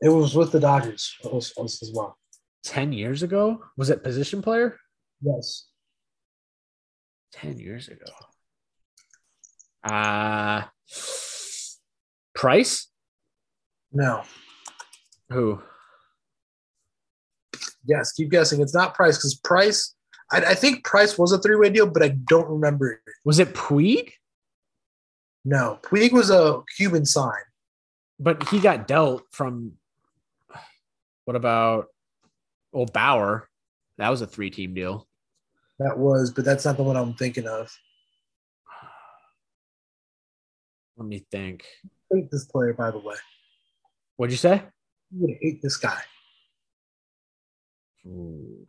It 0.00 0.08
was 0.08 0.34
with 0.34 0.52
the 0.52 0.60
Dodgers 0.60 1.16
as 1.24 1.92
well. 1.92 2.16
10 2.64 2.92
years 2.92 3.22
ago? 3.22 3.62
Was 3.76 3.90
it 3.90 4.02
position 4.02 4.42
player? 4.42 4.78
Yes. 5.20 5.66
10 7.32 7.58
years 7.58 7.88
ago. 7.88 8.06
Uh 9.84 10.62
Price? 12.34 12.88
No. 13.92 14.22
Who? 15.30 15.60
Yes, 17.84 18.12
keep 18.12 18.30
guessing. 18.30 18.60
It's 18.60 18.74
not 18.74 18.94
Price 18.94 19.16
because 19.16 19.34
Price, 19.34 19.94
I, 20.30 20.38
I, 20.38 20.54
think 20.54 20.84
Price 20.84 21.18
was 21.18 21.32
a 21.32 21.38
three 21.38 21.56
way 21.56 21.70
deal, 21.70 21.86
but 21.86 22.02
I 22.02 22.08
don't 22.08 22.48
remember. 22.48 23.00
Was 23.24 23.38
it 23.38 23.54
Puig? 23.54 24.12
No, 25.44 25.78
Puig 25.82 26.12
was 26.12 26.30
a 26.30 26.60
Cuban 26.76 27.06
sign. 27.06 27.32
But 28.20 28.48
he 28.48 28.60
got 28.60 28.86
dealt 28.86 29.24
from 29.30 29.72
what 31.24 31.36
about 31.36 31.86
old 32.72 32.92
Bauer? 32.92 33.48
That 33.96 34.10
was 34.10 34.22
a 34.22 34.26
three 34.26 34.50
team 34.50 34.74
deal. 34.74 35.08
That 35.78 35.98
was, 35.98 36.30
but 36.30 36.44
that's 36.44 36.64
not 36.64 36.76
the 36.76 36.82
one 36.82 36.96
I'm 36.96 37.14
thinking 37.14 37.46
of. 37.46 37.70
Let 40.98 41.06
me 41.06 41.24
think. 41.30 41.64
I 42.12 42.16
hate 42.16 42.30
this 42.30 42.44
player, 42.44 42.74
by 42.74 42.90
the 42.90 42.98
way. 42.98 43.14
What'd 44.16 44.32
you 44.32 44.36
say? 44.36 44.62
You 45.12 45.20
would 45.28 45.36
hate 45.40 45.62
this 45.62 45.76
guy. 45.76 46.00
Ooh. 48.06 48.66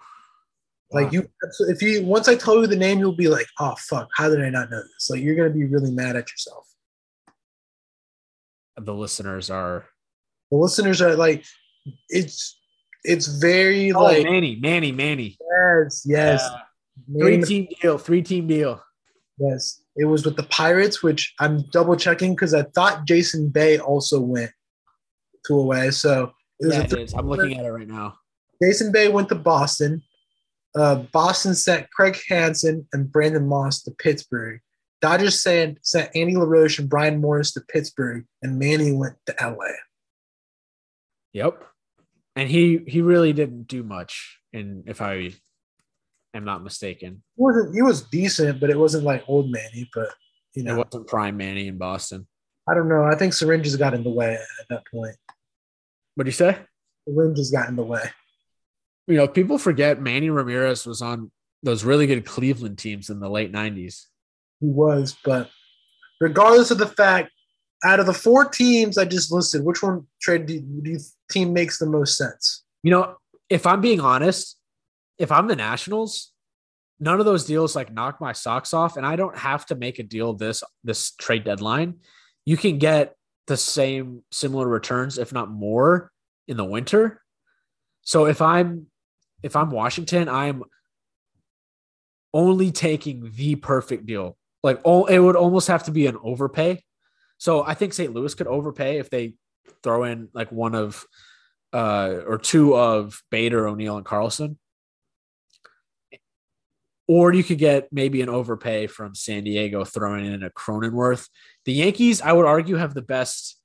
Like 0.91 1.07
Wow. 1.07 1.11
you, 1.11 1.29
if 1.69 1.81
you 1.81 2.03
once 2.05 2.27
I 2.27 2.35
tell 2.35 2.59
you 2.61 2.67
the 2.67 2.75
name, 2.75 2.99
you'll 2.99 3.15
be 3.15 3.27
like, 3.29 3.45
"Oh 3.59 3.75
fuck, 3.77 4.09
how 4.15 4.27
did 4.29 4.41
I 4.41 4.49
not 4.49 4.71
know 4.71 4.81
this?" 4.81 5.09
Like 5.09 5.21
you're 5.21 5.35
gonna 5.35 5.49
be 5.51 5.65
really 5.65 5.91
mad 5.91 6.15
at 6.15 6.31
yourself. 6.31 6.67
The 8.77 8.93
listeners 8.93 9.49
are 9.51 9.85
The 10.51 10.57
listeners 10.57 11.01
are 11.01 11.15
like, 11.15 11.45
it's 12.09 12.57
it's 13.03 13.27
very 13.27 13.91
oh 13.91 14.03
like 14.03 14.23
Manny, 14.23 14.55
Manny, 14.59 14.91
Manny. 14.91 15.37
yes, 15.39 16.03
yes, 16.07 16.41
Yeah. 17.07 17.19
Three 17.19 17.41
team 17.43 17.67
deal, 17.81 17.97
three 17.97 18.21
team 18.23 18.47
deal. 18.47 18.81
yes. 19.37 19.81
It 19.99 20.05
was 20.05 20.25
with 20.25 20.37
the 20.37 20.43
Pirates, 20.43 21.03
which 21.03 21.33
I'm 21.39 21.63
double 21.71 21.97
checking 21.97 22.33
because 22.33 22.53
I 22.53 22.63
thought 22.63 23.05
Jason 23.05 23.49
Bay 23.49 23.79
also 23.79 24.21
went 24.21 24.51
to 25.45 25.55
away. 25.55 25.91
So 25.91 26.31
it 26.59 26.67
was 26.67 26.75
Yeah, 26.75 26.83
it 26.83 26.93
is. 26.93 27.13
I'm 27.13 27.27
looking 27.27 27.59
at 27.59 27.65
it 27.65 27.71
right 27.71 27.87
now. 27.87 28.15
Jason 28.63 28.93
Bay 28.93 29.09
went 29.09 29.27
to 29.29 29.35
Boston. 29.35 30.01
Uh, 30.73 30.95
Boston 30.95 31.53
sent 31.53 31.89
Craig 31.91 32.17
Hansen 32.29 32.87
and 32.93 33.11
Brandon 33.11 33.45
Moss 33.45 33.83
to 33.83 33.91
Pittsburgh. 33.91 34.61
Dodgers 35.01 35.43
sent, 35.43 35.79
sent 35.81 36.09
Andy 36.15 36.37
LaRoche 36.37 36.79
and 36.79 36.89
Bryan 36.89 37.19
Morris 37.19 37.53
to 37.53 37.61
Pittsburgh, 37.61 38.25
and 38.41 38.57
Manny 38.57 38.93
went 38.93 39.15
to 39.25 39.35
LA. 39.41 39.73
Yep. 41.33 41.61
And 42.37 42.49
he 42.49 42.79
he 42.87 43.01
really 43.01 43.33
didn't 43.33 43.67
do 43.67 43.83
much. 43.83 44.39
And 44.53 44.83
if 44.87 45.01
I 45.01 45.31
am 46.33 46.45
not 46.45 46.63
mistaken, 46.63 47.23
He 47.35 47.43
wasn't 47.43 47.75
he 47.75 47.81
was 47.81 48.03
decent, 48.03 48.59
but 48.59 48.69
it 48.69 48.77
wasn't 48.77 49.03
like 49.03 49.23
old 49.27 49.51
Manny. 49.51 49.89
But 49.93 50.09
you 50.55 50.63
it 50.63 50.65
know, 50.65 50.77
wasn't 50.77 51.07
prime 51.07 51.37
Manny 51.37 51.67
in 51.67 51.77
Boston. 51.77 52.27
I 52.69 52.75
don't 52.75 52.89
know. 52.89 53.03
I 53.03 53.15
think 53.15 53.33
syringes 53.33 53.75
got 53.75 53.93
in 53.93 54.03
the 54.03 54.09
way 54.09 54.33
at 54.35 54.67
that 54.69 54.83
point. 54.91 55.15
What 56.15 56.25
do 56.25 56.27
you 56.27 56.33
say? 56.33 56.57
Syringes 57.07 57.51
got 57.51 57.69
in 57.69 57.75
the 57.75 57.83
way. 57.83 58.03
You 59.07 59.17
know, 59.17 59.27
people 59.27 59.57
forget 59.57 60.01
Manny 60.01 60.29
Ramirez 60.29 60.85
was 60.85 61.01
on 61.01 61.31
those 61.63 61.83
really 61.83 62.05
good 62.05 62.25
Cleveland 62.25 62.77
teams 62.77 63.09
in 63.09 63.19
the 63.19 63.29
late 63.29 63.51
'90s. 63.51 64.05
He 64.59 64.67
was, 64.67 65.15
but 65.23 65.49
regardless 66.19 66.69
of 66.69 66.77
the 66.77 66.87
fact, 66.87 67.31
out 67.83 67.99
of 67.99 68.05
the 68.05 68.13
four 68.13 68.45
teams 68.45 68.97
I 68.97 69.05
just 69.05 69.31
listed, 69.31 69.63
which 69.63 69.81
one 69.81 70.05
trade 70.21 70.45
do 70.45 70.53
you, 70.53 70.61
do 70.61 70.91
you 70.91 70.99
team 71.31 71.53
makes 71.53 71.79
the 71.79 71.85
most 71.85 72.17
sense? 72.17 72.63
You 72.83 72.91
know, 72.91 73.15
if 73.49 73.65
I'm 73.65 73.81
being 73.81 73.99
honest, 73.99 74.58
if 75.19 75.31
I'm 75.31 75.47
the 75.47 75.55
Nationals, 75.55 76.31
none 76.99 77.19
of 77.19 77.25
those 77.25 77.45
deals 77.45 77.75
like 77.75 77.93
knock 77.93 78.19
my 78.19 78.31
socks 78.31 78.73
off, 78.73 78.97
and 78.97 79.05
I 79.05 79.15
don't 79.15 79.37
have 79.37 79.65
to 79.67 79.75
make 79.75 79.99
a 79.99 80.03
deal 80.03 80.33
this 80.33 80.63
this 80.83 81.11
trade 81.11 81.43
deadline. 81.43 81.95
You 82.45 82.57
can 82.57 82.79
get 82.79 83.15
the 83.47 83.57
same 83.57 84.23
similar 84.31 84.67
returns, 84.67 85.17
if 85.17 85.33
not 85.33 85.51
more, 85.51 86.11
in 86.47 86.57
the 86.57 86.65
winter. 86.65 87.21
So 88.01 88.25
if 88.25 88.41
I'm 88.41 88.87
if 89.43 89.55
I'm 89.55 89.71
Washington, 89.71 90.29
I'm 90.29 90.63
only 92.33 92.71
taking 92.71 93.31
the 93.35 93.55
perfect 93.55 94.05
deal. 94.05 94.37
Like 94.63 94.81
oh, 94.85 95.05
it 95.05 95.19
would 95.19 95.35
almost 95.35 95.67
have 95.67 95.83
to 95.83 95.91
be 95.91 96.07
an 96.07 96.17
overpay. 96.23 96.83
So 97.37 97.63
I 97.63 97.73
think 97.73 97.93
St. 97.93 98.13
Louis 98.13 98.33
could 98.33 98.47
overpay 98.47 98.99
if 98.99 99.09
they 99.09 99.35
throw 99.83 100.03
in 100.03 100.29
like 100.33 100.51
one 100.51 100.75
of 100.75 101.05
uh 101.73 102.15
or 102.25 102.37
two 102.37 102.75
of 102.75 103.21
Bader, 103.29 103.67
O'Neill, 103.67 103.97
and 103.97 104.05
Carlson. 104.05 104.57
Or 107.09 107.33
you 107.33 107.43
could 107.43 107.57
get 107.57 107.91
maybe 107.91 108.21
an 108.21 108.29
overpay 108.29 108.85
from 108.85 109.15
San 109.15 109.43
Diego 109.43 109.83
throwing 109.83 110.27
in 110.27 110.43
a 110.43 110.51
Cronenworth. 110.51 111.27
The 111.65 111.73
Yankees, 111.73 112.21
I 112.21 112.31
would 112.33 112.45
argue, 112.45 112.75
have 112.75 112.93
the 112.93 113.01
best 113.01 113.59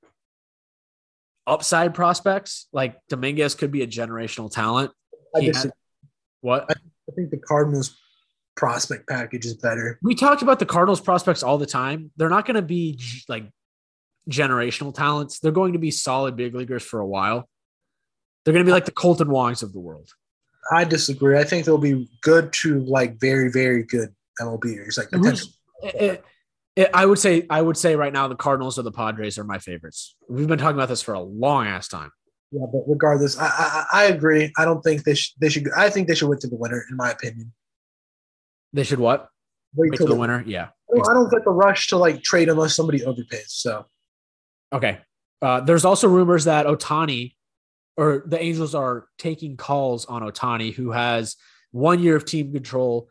upside 1.47 1.93
prospects. 1.93 2.69
Like 2.73 2.97
Dominguez 3.11 3.55
could 3.55 3.71
be 3.71 3.83
a 3.83 3.87
generational 3.87 4.51
talent. 4.51 4.93
I 5.37 5.43
had- 5.43 5.73
what? 6.41 6.71
I 6.71 7.13
think 7.15 7.31
the 7.31 7.37
Cardinals 7.37 7.95
prospect 8.57 9.07
package 9.11 9.45
is 9.45 9.57
better. 9.59 9.99
we 10.03 10.15
talked 10.15 10.41
about 10.41 10.59
the 10.59 10.65
Cardinals 10.65 11.03
prospects 11.03 11.43
all 11.43 11.59
the 11.59 11.67
time. 11.67 12.13
They're 12.17 12.31
not 12.31 12.47
going 12.47 12.55
to 12.55 12.63
be 12.63 12.99
like 13.29 13.45
generational 14.31 14.95
talents. 14.95 15.39
They're 15.41 15.53
going 15.53 15.75
to 15.75 15.79
be 15.79 15.91
solid 15.91 16.35
big 16.35 16.55
leaguers 16.55 16.83
for 16.83 16.99
a 16.99 17.07
while. 17.07 17.47
They're 18.45 18.55
going 18.55 18.65
to 18.65 18.69
be 18.69 18.73
like 18.73 18.87
the 18.87 18.93
Kolten 18.93 19.27
Wongs 19.29 19.63
of 19.63 19.75
the 19.75 19.81
world. 19.81 20.09
I 20.73 20.85
disagree. 20.85 21.39
I 21.39 21.45
think 21.45 21.65
they'll 21.67 21.79
be 21.79 22.09
good 22.23 22.53
to 22.63 22.81
like 22.81 23.21
very, 23.21 23.51
very 23.51 23.83
good 23.83 24.09
MLBers, 24.41 24.99
like 24.99 25.11
potential. 25.11 25.49
It- 25.83 26.25
it- 26.77 26.91
I 26.93 27.07
would 27.07 27.19
say 27.21 27.47
I 27.51 27.63
would 27.63 27.77
say 27.77 27.95
right 27.95 28.13
now 28.13 28.27
the 28.27 28.35
Cardinals 28.35 28.79
or 28.79 28.83
the 28.83 28.91
Padres 28.91 29.39
are 29.39 29.45
my 29.45 29.59
favorites. 29.59 30.17
We've 30.29 30.49
been 30.49 30.59
talking 30.59 30.77
about 30.77 30.89
this 30.89 31.03
for 31.03 31.15
a 31.15 31.21
long 31.21 31.67
ass 31.69 31.87
time. 31.87 32.11
Yeah, 32.51 32.67
but 32.73 32.83
regardless, 32.89 33.39
I, 33.39 33.47
I 33.47 33.85
I 33.93 34.05
agree. 34.07 34.53
I 34.59 34.65
don't 34.65 34.81
think 34.83 35.05
they 35.05 35.15
should. 35.15 35.35
They 35.41 35.49
should. 35.49 35.69
I 35.77 35.89
think 35.91 36.09
they 36.09 36.15
should 36.17 36.29
wait 36.29 36.41
to 36.41 36.49
the 36.49 36.57
winter, 36.57 36.85
in 36.91 36.97
my 36.97 37.11
opinion. 37.13 37.53
They 38.73 38.83
should 38.83 38.99
what? 38.99 39.29
Wait 39.77 39.91
Wait 39.93 39.97
till 39.99 40.07
the 40.09 40.15
winter. 40.17 40.43
Yeah. 40.47 40.69
I 40.93 40.97
don't- 40.97 41.11
I 41.11 41.15
don't 41.15 41.31
get 41.31 41.45
the 41.45 41.51
rush 41.51 41.89
to 41.89 41.97
like 41.97 42.23
trade 42.23 42.49
unless 42.49 42.75
somebody 42.75 43.01
overpays. 43.01 43.49
So 43.49 43.87
Okay. 44.73 44.99
Uh, 45.43 45.61
there's 45.61 45.85
also 45.85 46.09
rumors 46.09 46.45
that 46.45 46.67
Ohtani 46.67 47.35
or 47.97 48.25
the 48.27 48.41
Angels 48.41 48.75
are 48.75 49.07
taking 49.19 49.57
calls 49.57 50.05
on 50.07 50.23
Ohtani, 50.23 50.73
who 50.73 50.91
has 50.93 51.37
one 51.71 52.01
year 52.01 52.17
of 52.17 52.25
team 52.25 52.53
control 52.53 53.09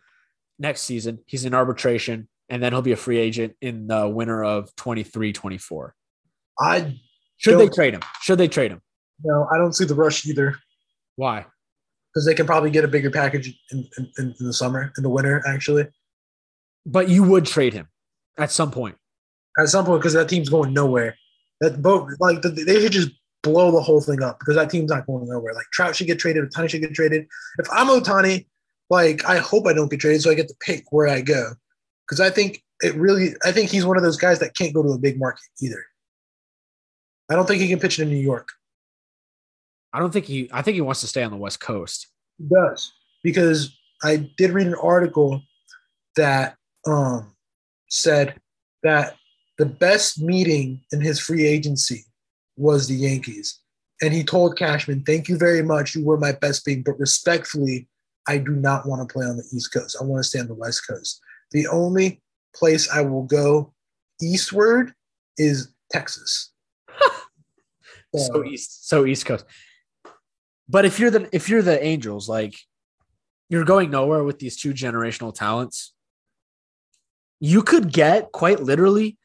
next 0.59 0.81
season. 0.81 1.19
He's 1.25 1.45
in 1.45 1.53
arbitration, 1.53 2.27
and 2.49 2.61
then 2.61 2.73
he'll 2.73 2.81
be 2.81 2.91
a 2.91 2.97
free 2.97 3.17
agent 3.17 3.55
in 3.61 3.87
the 3.87 4.07
winter 4.07 4.43
of 4.43 4.75
23 4.75 5.33
24. 5.33 5.95
I 6.59 6.99
Should 7.37 7.59
they 7.59 7.69
trade 7.69 7.93
him? 7.93 8.01
Should 8.21 8.37
they 8.37 8.47
trade 8.47 8.71
him? 8.71 8.81
no, 9.23 9.47
I 9.53 9.57
don't 9.57 9.73
see 9.73 9.85
the 9.85 9.95
rush 9.95 10.25
either 10.25 10.57
Why? 11.15 11.45
because 12.13 12.25
they 12.25 12.35
can 12.35 12.45
probably 12.45 12.69
get 12.69 12.83
a 12.83 12.87
bigger 12.87 13.09
package 13.09 13.57
in, 13.71 13.87
in, 13.97 14.11
in 14.19 14.35
the 14.39 14.53
summer, 14.53 14.91
in 14.97 15.03
the 15.03 15.09
winter, 15.09 15.41
actually. 15.47 15.87
But 16.85 17.09
you 17.09 17.23
would 17.23 17.45
trade 17.45 17.73
him 17.73 17.87
at 18.37 18.51
some 18.51 18.69
point. 18.69 18.97
At 19.57 19.69
some 19.69 19.85
point, 19.85 20.01
because 20.01 20.13
that 20.13 20.29
team's 20.29 20.49
going 20.49 20.73
nowhere. 20.73 21.15
That 21.61 21.81
boat, 21.81 22.09
like 22.19 22.41
they 22.41 22.81
should 22.81 22.91
just 22.91 23.11
blow 23.43 23.71
the 23.71 23.81
whole 23.81 24.01
thing 24.01 24.23
up 24.23 24.39
because 24.39 24.55
that 24.55 24.69
team's 24.69 24.89
not 24.89 25.05
going 25.05 25.27
nowhere. 25.27 25.53
Like 25.53 25.67
Trout 25.71 25.95
should 25.95 26.07
get 26.07 26.19
traded, 26.19 26.49
Ohtani 26.49 26.69
should 26.69 26.81
get 26.81 26.93
traded. 26.93 27.27
If 27.59 27.67
I'm 27.71 27.87
Ohtani, 27.87 28.47
like 28.89 29.25
I 29.25 29.37
hope 29.37 29.67
I 29.67 29.73
don't 29.73 29.91
get 29.91 29.99
traded 29.99 30.21
so 30.21 30.31
I 30.31 30.35
get 30.35 30.47
to 30.47 30.55
pick 30.61 30.85
where 30.91 31.07
I 31.07 31.21
go 31.21 31.51
because 32.07 32.19
I 32.19 32.29
think 32.29 32.63
it 32.81 32.95
really. 32.95 33.35
I 33.45 33.51
think 33.51 33.69
he's 33.69 33.85
one 33.85 33.97
of 33.97 34.03
those 34.03 34.17
guys 34.17 34.39
that 34.39 34.55
can't 34.55 34.73
go 34.73 34.81
to 34.81 34.89
a 34.89 34.97
big 34.97 35.19
market 35.19 35.43
either. 35.61 35.85
I 37.29 37.35
don't 37.35 37.47
think 37.47 37.61
he 37.61 37.67
can 37.67 37.79
pitch 37.79 37.99
in 37.99 38.09
New 38.09 38.17
York. 38.17 38.49
I 39.93 39.99
don't 39.99 40.11
think 40.11 40.25
he, 40.25 40.49
I 40.51 40.61
think 40.61 40.75
he 40.75 40.81
wants 40.81 41.01
to 41.01 41.07
stay 41.07 41.23
on 41.23 41.31
the 41.31 41.37
West 41.37 41.59
Coast. 41.59 42.07
He 42.37 42.45
does 42.45 42.91
because 43.23 43.77
I 44.03 44.29
did 44.37 44.51
read 44.51 44.67
an 44.67 44.75
article 44.75 45.41
that 46.15 46.55
um, 46.85 47.33
said 47.89 48.35
that 48.81 49.15
the 49.57 49.65
best 49.65 50.21
meeting 50.21 50.81
in 50.91 50.99
his 50.99 51.19
free 51.19 51.45
agency 51.45 52.05
was 52.55 52.87
the 52.87 52.95
Yankees, 52.95 53.59
and 54.01 54.13
he 54.13 54.23
told 54.23 54.57
Cashman, 54.57 55.03
"Thank 55.03 55.27
you 55.27 55.37
very 55.37 55.63
much. 55.63 55.95
You 55.95 56.05
were 56.05 56.17
my 56.17 56.33
best 56.33 56.65
being, 56.65 56.83
but 56.83 56.99
respectfully, 56.99 57.87
I 58.27 58.37
do 58.37 58.51
not 58.51 58.87
want 58.87 59.07
to 59.07 59.13
play 59.13 59.25
on 59.25 59.37
the 59.37 59.47
East 59.53 59.73
Coast. 59.73 59.97
I 59.99 60.03
want 60.03 60.23
to 60.23 60.29
stay 60.29 60.39
on 60.39 60.47
the 60.47 60.53
West 60.53 60.87
Coast. 60.87 61.21
The 61.51 61.67
only 61.67 62.21
place 62.55 62.89
I 62.89 63.01
will 63.01 63.23
go 63.23 63.73
eastward 64.21 64.93
is 65.37 65.69
Texas." 65.91 66.51
so 68.17 68.43
east 68.43 68.87
so 68.87 69.05
east 69.05 69.25
coast 69.25 69.45
but 70.69 70.85
if 70.85 70.99
you're 70.99 71.09
the 71.09 71.27
if 71.31 71.49
you're 71.49 71.61
the 71.61 71.83
angels 71.83 72.29
like 72.29 72.55
you're 73.49 73.65
going 73.65 73.89
nowhere 73.89 74.23
with 74.23 74.39
these 74.39 74.55
two 74.55 74.73
generational 74.73 75.33
talents 75.33 75.93
you 77.39 77.61
could 77.61 77.91
get 77.91 78.31
quite 78.31 78.61
literally 78.61 79.17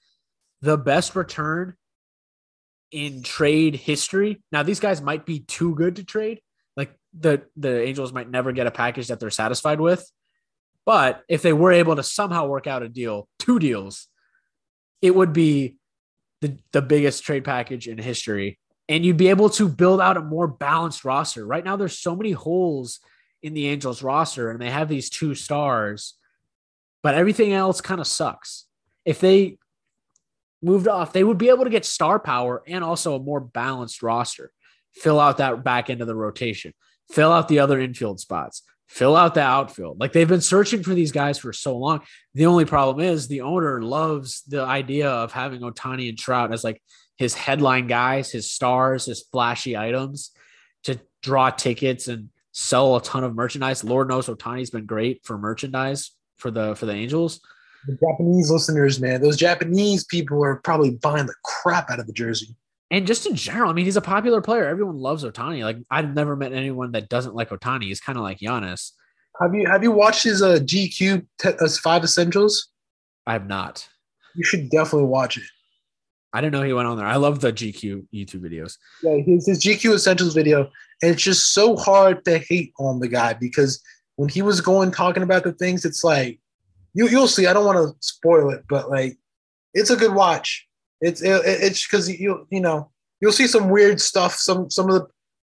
the 0.61 0.77
best 0.77 1.15
return 1.15 1.75
in 2.91 3.23
trade 3.23 3.75
history 3.75 4.43
now 4.51 4.63
these 4.63 4.81
guys 4.81 5.03
might 5.03 5.27
be 5.27 5.41
too 5.41 5.75
good 5.75 5.97
to 5.97 6.05
trade 6.05 6.41
like 6.77 6.95
the 7.19 7.43
the 7.57 7.83
angels 7.83 8.13
might 8.13 8.31
never 8.31 8.53
get 8.53 8.67
a 8.67 8.71
package 8.71 9.09
that 9.09 9.21
they're 9.21 9.31
satisfied 9.31 9.81
with 9.81 10.11
but 10.87 11.23
if 11.29 11.43
they 11.43 11.53
were 11.53 11.73
able 11.73 11.97
to 11.97 12.03
somehow 12.03 12.47
work 12.47 12.67
out 12.67 12.83
a 12.83 12.89
deal 12.89 13.29
two 13.39 13.59
deals 13.59 14.07
it 15.03 15.15
would 15.15 15.33
be 15.33 15.77
the, 16.41 16.57
the 16.73 16.83
biggest 16.83 17.25
trade 17.25 17.45
package 17.45 17.87
in 17.89 17.99
history 17.99 18.59
and 18.89 19.05
you'd 19.05 19.19
be 19.19 19.29
able 19.29 19.51
to 19.51 19.69
build 19.69 20.01
out 20.01 20.17
a 20.17 20.23
more 20.23 20.47
balanced 20.47 21.05
roster. 21.05 21.47
Right 21.47 21.65
now, 21.65 21.77
there's 21.77 21.99
so 21.99 22.17
many 22.17 22.33
holes 22.33 23.01
in 23.43 23.55
the 23.55 23.69
Angels 23.69 24.03
roster, 24.03 24.51
and 24.51 24.61
they 24.61 24.71
have 24.71 24.89
these 24.89 25.11
two 25.11 25.35
stars, 25.35 26.15
but 27.03 27.15
everything 27.15 27.53
else 27.53 27.81
kind 27.81 28.01
of 28.01 28.07
sucks. 28.07 28.65
If 29.05 29.21
they 29.21 29.59
moved 30.63 30.89
off, 30.89 31.13
they 31.13 31.25
would 31.25 31.39
be 31.39 31.49
able 31.49 31.65
to 31.65 31.71
get 31.71 31.85
star 31.85 32.19
power 32.19 32.63
and 32.67 32.83
also 32.83 33.15
a 33.15 33.23
more 33.23 33.41
balanced 33.41 34.03
roster. 34.03 34.53
Fill 34.95 35.21
out 35.21 35.39
that 35.39 35.63
back 35.63 35.91
end 35.91 36.01
of 36.01 36.07
the 36.07 36.15
rotation, 36.15 36.73
fill 37.11 37.33
out 37.33 37.49
the 37.49 37.61
other 37.61 37.79
infield 37.79 38.21
spots, 38.21 38.63
fill 38.89 39.15
out 39.15 39.35
the 39.35 39.43
outfield. 39.43 40.01
Like 40.01 40.13
they've 40.13 40.27
been 40.27 40.41
searching 40.41 40.83
for 40.83 40.95
these 40.95 41.13
guys 41.13 41.39
for 41.39 41.53
so 41.53 41.77
long. 41.77 42.01
The 42.35 42.47
only 42.47 42.65
problem 42.65 43.05
is 43.05 43.29
the 43.29 43.43
owner 43.43 43.83
loves 43.83 44.43
the 44.43 44.63
idea 44.63 45.09
of 45.09 45.33
having 45.33 45.61
Ohtani 45.61 46.09
and 46.09 46.19
Trout 46.19 46.53
as 46.53 46.65
like 46.65 46.83
his 47.17 47.35
headline 47.35 47.87
guys, 47.87 48.31
his 48.31 48.51
stars, 48.51 49.05
his 49.07 49.23
flashy 49.23 49.77
items 49.77 50.31
to 50.85 51.01
draw 51.23 51.51
tickets 51.51 52.09
and 52.09 52.31
sell 52.53 52.97
a 52.97 53.03
ton 53.03 53.25
of 53.25 53.35
merchandise. 53.35 53.85
Lord 53.85 54.09
knows 54.09 54.29
Ohtani's 54.29 54.71
been 54.71 54.87
great 54.87 55.25
for 55.25 55.37
merchandise 55.37 56.13
for 56.39 56.51
the 56.51 56.75
for 56.75 56.87
the 56.87 56.95
Angels. 56.95 57.41
The 57.87 57.95
Japanese 57.95 58.51
listeners, 58.51 59.01
man, 59.01 59.23
those 59.23 59.37
Japanese 59.37 60.05
people 60.05 60.43
are 60.45 60.57
probably 60.57 60.91
buying 60.91 61.27
the 61.27 61.35
crap 61.45 61.91
out 61.91 62.01
of 62.01 62.07
the 62.07 62.13
jersey. 62.13 62.57
And 62.91 63.07
just 63.07 63.27
in 63.27 63.35
general, 63.35 63.71
I 63.71 63.75
mean, 63.75 63.85
he's 63.85 63.97
a 63.97 64.03
popular 64.03 64.41
player. 64.41 64.67
Everyone 64.67 64.97
loves 64.97 65.25
Ohtani. 65.25 65.63
Like 65.63 65.79
I've 65.91 66.15
never 66.15 66.37
met 66.37 66.53
anyone 66.53 66.93
that 66.93 67.09
doesn't 67.09 67.35
like 67.35 67.51
Ohtani. 67.51 67.85
He's 67.85 68.01
kind 68.01 68.17
of 68.17 68.25
like 68.25 68.39
Giannis. 68.39 68.93
Have 69.41 69.55
you 69.55 69.67
have 69.69 69.83
you 69.83 69.93
watched 69.93 70.25
his 70.25 70.43
uh, 70.43 70.59
GQ 70.61 71.27
te- 71.39 71.49
uh, 71.49 71.69
five 71.83 72.03
essentials? 72.03 72.69
I 73.27 73.35
have 73.35 73.47
not. 73.47 73.89
You 74.35 74.45
should 74.45 74.71
definitely 74.71 75.09
watch 75.09 75.37
it. 75.37 75.45
I 76.33 76.41
didn't 76.41 76.53
know 76.53 76.63
he 76.63 76.73
went 76.73 76.89
on 76.89 76.97
there. 76.97 77.07
I 77.07 77.17
love 77.17 77.41
the 77.41 77.53
GQ 77.53 78.07
YouTube 78.13 78.41
videos. 78.41 78.77
Yeah, 79.03 79.17
his, 79.17 79.47
his 79.47 79.63
GQ 79.63 79.95
essentials 79.95 80.35
video, 80.35 80.71
and 81.03 81.13
it's 81.13 81.23
just 81.23 81.53
so 81.53 81.77
hard 81.77 82.25
to 82.25 82.39
hate 82.39 82.73
on 82.79 83.01
the 83.01 83.09
guy 83.09 83.35
because 83.35 83.83
when 84.17 84.29
he 84.29 84.43
was 84.43 84.61
going 84.61 84.91
talking 84.91 85.23
about 85.23 85.45
the 85.45 85.53
things, 85.53 85.85
it's 85.85 86.03
like 86.03 86.41
you 86.95 87.09
you'll 87.09 87.29
see. 87.29 87.47
I 87.47 87.53
don't 87.53 87.67
want 87.67 87.79
to 87.79 87.97
spoil 88.01 88.51
it, 88.51 88.65
but 88.69 88.91
like 88.91 89.19
it's 89.75 89.91
a 89.91 89.97
good 89.97 90.15
watch. 90.15 90.67
It's 91.01 91.23
it, 91.23 91.43
it's 91.45 91.87
because 91.87 92.09
you 92.09 92.47
you 92.51 92.61
know 92.61 92.91
you'll 93.21 93.33
see 93.33 93.47
some 93.47 93.71
weird 93.71 94.01
stuff. 94.01 94.35
Some 94.35 94.71
some 94.71 94.89
of 94.89 94.95
the 94.95 95.07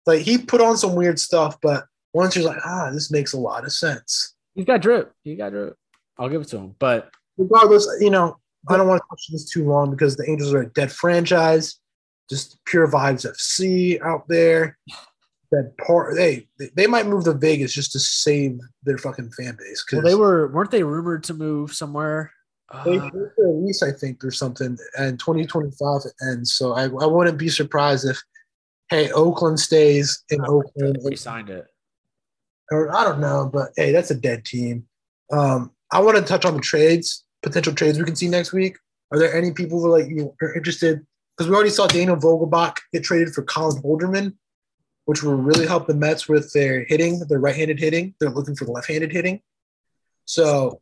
like 0.07 0.21
he 0.21 0.39
put 0.39 0.61
on 0.61 0.77
some 0.77 0.95
weird 0.95 1.19
stuff, 1.19 1.57
but 1.63 1.85
once 2.13 2.37
you're 2.37 2.45
like, 2.45 2.61
ah, 2.65 2.91
this 2.93 3.11
makes 3.11 3.33
a 3.33 3.39
lot 3.39 3.65
of 3.65 3.73
sense. 3.73 4.35
He's 4.55 4.65
got 4.65 4.83
drip. 4.83 5.13
He 5.23 5.35
got 5.35 5.51
drip. 5.51 5.77
I'll 6.19 6.29
give 6.29 6.43
it 6.43 6.49
to 6.49 6.59
him. 6.59 6.75
But 6.79 7.11
regardless, 7.39 7.89
you 8.01 8.11
know, 8.11 8.37
I 8.69 8.77
don't 8.77 8.89
want 8.89 9.01
to 9.01 9.07
touch 9.09 9.29
this 9.33 9.49
too 9.49 9.65
long 9.65 9.91
because 9.91 10.17
the 10.17 10.29
Angels 10.29 10.53
are 10.53 10.63
a 10.63 10.67
dead 10.71 10.93
franchise. 10.93 11.79
Just 12.29 12.59
pure 12.65 12.87
vibes 12.87 13.29
FC 13.29 14.01
out 14.03 14.29
there. 14.29 14.79
That 15.53 15.77
part, 15.87 16.17
they 16.17 16.49
they 16.75 16.87
might 16.87 17.07
move 17.07 17.25
to 17.25 17.35
Vegas 17.35 17.75
just 17.75 17.93
to 17.93 18.01
save 18.01 18.59
their 18.85 18.99
fucking 18.99 19.31
fan 19.33 19.57
base. 19.59 19.85
Well, 19.93 20.03
they 20.03 20.15
were 20.15 20.49
weren't 20.49 20.71
they 20.71 20.83
rumored 20.83 21.25
to 21.25 21.35
move 21.35 21.75
somewhere? 21.75 22.33
They 22.85 22.99
uh, 22.99 23.11
their 23.37 23.49
lease, 23.49 23.83
I 23.83 23.93
think, 23.93 24.25
or 24.25 24.31
something, 24.31 24.79
and 24.99 25.19
2025 25.19 26.01
ends. 26.27 26.55
So 26.55 26.73
I, 26.73 26.85
I 26.85 27.07
wouldn't 27.07 27.37
be 27.37 27.51
surprised 27.51 28.09
if, 28.09 28.21
hey, 28.89 29.11
Oakland 29.13 29.61
stays 29.61 30.25
in 30.31 30.41
Oakland. 30.41 30.99
We 31.05 31.17
signed 31.17 31.51
it. 31.51 31.67
Or 32.71 32.95
I 32.97 33.05
don't 33.05 33.21
know, 33.21 33.51
but 33.53 33.73
hey, 33.77 33.93
that's 33.93 34.11
a 34.11 34.15
dead 34.15 34.47
team. 34.47 34.87
Um, 35.31 35.71
I 35.91 36.01
want 36.01 36.17
to 36.17 36.23
touch 36.23 36.47
on 36.47 36.55
the 36.55 36.61
trades, 36.61 37.25
potential 37.43 37.75
trades 37.75 37.99
we 37.99 38.05
can 38.05 38.17
see 38.17 38.29
next 38.29 38.53
week. 38.53 38.79
Are 39.13 39.19
there 39.19 39.35
any 39.35 39.53
people 39.53 39.79
who 39.79 39.93
are 39.93 39.99
like 39.99 40.09
you 40.09 40.35
are 40.41 40.55
interested? 40.55 41.07
Because 41.37 41.51
we 41.51 41.55
already 41.55 41.71
saw 41.71 41.87
Daniel 41.87 42.17
Vogelbach 42.17 42.77
get 42.95 43.05
traded 43.05 43.35
for 43.35 43.43
Colin 43.43 43.83
Holderman, 43.83 44.35
which 45.05 45.23
will 45.23 45.35
really 45.35 45.67
help 45.67 45.87
the 45.87 45.95
Mets 45.95 46.29
with 46.29 46.53
their 46.53 46.85
hitting, 46.85 47.19
their 47.29 47.41
right-handed 47.41 47.79
hitting. 47.79 48.15
They're 48.21 48.31
looking 48.31 48.55
for 48.55 48.65
the 48.65 48.73
left-handed 48.73 49.13
hitting. 49.13 49.41
So 50.25 50.81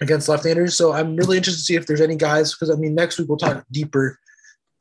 against 0.00 0.28
left-handers. 0.28 0.76
So 0.76 0.92
I'm 0.92 1.16
really 1.16 1.36
interested 1.36 1.60
to 1.60 1.64
see 1.64 1.74
if 1.74 1.86
there's 1.86 2.00
any 2.00 2.16
guys 2.16 2.54
because 2.54 2.70
I 2.70 2.78
mean 2.78 2.94
next 2.94 3.18
week 3.18 3.28
we'll 3.28 3.38
talk 3.38 3.64
deeper 3.70 4.18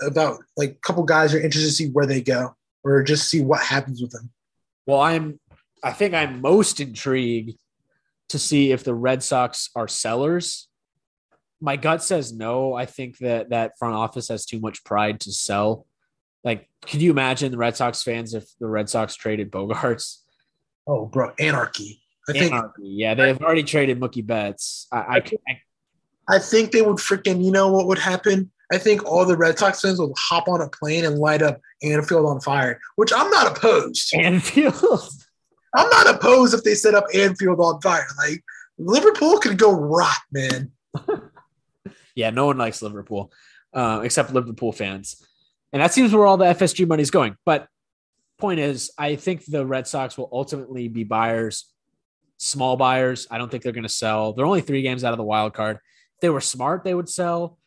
about 0.02 0.40
like 0.56 0.72
a 0.72 0.80
couple 0.86 1.04
guys 1.04 1.34
are 1.34 1.40
interested 1.40 1.70
to 1.70 1.76
see 1.76 1.90
where 1.90 2.06
they 2.06 2.22
go 2.22 2.56
or 2.84 3.04
just 3.04 3.30
see 3.30 3.42
what 3.42 3.62
happens 3.62 4.02
with 4.02 4.12
them. 4.12 4.30
Well, 4.86 5.02
I'm 5.02 5.40
I 5.84 5.92
think 5.92 6.14
I'm 6.14 6.42
most 6.42 6.80
intrigued 6.80 7.60
to 8.30 8.40
see 8.40 8.72
if 8.72 8.84
the 8.84 8.96
Red 8.96 9.24
Sox 9.24 9.70
are 9.76 9.88
sellers. 9.88 10.68
My 11.60 11.76
gut 11.76 12.04
says 12.04 12.34
no. 12.34 12.74
I 12.74 12.86
think 12.86 13.18
that 13.20 13.50
that 13.50 13.78
front 13.80 13.96
office 13.96 14.28
has 14.28 14.46
too 14.46 14.60
much 14.60 14.84
pride 14.84 15.22
to 15.22 15.32
sell. 15.32 15.86
Like, 16.44 16.70
can 16.86 17.00
you 17.00 17.12
imagine 17.12 17.52
the 17.52 17.58
Red 17.58 17.76
Sox 17.76 18.04
fans 18.04 18.34
if 18.34 18.46
the 18.60 18.68
Red 18.68 18.90
Sox 18.90 19.16
traded 19.16 19.52
Bogaerts? 19.52 20.20
Oh, 20.88 21.06
bro, 21.06 21.34
anarchy. 21.40 22.02
I 22.30 22.34
think, 22.34 22.54
anarchy. 22.54 22.84
Yeah, 22.84 23.14
they've 23.14 23.42
already 23.42 23.64
traded 23.64 24.00
Mookie 24.00 24.26
Betts. 24.26 24.88
I, 24.92 24.98
I, 24.98 25.16
I, 25.48 25.62
I 26.36 26.40
think 26.40 26.72
they 26.72 26.82
would 26.82 26.98
freaking. 26.98 27.44
You 27.44 27.52
know 27.52 27.72
what 27.72 27.88
would 27.88 28.00
happen? 28.00 28.52
I 28.72 28.78
think 28.78 29.06
all 29.06 29.26
the 29.26 29.38
Red 29.38 29.58
Sox 29.58 29.82
fans 29.82 30.00
will 30.00 30.14
hop 30.18 30.48
on 30.48 30.62
a 30.62 30.70
plane 30.70 31.06
and 31.06 31.18
light 31.18 31.42
up 31.42 31.60
Anfield 31.84 32.26
on 32.26 32.42
fire, 32.42 32.80
which 32.96 33.12
I'm 33.16 33.30
not 33.30 33.58
opposed. 33.58 34.14
Anfield. 34.14 34.76
I'm 35.76 35.90
not 35.90 36.16
opposed 36.16 36.54
if 36.54 36.64
they 36.64 36.76
set 36.76 36.96
up 36.96 37.06
Anfield 37.14 37.60
on 37.60 37.82
fire. 37.82 38.08
Like 38.18 38.44
Liverpool 38.78 39.40
could 39.40 39.58
go 39.58 39.72
rot, 39.72 40.18
man. 40.32 40.72
yeah, 42.16 42.30
no 42.30 42.48
one 42.48 42.58
likes 42.58 42.82
Liverpool 42.82 43.32
uh, 43.74 44.02
except 44.04 44.34
Liverpool 44.34 44.72
fans, 44.72 45.24
and 45.74 45.82
that 45.82 45.94
seems 45.94 46.14
where 46.14 46.26
all 46.26 46.38
the 46.38 46.46
FSG 46.46 46.88
money 46.88 47.02
is 47.02 47.12
going. 47.12 47.36
But 47.46 47.68
point 48.38 48.60
is, 48.60 48.92
I 48.98 49.16
think 49.16 49.46
the 49.46 49.66
Red 49.66 49.88
Sox 49.88 50.18
will 50.18 50.30
ultimately 50.32 50.88
be 50.88 51.04
buyers, 51.04 51.72
small 52.38 52.78
buyers. 52.78 53.28
I 53.30 53.38
don't 53.38 53.50
think 53.50 53.64
they're 53.64 53.72
going 53.72 53.84
to 53.84 53.90
sell. 53.90 54.34
They're 54.34 54.46
only 54.46 54.62
three 54.62 54.82
games 54.82 55.04
out 55.04 55.14
of 55.14 55.18
the 55.18 55.24
wild 55.24 55.54
card. 55.54 55.78
If 56.16 56.22
they 56.22 56.30
were 56.30 56.42
smart, 56.42 56.84
they 56.84 56.94
would 56.94 57.10
sell. 57.10 57.58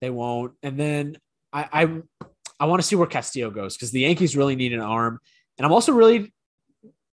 They 0.00 0.10
won't. 0.10 0.52
And 0.62 0.78
then 0.78 1.16
I 1.52 1.68
I, 1.72 2.24
I 2.60 2.66
want 2.66 2.82
to 2.82 2.86
see 2.86 2.96
where 2.96 3.06
Castillo 3.06 3.50
goes 3.50 3.76
because 3.76 3.90
the 3.90 4.00
Yankees 4.00 4.36
really 4.36 4.56
need 4.56 4.72
an 4.72 4.80
arm, 4.80 5.20
and 5.56 5.66
I'm 5.66 5.72
also 5.72 5.92
really 5.92 6.32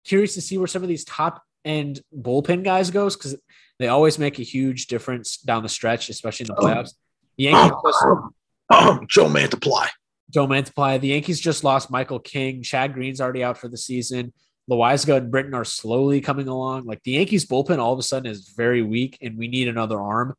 curious 0.05 0.33
to 0.35 0.41
see 0.41 0.57
where 0.57 0.67
some 0.67 0.81
of 0.81 0.89
these 0.89 1.03
top 1.03 1.43
end 1.65 2.01
bullpen 2.17 2.63
guys 2.63 2.89
goes 2.91 3.15
because 3.15 3.35
they 3.79 3.87
always 3.87 4.17
make 4.17 4.39
a 4.39 4.43
huge 4.43 4.87
difference 4.87 5.37
down 5.37 5.63
the 5.63 5.69
stretch, 5.69 6.09
especially 6.09 6.45
in 6.45 6.47
the 6.47 6.61
oh. 6.61 6.65
playoffs. 6.65 6.93
The 7.37 7.45
Yankees 7.45 7.71
just, 7.85 9.07
Joe 9.07 9.25
Mantiply. 9.27 9.87
Joe 10.29 10.47
Mantiply. 10.47 10.99
The 10.99 11.09
Yankees 11.09 11.39
just 11.39 11.63
lost 11.63 11.91
Michael 11.91 12.19
King. 12.19 12.61
Chad 12.61 12.93
Green's 12.93 13.21
already 13.21 13.43
out 13.43 13.57
for 13.57 13.67
the 13.67 13.77
season. 13.77 14.33
Loaisiga 14.69 15.17
and 15.17 15.31
Britton 15.31 15.55
are 15.55 15.65
slowly 15.65 16.21
coming 16.21 16.47
along. 16.47 16.85
Like 16.85 17.01
the 17.03 17.11
Yankees 17.11 17.45
bullpen 17.45 17.79
all 17.79 17.93
of 17.93 17.99
a 17.99 18.03
sudden 18.03 18.29
is 18.31 18.49
very 18.49 18.83
weak, 18.83 19.17
and 19.21 19.37
we 19.37 19.47
need 19.47 19.67
another 19.67 19.99
arm. 19.99 20.35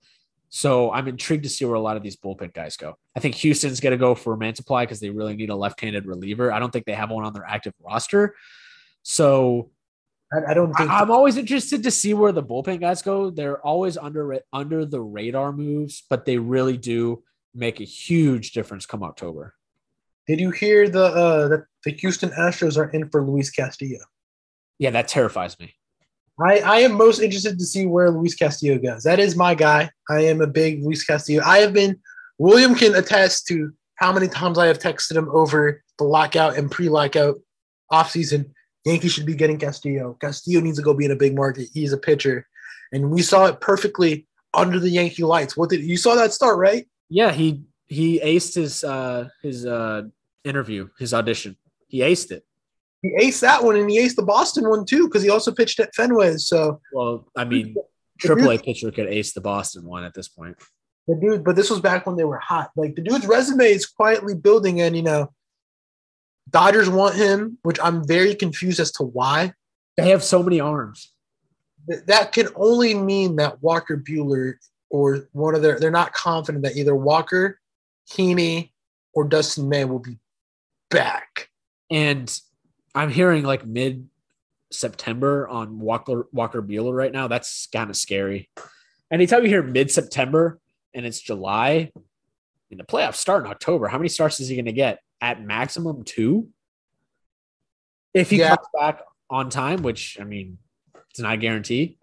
So 0.51 0.91
I'm 0.93 1.09
intrigued 1.09 1.45
to 1.45 1.49
see 1.49 1.65
where 1.65 1.75
a 1.75 1.81
lot 1.81 1.97
of 1.97 2.03
these 2.03 2.17
bullpen 2.17 2.53
guys 2.53 2.77
go. 2.77 2.97
I 3.17 3.21
think 3.21 3.37
Houston's 3.37 3.81
going 3.81 3.93
to 3.93 3.97
go 3.97 4.15
for 4.15 4.37
Mantiply 4.37 4.83
because 4.83 5.01
they 5.01 5.11
really 5.11 5.37
need 5.37 5.51
a 5.51 5.57
left-handed 5.57 6.07
reliever. 6.07 6.53
I 6.53 6.59
don't 6.59 6.73
think 6.73 6.87
they 6.87 6.95
have 6.95 7.11
one 7.11 7.25
on 7.25 7.33
their 7.33 7.47
active 7.47 7.73
roster. 7.81 8.35
So 9.03 9.71
I, 10.33 10.51
I 10.51 10.55
don't 10.55 10.73
think 10.75 10.91
I, 10.91 11.03
am 11.03 11.11
always 11.11 11.37
interested 11.37 11.83
to 11.85 11.91
see 11.91 12.15
where 12.15 12.33
the 12.33 12.43
bullpen 12.43 12.81
guys 12.81 13.03
go. 13.03 13.31
They're 13.31 13.65
always 13.65 13.97
under 13.97 14.41
under 14.53 14.85
the 14.85 15.01
radar 15.01 15.53
moves, 15.53 16.05
but 16.09 16.25
they 16.25 16.39
really 16.39 16.77
do 16.77 17.23
make 17.55 17.81
a 17.81 17.85
huge 17.85 18.53
difference 18.53 18.87
come 18.87 19.03
October. 19.03 19.55
Did 20.31 20.39
you 20.39 20.53
hear 20.53 20.89
the 20.89 21.07
uh, 21.07 21.49
that 21.49 21.65
the 21.85 21.91
Houston 21.91 22.31
Astros 22.31 22.79
are 22.79 22.89
in 22.91 23.09
for 23.11 23.21
Luis 23.21 23.51
Castillo? 23.51 23.99
Yeah, 24.79 24.91
that 24.91 25.09
terrifies 25.09 25.59
me. 25.59 25.75
I, 26.41 26.61
I 26.61 26.77
am 26.83 26.93
most 26.93 27.21
interested 27.21 27.59
to 27.59 27.65
see 27.65 27.85
where 27.85 28.13
Luis 28.13 28.37
Castillo 28.37 28.79
goes. 28.79 29.03
That 29.03 29.19
is 29.19 29.35
my 29.35 29.57
guy. 29.57 29.91
I 30.09 30.21
am 30.21 30.41
a 30.41 30.47
big 30.47 30.85
Luis 30.85 31.03
Castillo. 31.03 31.43
I 31.45 31.59
have 31.59 31.73
been 31.73 31.99
William 32.39 32.77
can 32.77 32.95
attest 32.95 33.49
to 33.49 33.73
how 33.97 34.13
many 34.13 34.29
times 34.29 34.57
I 34.57 34.69
have 34.69 34.79
texted 34.79 35.17
him 35.17 35.29
over 35.33 35.83
the 35.99 36.05
lockout 36.05 36.57
and 36.57 36.71
pre-lockout 36.71 37.35
offseason 37.91 38.53
Yankees 38.85 39.13
should 39.13 39.27
be 39.27 39.35
getting 39.35 39.59
Castillo. 39.59 40.17
Castillo 40.21 40.61
needs 40.61 40.79
to 40.79 40.85
go 40.85 40.95
be 40.95 41.07
in 41.07 41.11
a 41.11 41.17
big 41.17 41.35
market. 41.35 41.71
He's 41.75 41.93
a 41.93 41.99
pitcher, 41.99 42.47
and 42.93 43.11
we 43.11 43.23
saw 43.23 43.47
it 43.47 43.61
perfectly 43.61 44.29
under 44.55 44.79
the 44.79 44.91
Yankee 44.91 45.25
lights. 45.25 45.57
What 45.57 45.71
did 45.71 45.81
you 45.81 45.97
saw 45.97 46.15
that 46.15 46.33
start 46.33 46.57
right? 46.57 46.87
Yeah, 47.09 47.33
he 47.33 47.65
he 47.89 48.21
aced 48.21 48.55
his 48.55 48.85
uh 48.85 49.29
his 49.43 49.67
uh 49.67 50.03
interview, 50.45 50.89
his 50.99 51.15
audition. 51.15 51.57
He 51.89 52.01
aced 52.01 52.31
it. 52.31 52.45
He 53.03 53.11
aced 53.21 53.41
that 53.41 53.65
one, 53.65 53.77
and 53.77 53.91
he 53.91 53.99
aced 53.99 54.17
the 54.17 54.23
Boston 54.23 54.69
one 54.69 54.85
too 54.85 55.07
because 55.07 55.23
he 55.23 55.31
also 55.31 55.53
pitched 55.53 55.81
at 55.81 55.95
Fenway. 55.95 56.37
So 56.37 56.81
well, 56.93 57.27
I 57.37 57.45
mean, 57.45 57.75
Triple 58.19 58.51
A 58.51 58.59
pitcher 58.59 58.91
could 58.91 59.07
ace 59.07 59.33
the 59.33 59.41
Boston 59.41 59.85
one 59.85 60.05
at 60.05 60.15
this 60.15 60.29
point. 60.29 60.57
The 61.09 61.17
dude, 61.17 61.45
but 61.45 61.57
this 61.57 61.71
was 61.71 61.81
back 61.81 62.07
when 62.07 62.17
they 62.17 62.25
were 62.25 62.39
hot. 62.39 62.71
Like 62.77 62.95
the 62.95 63.03
dude's 63.03 63.27
resume 63.27 63.65
is 63.65 63.87
quietly 63.87 64.35
building, 64.35 64.81
and 64.83 64.95
you 64.95 65.03
know 65.03 65.33
Dodgers 66.51 66.89
want 66.89 67.15
him, 67.15 67.59
which 67.63 67.79
I'm 67.83 68.07
very 68.07 68.35
confused 68.35 68.81
as 68.81 68.93
to 68.93 69.05
why. 69.05 69.55
They 69.97 70.11
have 70.11 70.23
so 70.23 70.43
many 70.43 70.61
arms. 70.61 71.13
That 72.07 72.33
can 72.33 72.49
only 72.55 72.95
mean 72.95 73.37
that 73.37 73.63
Walker 73.63 73.97
Buehler 73.97 74.55
or 74.91 75.29
one 75.33 75.55
of 75.55 75.63
their 75.63 75.79
they're 75.79 75.91
not 75.91 76.13
confident 76.13 76.65
that 76.65 76.77
either 76.77 76.95
Walker, 76.95 77.59
Heaney, 78.11 78.73
or 79.15 79.25
Dustin 79.25 79.69
May 79.69 79.85
will 79.85 79.99
be 79.99 80.19
back. 80.91 81.49
And 81.91 82.33
I'm 82.95 83.11
hearing 83.11 83.45
like 83.45 83.67
mid 83.67 84.09
September 84.71 85.49
on 85.49 85.81
Walker 85.81 86.27
Walker 86.33 86.63
Buehler 86.63 86.95
right 86.95 87.13
now. 87.13 87.29
That's 87.29 87.69
kind 87.73 87.91
of 87.91 87.97
scary. 87.97 88.51
Anytime 89.11 89.43
you 89.43 89.49
hear 89.49 89.63
mid 89.63 89.91
September 89.91 90.61
and 90.95 91.07
it's 91.07 91.21
July, 91.21 91.91
in 92.71 92.79
the 92.79 92.85
playoffs 92.85 93.17
start 93.17 93.45
in 93.45 93.51
October. 93.51 93.89
How 93.89 93.99
many 93.99 94.09
starts 94.09 94.39
is 94.41 94.49
he 94.49 94.55
going 94.55 94.67
to 94.67 94.73
get? 94.73 95.01
at 95.21 95.43
maximum 95.43 96.03
two. 96.03 96.49
If 98.15 98.31
he 98.31 98.39
yeah. 98.39 98.57
comes 98.57 98.69
back 98.79 99.03
on 99.29 99.51
time, 99.51 99.83
which 99.83 100.19
I 100.21 100.25
mean, 100.25 100.59
it's 101.11 101.21
not 101.21 101.35
a 101.35 101.37
guarantee. 101.37 101.99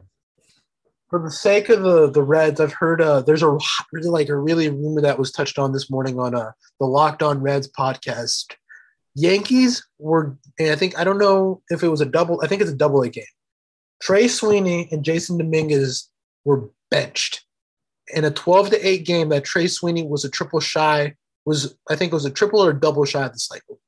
For 1.10 1.20
the 1.20 1.32
sake 1.32 1.70
of 1.70 1.84
the 1.84 2.10
the 2.10 2.22
Reds, 2.22 2.60
I've 2.60 2.74
heard 2.74 3.02
uh, 3.02 3.22
there's 3.22 3.44
a 3.44 3.58
really 3.92 4.10
like 4.10 4.30
a 4.30 4.38
really 4.38 4.70
rumor 4.70 5.02
that 5.02 5.20
was 5.20 5.32
touched 5.32 5.58
on 5.58 5.72
this 5.72 5.90
morning 5.90 6.20
on 6.20 6.36
uh, 6.36 6.52
the 6.80 6.86
Locked 6.86 7.24
On 7.24 7.42
Reds 7.42 7.70
podcast. 7.70 8.54
Yankees 9.18 9.84
were, 9.98 10.38
and 10.60 10.70
I 10.70 10.76
think 10.76 10.98
I 10.98 11.04
don't 11.04 11.18
know 11.18 11.64
if 11.70 11.82
it 11.82 11.88
was 11.88 12.02
a 12.02 12.06
double. 12.06 12.40
I 12.44 12.48
think 12.48 12.62
it's 12.62 12.70
a 12.70 12.76
double 12.76 13.02
A 13.02 13.10
game. 13.10 13.26
Trey 14.00 14.28
Sweeney 14.28 14.88
and 14.92 15.04
Jasson 15.04 15.40
Dominguez 15.40 16.08
were 16.46 16.70
benched 16.92 17.44
in 18.14 18.26
a 18.26 18.32
12 18.32 18.70
to 18.70 18.88
8 18.88 19.06
game 19.06 19.30
that 19.30 19.44
Trey 19.44 19.66
Sweeney 19.66 20.04
was 20.04 20.24
a 20.24 20.30
triple 20.30 20.60
shy, 20.60 21.16
was 21.46 21.76
I 21.90 21.96
think 21.96 22.12
it 22.12 22.16
was 22.16 22.26
a 22.26 22.30
triple 22.30 22.64
or 22.64 22.74
double 22.74 23.06
shy 23.06 23.26
of 23.26 23.34
the 23.34 23.40
cycle 23.40 23.80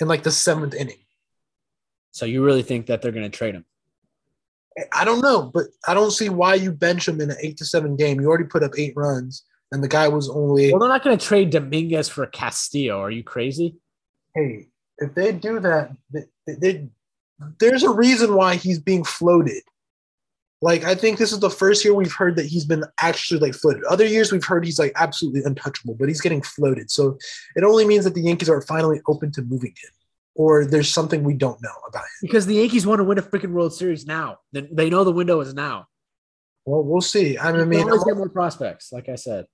in 0.00 0.08
like 0.08 0.22
the 0.22 0.32
seventh 0.32 0.72
inning. 0.72 1.04
So 2.12 2.24
you 2.24 2.42
really 2.42 2.62
think 2.62 2.86
that 2.86 3.02
they're 3.02 3.12
going 3.12 3.30
to 3.30 3.36
trade 3.36 3.54
him? 3.54 3.66
I 4.90 5.04
don't 5.04 5.20
know, 5.20 5.50
but 5.52 5.66
I 5.86 5.92
don't 5.92 6.12
see 6.12 6.30
why 6.30 6.54
you 6.54 6.72
bench 6.72 7.06
him 7.06 7.20
in 7.20 7.30
an 7.30 7.36
eight 7.42 7.58
to 7.58 7.66
seven 7.66 7.94
game. 7.94 8.22
You 8.22 8.28
already 8.28 8.44
put 8.44 8.62
up 8.62 8.72
eight 8.78 8.94
runs, 8.96 9.44
and 9.70 9.84
the 9.84 9.88
guy 9.88 10.08
was 10.08 10.30
only. 10.30 10.72
Well, 10.72 10.80
they're 10.80 10.88
not 10.88 11.04
going 11.04 11.18
to 11.18 11.24
trade 11.26 11.50
Dominguez 11.50 12.08
for 12.08 12.24
Castillo. 12.26 12.98
Are 13.00 13.10
you 13.10 13.22
crazy? 13.22 13.76
Hey, 14.34 14.66
if 14.98 15.14
they 15.14 15.32
do 15.32 15.60
that, 15.60 15.90
they, 16.12 16.24
they, 16.46 16.88
there's 17.58 17.82
a 17.82 17.90
reason 17.90 18.34
why 18.34 18.56
he's 18.56 18.78
being 18.78 19.04
floated. 19.04 19.62
Like 20.62 20.84
I 20.84 20.94
think 20.94 21.18
this 21.18 21.32
is 21.32 21.40
the 21.40 21.50
first 21.50 21.84
year 21.84 21.92
we've 21.92 22.12
heard 22.12 22.36
that 22.36 22.46
he's 22.46 22.64
been 22.64 22.84
actually 22.98 23.40
like 23.40 23.54
floated. 23.54 23.84
Other 23.84 24.06
years 24.06 24.32
we've 24.32 24.44
heard 24.44 24.64
he's 24.64 24.78
like 24.78 24.92
absolutely 24.96 25.42
untouchable, 25.44 25.94
but 25.94 26.08
he's 26.08 26.22
getting 26.22 26.40
floated. 26.40 26.90
So 26.90 27.18
it 27.54 27.64
only 27.64 27.86
means 27.86 28.04
that 28.04 28.14
the 28.14 28.22
Yankees 28.22 28.48
are 28.48 28.62
finally 28.62 29.00
open 29.06 29.30
to 29.32 29.42
moving 29.42 29.74
him, 29.76 29.90
or 30.34 30.64
there's 30.64 30.88
something 30.88 31.22
we 31.22 31.34
don't 31.34 31.60
know 31.62 31.74
about 31.86 32.04
him. 32.04 32.08
Because 32.22 32.46
the 32.46 32.54
Yankees 32.54 32.86
want 32.86 33.00
to 33.00 33.04
win 33.04 33.18
a 33.18 33.22
freaking 33.22 33.52
World 33.52 33.74
Series 33.74 34.06
now. 34.06 34.38
They 34.52 34.88
know 34.88 35.04
the 35.04 35.12
window 35.12 35.40
is 35.40 35.52
now. 35.52 35.86
Well, 36.64 36.82
we'll 36.82 37.02
see. 37.02 37.36
I 37.36 37.52
mean, 37.64 37.82
always 37.82 38.04
get 38.04 38.16
more 38.16 38.30
prospects, 38.30 38.90
like 38.90 39.10
I 39.10 39.16
said. 39.16 39.46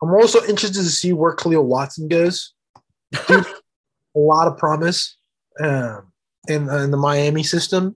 I'm 0.00 0.10
also 0.10 0.38
interested 0.44 0.82
to 0.82 0.90
see 0.90 1.12
where 1.12 1.34
Kahlil 1.34 1.64
Watson 1.64 2.06
goes. 2.06 2.54
Dude, 3.26 3.44
a 4.18 4.20
lot 4.20 4.48
of 4.48 4.58
promise 4.58 5.16
um, 5.60 6.12
in, 6.48 6.68
in 6.68 6.90
the 6.90 6.96
Miami 6.96 7.42
system. 7.42 7.94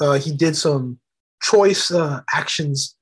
Uh, 0.00 0.14
he 0.14 0.34
did 0.34 0.56
some 0.56 0.98
choice 1.42 1.90
uh, 1.90 2.20
actions, 2.34 2.96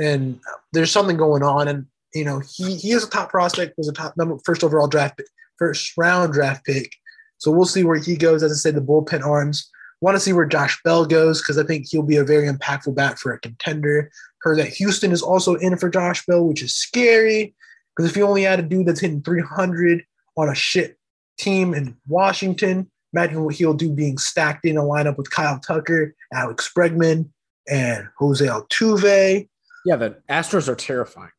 and 0.00 0.38
there's 0.72 0.90
something 0.90 1.16
going 1.16 1.42
on. 1.42 1.68
And 1.68 1.86
you 2.14 2.24
know, 2.24 2.40
he 2.40 2.76
he 2.76 2.92
is 2.92 3.04
a 3.04 3.10
top 3.10 3.30
prospect, 3.30 3.76
was 3.76 3.88
a 3.88 3.92
top 3.92 4.16
number 4.16 4.38
first 4.44 4.64
overall 4.64 4.88
draft, 4.88 5.18
pick, 5.18 5.26
first 5.58 5.92
round 5.96 6.32
draft 6.32 6.64
pick. 6.64 6.92
So 7.38 7.50
we'll 7.50 7.66
see 7.66 7.84
where 7.84 7.98
he 7.98 8.16
goes. 8.16 8.42
As 8.42 8.52
I 8.52 8.54
said, 8.54 8.74
the 8.74 8.80
bullpen 8.80 9.24
arms. 9.24 9.68
Want 10.00 10.16
to 10.16 10.20
see 10.20 10.32
where 10.32 10.46
Josh 10.46 10.80
Bell 10.82 11.06
goes 11.06 11.40
because 11.40 11.58
I 11.58 11.62
think 11.62 11.86
he'll 11.88 12.02
be 12.02 12.16
a 12.16 12.24
very 12.24 12.48
impactful 12.48 12.96
bat 12.96 13.20
for 13.20 13.32
a 13.32 13.38
contender. 13.38 14.10
Heard 14.40 14.58
that 14.58 14.68
Houston 14.68 15.12
is 15.12 15.22
also 15.22 15.54
in 15.54 15.76
for 15.76 15.88
Josh 15.88 16.26
Bell, 16.26 16.44
which 16.44 16.60
is 16.60 16.74
scary 16.74 17.54
because 17.94 18.10
if 18.10 18.16
you 18.16 18.26
only 18.26 18.42
had 18.42 18.58
a 18.58 18.62
dude 18.62 18.86
that's 18.86 18.98
hitting 18.98 19.22
300 19.22 20.04
on 20.36 20.48
a 20.48 20.56
shit 20.56 20.98
team 21.42 21.74
in 21.74 21.96
Washington, 22.06 22.90
imagine 23.12 23.44
what 23.44 23.54
he'll 23.54 23.74
do 23.74 23.90
being 23.90 24.18
stacked 24.18 24.64
in 24.64 24.76
a 24.76 24.82
lineup 24.82 25.16
with 25.16 25.30
Kyle 25.30 25.58
Tucker, 25.58 26.14
Alex 26.32 26.70
Bregman, 26.76 27.28
and 27.68 28.08
Jose 28.18 28.44
Altuve. 28.44 29.48
Yeah, 29.84 29.96
the 29.96 30.16
Astros 30.30 30.68
are 30.68 30.74
terrifying. 30.74 31.30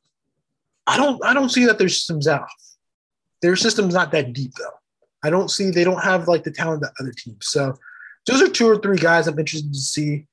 I 0.85 0.97
don't 0.97 1.23
I 1.23 1.33
don't 1.33 1.49
see 1.49 1.65
that 1.65 1.77
their 1.77 1.89
system's 1.89 2.27
out. 2.27 2.47
Their 3.41 3.55
system's 3.55 3.93
not 3.93 4.11
that 4.11 4.33
deep 4.33 4.53
though. 4.57 4.77
I 5.23 5.29
don't 5.29 5.49
see 5.49 5.69
they 5.69 5.83
don't 5.83 6.03
have 6.03 6.27
like 6.27 6.43
the 6.43 6.51
talent 6.51 6.81
that 6.81 6.91
other 6.99 7.13
teams. 7.13 7.47
So 7.47 7.77
those 8.27 8.41
are 8.41 8.49
two 8.49 8.67
or 8.67 8.77
three 8.77 8.97
guys 8.97 9.27
I'm 9.27 9.39
interested 9.39 9.71
to 9.71 9.79
see. 9.79 10.27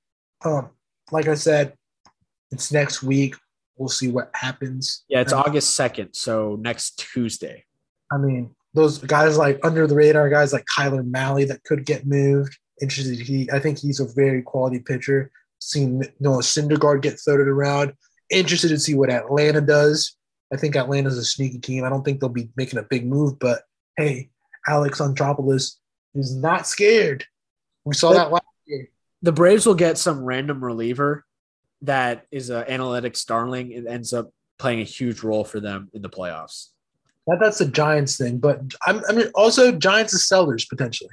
Um, 0.45 0.71
like 1.13 1.29
I 1.29 1.35
said, 1.35 1.75
it's 2.51 2.73
next 2.73 3.03
week. 3.03 3.37
We'll 3.77 3.89
see 3.89 4.09
what 4.09 4.31
happens. 4.35 5.05
Yeah, 5.09 5.21
it's 5.21 5.33
August 5.33 5.75
second, 5.75 6.15
so 6.15 6.59
next 6.61 6.99
Tuesday. 6.99 7.65
I 8.13 8.19
mean, 8.19 8.55
those 8.75 8.99
guys 8.99 9.37
like 9.37 9.59
under 9.65 9.87
the 9.87 9.95
radar 9.95 10.29
guys 10.29 10.53
like 10.53 10.65
Tyler 10.77 11.03
Mahle 11.03 11.47
that 11.49 11.65
could 11.65 11.85
get 11.85 12.07
moved. 12.07 12.57
Interested. 12.81 13.19
He, 13.19 13.51
I 13.53 13.59
think 13.59 13.79
he's 13.79 14.01
a 14.01 14.07
very 14.15 14.43
quality 14.43 14.79
pitcher 14.79 15.31
seen 15.61 16.03
Noah 16.19 16.43
Syndergaard 16.43 17.03
get 17.03 17.21
floated 17.21 17.49
around. 17.49 17.93
Interested 18.31 18.69
to 18.69 18.79
see 18.79 18.95
what 18.95 19.11
Atlanta 19.11 19.61
does. 19.61 20.17
I 20.53 20.57
think 20.57 20.77
Atlanta's 20.77 21.19
a 21.19 21.25
sneaky 21.25 21.59
team. 21.59 21.85
I 21.85 21.89
don't 21.89 22.05
think 22.05 22.21
they'll 22.21 22.29
be 22.29 22.51
making 22.57 22.79
a 22.79 22.85
big 22.85 23.07
move, 23.07 23.39
but 23.39 23.63
hey, 23.97 24.31
Alex 24.67 25.01
Anthopoulos 25.01 25.77
is 26.15 26.35
not 26.35 26.67
scared. 26.67 27.25
We 27.85 27.95
saw 27.95 28.13
that 28.13 28.33
last 28.33 28.45
year. 28.67 28.89
The 29.23 29.33
Braves 29.33 29.67
will 29.67 29.75
get 29.75 29.99
some 29.99 30.25
random 30.25 30.65
reliever 30.65 31.25
that 31.83 32.27
is 32.31 32.51
an 32.51 32.65
analytics 32.65 33.25
darling 33.25 33.75
and 33.75 33.87
ends 33.87 34.13
up 34.13 34.31
playing 34.59 34.81
a 34.81 34.85
huge 34.85 35.23
role 35.23 35.45
for 35.45 35.61
them 35.61 35.89
in 35.95 36.03
the 36.03 36.11
playoffs. 36.11 36.69
That, 37.31 37.39
that's 37.41 37.59
the 37.59 37.67
Giants 37.67 38.17
thing, 38.17 38.39
but 38.39 38.61
I'm, 38.87 39.03
I 39.09 39.13
mean, 39.13 39.31
also 39.35 39.73
Giants 39.73 40.13
is 40.13 40.27
sellers 40.27 40.65
potentially. 40.65 41.11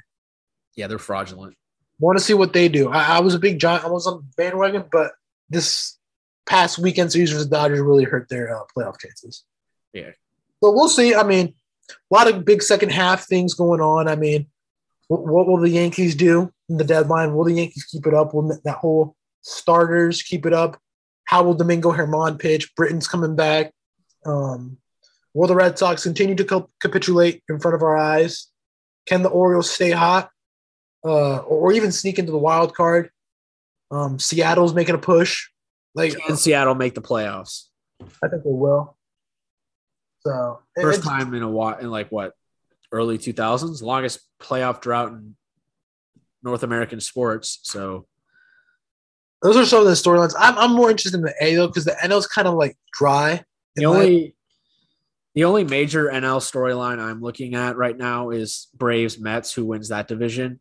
Yeah, 0.76 0.86
they're 0.86 0.98
fraudulent 0.98 1.56
want 1.98 2.18
to 2.18 2.24
see 2.24 2.34
what 2.34 2.52
they 2.52 2.68
do. 2.68 2.88
I, 2.88 3.16
I, 3.16 3.20
was 3.20 3.34
a 3.34 3.38
big 3.38 3.58
Giant. 3.58 3.84
I 3.84 3.88
was 3.88 4.06
on 4.06 4.26
bandwagon, 4.36 4.84
but 4.90 5.12
this 5.50 5.96
past 6.46 6.78
weekend 6.78 7.12
series 7.12 7.32
with 7.32 7.42
the 7.42 7.56
Dodgers 7.56 7.80
really 7.80 8.04
hurt 8.04 8.28
their 8.28 8.54
uh, 8.54 8.62
playoff 8.76 8.98
chances. 9.00 9.44
Yeah. 9.92 10.10
So 10.62 10.72
we'll 10.72 10.88
see. 10.88 11.14
I 11.14 11.22
mean, 11.22 11.54
a 11.90 12.14
lot 12.14 12.28
of 12.28 12.44
big 12.44 12.62
second 12.62 12.90
half 12.90 13.26
things 13.26 13.54
going 13.54 13.80
on. 13.80 14.08
I 14.08 14.16
mean, 14.16 14.46
what, 15.08 15.26
what 15.26 15.46
will 15.46 15.58
the 15.58 15.70
Yankees 15.70 16.14
do 16.14 16.52
in 16.68 16.76
the 16.76 16.84
deadline? 16.84 17.34
Will 17.34 17.44
the 17.44 17.54
Yankees 17.54 17.84
keep 17.84 18.06
it 18.06 18.14
up? 18.14 18.34
Will 18.34 18.58
that 18.64 18.76
whole 18.76 19.16
starters 19.42 20.22
keep 20.22 20.46
it 20.46 20.52
up? 20.52 20.80
How 21.24 21.42
will 21.42 21.54
Domingo 21.54 21.94
German 21.94 22.38
pitch? 22.38 22.74
Britton's 22.74 23.08
coming 23.08 23.36
back. 23.36 23.72
Um, 24.24 24.78
will 25.34 25.48
the 25.48 25.54
Red 25.54 25.78
Sox 25.78 26.02
continue 26.02 26.34
to 26.34 26.68
capitulate 26.80 27.42
in 27.48 27.58
front 27.60 27.74
of 27.74 27.82
our 27.82 27.96
eyes? 27.96 28.48
Can 29.06 29.22
the 29.22 29.28
Orioles 29.28 29.70
stay 29.70 29.90
hot? 29.90 30.30
uh, 31.04 31.38
or 31.38 31.72
even 31.72 31.92
sneak 31.92 32.18
into 32.18 32.32
the 32.32 32.38
wild 32.38 32.74
card. 32.74 33.10
Um, 33.90 34.18
Seattle's 34.18 34.74
making 34.74 34.94
a 34.94 34.98
push. 34.98 35.48
Like 35.94 36.16
Can 36.18 36.36
Seattle 36.36 36.74
make 36.74 36.94
the 36.94 37.02
playoffs? 37.02 37.64
I 38.22 38.28
think 38.28 38.44
they 38.44 38.50
will. 38.50 38.96
So 40.20 40.60
first 40.80 41.02
time 41.02 41.32
in 41.34 41.42
a 41.42 41.48
while 41.48 41.78
in 41.78 41.90
like 41.90 42.10
what 42.10 42.34
early 42.92 43.18
2000s, 43.18 43.82
longest 43.82 44.20
playoff 44.40 44.80
drought 44.80 45.12
in 45.12 45.36
North 46.42 46.62
American 46.62 47.00
sports. 47.00 47.60
So 47.62 48.06
those 49.42 49.56
are 49.56 49.64
some 49.64 49.80
of 49.80 49.86
the 49.86 49.92
storylines. 49.92 50.34
I'm, 50.38 50.58
I'm 50.58 50.72
more 50.72 50.90
interested 50.90 51.16
in 51.16 51.22
the 51.22 51.34
A 51.40 51.54
though 51.54 51.68
because 51.68 51.84
the 51.84 51.92
NL 51.92 52.18
is 52.18 52.26
kind 52.26 52.46
of 52.46 52.54
like 52.54 52.76
dry. 52.92 53.44
The 53.76 53.86
only 53.86 54.34
the 55.38 55.44
only 55.44 55.62
major 55.62 56.06
NL 56.06 56.40
storyline 56.40 56.98
I'm 56.98 57.20
looking 57.20 57.54
at 57.54 57.76
right 57.76 57.96
now 57.96 58.30
is 58.30 58.66
Braves 58.74 59.20
Mets, 59.20 59.52
who 59.52 59.66
wins 59.66 59.90
that 59.90 60.08
division. 60.08 60.58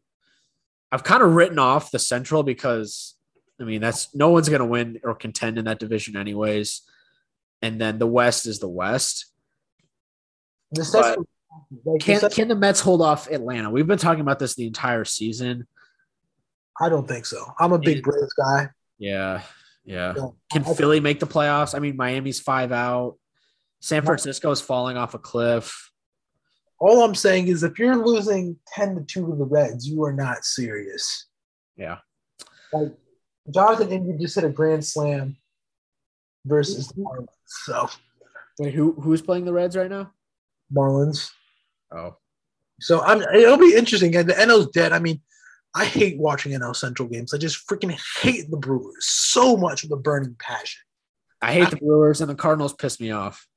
I've 0.91 1.03
kind 1.03 1.23
of 1.23 1.31
written 1.33 1.57
off 1.57 1.89
the 1.89 1.97
Central 1.97 2.43
because 2.43 3.15
I 3.59 3.63
mean 3.63 3.81
that's 3.81 4.13
no 4.13 4.29
one's 4.29 4.49
going 4.49 4.59
to 4.59 4.67
win 4.67 4.99
or 5.03 5.15
contend 5.15 5.57
in 5.57 5.65
that 5.65 5.79
division 5.79 6.15
anyways. 6.15 6.83
And 7.63 7.81
then 7.81 7.97
the 7.97 8.05
West 8.05 8.45
is 8.45 8.59
the 8.59 8.69
West. 8.69 9.25
The 10.73 10.85
Central, 10.85 11.25
like 11.83 12.01
can 12.01 12.21
the 12.21 12.29
can 12.29 12.47
the 12.47 12.55
Mets 12.55 12.79
hold 12.79 13.01
off 13.01 13.31
Atlanta? 13.31 13.71
We've 13.71 13.87
been 13.87 13.97
talking 13.97 14.21
about 14.21 14.37
this 14.37 14.53
the 14.53 14.67
entire 14.67 15.05
season. 15.05 15.65
I 16.79 16.89
don't 16.89 17.07
think 17.07 17.25
so. 17.25 17.43
I'm 17.59 17.73
a 17.73 17.79
big 17.79 18.03
Braves 18.03 18.33
guy. 18.33 18.69
Yeah, 18.99 19.41
yeah. 19.85 20.13
Can 20.51 20.63
Philly 20.63 20.99
make 20.99 21.19
the 21.19 21.25
playoffs? 21.25 21.73
I 21.73 21.79
mean, 21.79 21.97
Miami's 21.97 22.39
five 22.39 22.71
out. 22.71 23.17
San 23.79 24.03
Francisco 24.03 24.51
is 24.51 24.61
falling 24.61 24.97
off 24.97 25.13
a 25.13 25.19
cliff 25.19 25.87
all 26.79 27.03
I'm 27.03 27.15
saying 27.15 27.47
is 27.47 27.63
if 27.63 27.79
you're 27.79 27.95
losing 27.95 28.57
10 28.73 28.95
to 28.95 29.01
2 29.01 29.27
to 29.27 29.35
the 29.35 29.45
Reds, 29.45 29.87
you 29.87 30.03
are 30.03 30.13
not 30.13 30.45
serious. 30.45 31.25
Yeah. 31.75 31.97
Like 32.71 32.93
Jonathan 33.49 33.91
India 33.91 34.17
just 34.17 34.35
hit 34.35 34.43
a 34.43 34.49
grand 34.49 34.85
slam 34.85 35.37
versus 36.45 36.87
the 36.89 37.01
mm-hmm. 37.01 37.21
Marlins. 37.21 37.27
So 37.45 37.89
wait, 38.59 38.73
who 38.73 38.93
who's 38.93 39.21
playing 39.21 39.45
the 39.45 39.53
Reds 39.53 39.77
right 39.77 39.89
now? 39.89 40.11
Marlins. 40.73 41.31
Oh. 41.91 42.17
So 42.79 43.01
I'm 43.01 43.21
it'll 43.21 43.57
be 43.57 43.75
interesting. 43.75 44.15
And 44.15 44.29
the 44.29 44.33
NL's 44.33 44.67
dead. 44.67 44.91
I 44.91 44.99
mean, 44.99 45.21
I 45.73 45.85
hate 45.85 46.19
watching 46.19 46.51
NL 46.51 46.75
Central 46.75 47.07
games. 47.07 47.33
I 47.33 47.37
just 47.37 47.67
freaking 47.67 47.97
hate 48.21 48.51
the 48.51 48.57
Brewers 48.57 49.05
so 49.05 49.55
much 49.55 49.83
with 49.83 49.91
a 49.93 49.97
burning 49.97 50.35
passion. 50.37 50.81
I 51.41 51.53
hate 51.53 51.67
I, 51.67 51.69
the 51.71 51.77
Brewers 51.77 52.21
and 52.21 52.29
the 52.29 52.35
Cardinals 52.35 52.73
piss 52.73 52.99
me 52.99 53.11
off. 53.11 53.47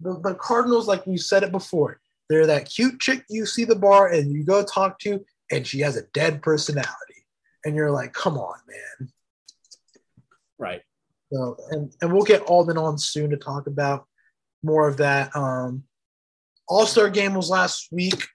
The, 0.00 0.20
the 0.20 0.34
Cardinals, 0.34 0.86
like 0.86 1.06
we 1.06 1.16
said 1.16 1.42
it 1.42 1.52
before, 1.52 2.00
they're 2.28 2.46
that 2.46 2.68
cute 2.68 3.00
chick 3.00 3.24
you 3.28 3.46
see 3.46 3.64
the 3.64 3.74
bar 3.74 4.08
and 4.08 4.32
you 4.32 4.44
go 4.44 4.64
talk 4.64 4.98
to, 5.00 5.24
and 5.50 5.66
she 5.66 5.80
has 5.80 5.96
a 5.96 6.02
dead 6.14 6.42
personality. 6.42 7.26
And 7.64 7.74
you're 7.74 7.90
like, 7.90 8.12
come 8.12 8.38
on, 8.38 8.56
man. 8.68 9.10
Right. 10.58 10.82
So, 11.32 11.56
and, 11.70 11.92
and 12.00 12.12
we'll 12.12 12.22
get 12.22 12.42
Alden 12.42 12.78
on 12.78 12.98
soon 12.98 13.30
to 13.30 13.36
talk 13.36 13.66
about 13.66 14.06
more 14.62 14.88
of 14.88 14.96
that. 14.98 15.34
Um, 15.34 15.84
All 16.68 16.86
Star 16.86 17.10
game 17.10 17.34
was 17.34 17.50
last 17.50 17.88
week. 17.90 18.26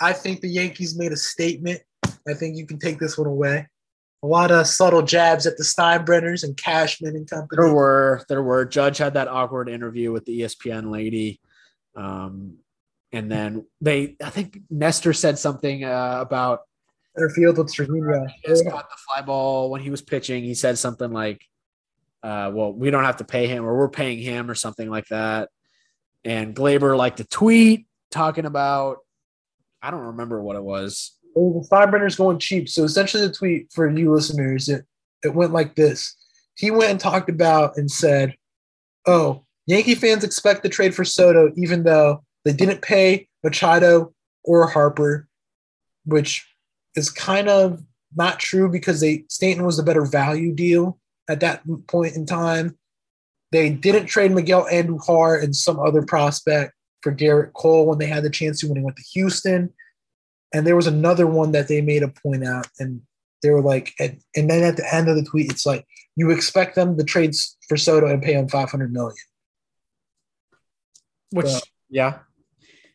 I 0.00 0.12
think 0.12 0.40
the 0.40 0.48
Yankees 0.48 0.96
made 0.96 1.12
a 1.12 1.16
statement. 1.16 1.80
I 2.04 2.34
think 2.34 2.56
you 2.56 2.66
can 2.66 2.78
take 2.78 2.98
this 2.98 3.18
one 3.18 3.26
away. 3.26 3.68
A 4.22 4.26
lot 4.26 4.50
of 4.50 4.66
subtle 4.66 5.02
jabs 5.02 5.46
at 5.46 5.56
the 5.56 5.64
Steinbrenners 5.64 6.44
and 6.44 6.56
Cashman 6.56 7.16
and 7.16 7.28
company. 7.28 7.56
There 7.60 7.72
were, 7.74 8.24
there 8.28 8.42
were. 8.42 8.64
Judge 8.66 8.98
had 8.98 9.14
that 9.14 9.28
awkward 9.28 9.68
interview 9.68 10.12
with 10.12 10.26
the 10.26 10.42
ESPN 10.42 10.90
lady. 10.90 11.40
Um, 11.96 12.58
And 13.12 13.30
then 13.30 13.66
they, 13.80 14.16
I 14.22 14.30
think 14.30 14.60
Nestor 14.70 15.12
said 15.12 15.38
something 15.38 15.84
uh, 15.84 16.18
about 16.20 16.60
Center 17.16 17.30
field 17.30 17.58
with 17.58 17.72
Trevino. 17.72 18.26
he 18.26 18.48
just 18.48 18.68
caught 18.68 18.88
the 18.88 18.96
fly 19.08 19.22
ball 19.22 19.70
when 19.70 19.80
he 19.80 19.90
was 19.90 20.00
pitching. 20.00 20.44
He 20.44 20.54
said 20.54 20.78
something 20.78 21.10
like, 21.12 21.44
uh, 22.22 22.52
"Well, 22.54 22.72
we 22.72 22.90
don't 22.90 23.02
have 23.04 23.16
to 23.16 23.24
pay 23.24 23.48
him, 23.48 23.64
or 23.64 23.76
we're 23.76 23.88
paying 23.88 24.20
him, 24.20 24.48
or 24.48 24.54
something 24.54 24.88
like 24.88 25.08
that." 25.08 25.48
And 26.24 26.54
Gleyber 26.54 26.96
liked 26.96 27.16
to 27.16 27.24
tweet 27.24 27.86
talking 28.12 28.44
about, 28.44 28.98
I 29.82 29.90
don't 29.90 30.00
remember 30.00 30.40
what 30.40 30.54
it 30.56 30.62
was. 30.62 31.18
The 31.34 31.66
Steinbrenner's 31.70 32.16
going 32.16 32.38
cheap. 32.38 32.68
So 32.68 32.84
essentially, 32.84 33.26
the 33.26 33.32
tweet 33.32 33.72
for 33.72 33.88
you 33.90 34.12
listeners, 34.12 34.68
it 34.68 34.84
it 35.22 35.34
went 35.34 35.52
like 35.52 35.74
this. 35.74 36.16
He 36.56 36.70
went 36.70 36.90
and 36.90 37.00
talked 37.00 37.30
about 37.30 37.76
and 37.76 37.90
said, 37.90 38.34
"Oh, 39.06 39.44
Yankee 39.66 39.94
fans 39.94 40.24
expect 40.24 40.62
the 40.62 40.68
trade 40.68 40.94
for 40.94 41.04
Soto, 41.04 41.52
even 41.56 41.84
though 41.84 42.24
they 42.44 42.52
didn't 42.52 42.82
pay 42.82 43.28
Machado 43.44 44.12
or 44.44 44.66
Harper, 44.66 45.28
which 46.04 46.46
is 46.96 47.10
kind 47.10 47.48
of 47.48 47.82
not 48.16 48.40
true 48.40 48.68
because 48.68 49.00
they 49.00 49.24
Stanton 49.28 49.64
was 49.64 49.78
a 49.78 49.84
better 49.84 50.04
value 50.04 50.52
deal 50.52 50.98
at 51.28 51.40
that 51.40 51.62
point 51.86 52.16
in 52.16 52.26
time. 52.26 52.76
They 53.52 53.70
didn't 53.70 54.06
trade 54.06 54.32
Miguel 54.32 54.66
Andujar 54.70 55.42
and 55.42 55.54
some 55.54 55.78
other 55.78 56.02
prospect 56.02 56.72
for 57.02 57.14
Gerrit 57.14 57.52
Cole 57.52 57.86
when 57.86 57.98
they 57.98 58.06
had 58.06 58.22
the 58.22 58.30
chance 58.30 58.60
to 58.60 58.68
when 58.68 58.76
he 58.76 58.82
went 58.82 58.96
to 58.96 59.04
Houston. 59.14 59.72
And 60.52 60.66
there 60.66 60.76
was 60.76 60.86
another 60.86 61.26
one 61.26 61.52
that 61.52 61.68
they 61.68 61.80
made 61.80 62.02
a 62.02 62.08
point 62.08 62.44
out, 62.44 62.66
and 62.78 63.02
they 63.42 63.50
were 63.50 63.62
like, 63.62 63.92
and, 64.00 64.20
and 64.36 64.50
then 64.50 64.62
at 64.64 64.76
the 64.76 64.94
end 64.94 65.08
of 65.08 65.16
the 65.16 65.22
tweet, 65.24 65.50
it's 65.50 65.64
like 65.64 65.86
you 66.16 66.30
expect 66.30 66.74
them 66.74 66.96
to 66.98 67.04
trade 67.04 67.34
for 67.68 67.76
Soto 67.76 68.06
and 68.06 68.22
pay 68.22 68.32
him 68.34 68.48
five 68.48 68.70
hundred 68.70 68.92
million. 68.92 69.14
Which, 71.32 71.46
Yeah. 71.46 71.58
yeah, 71.88 72.18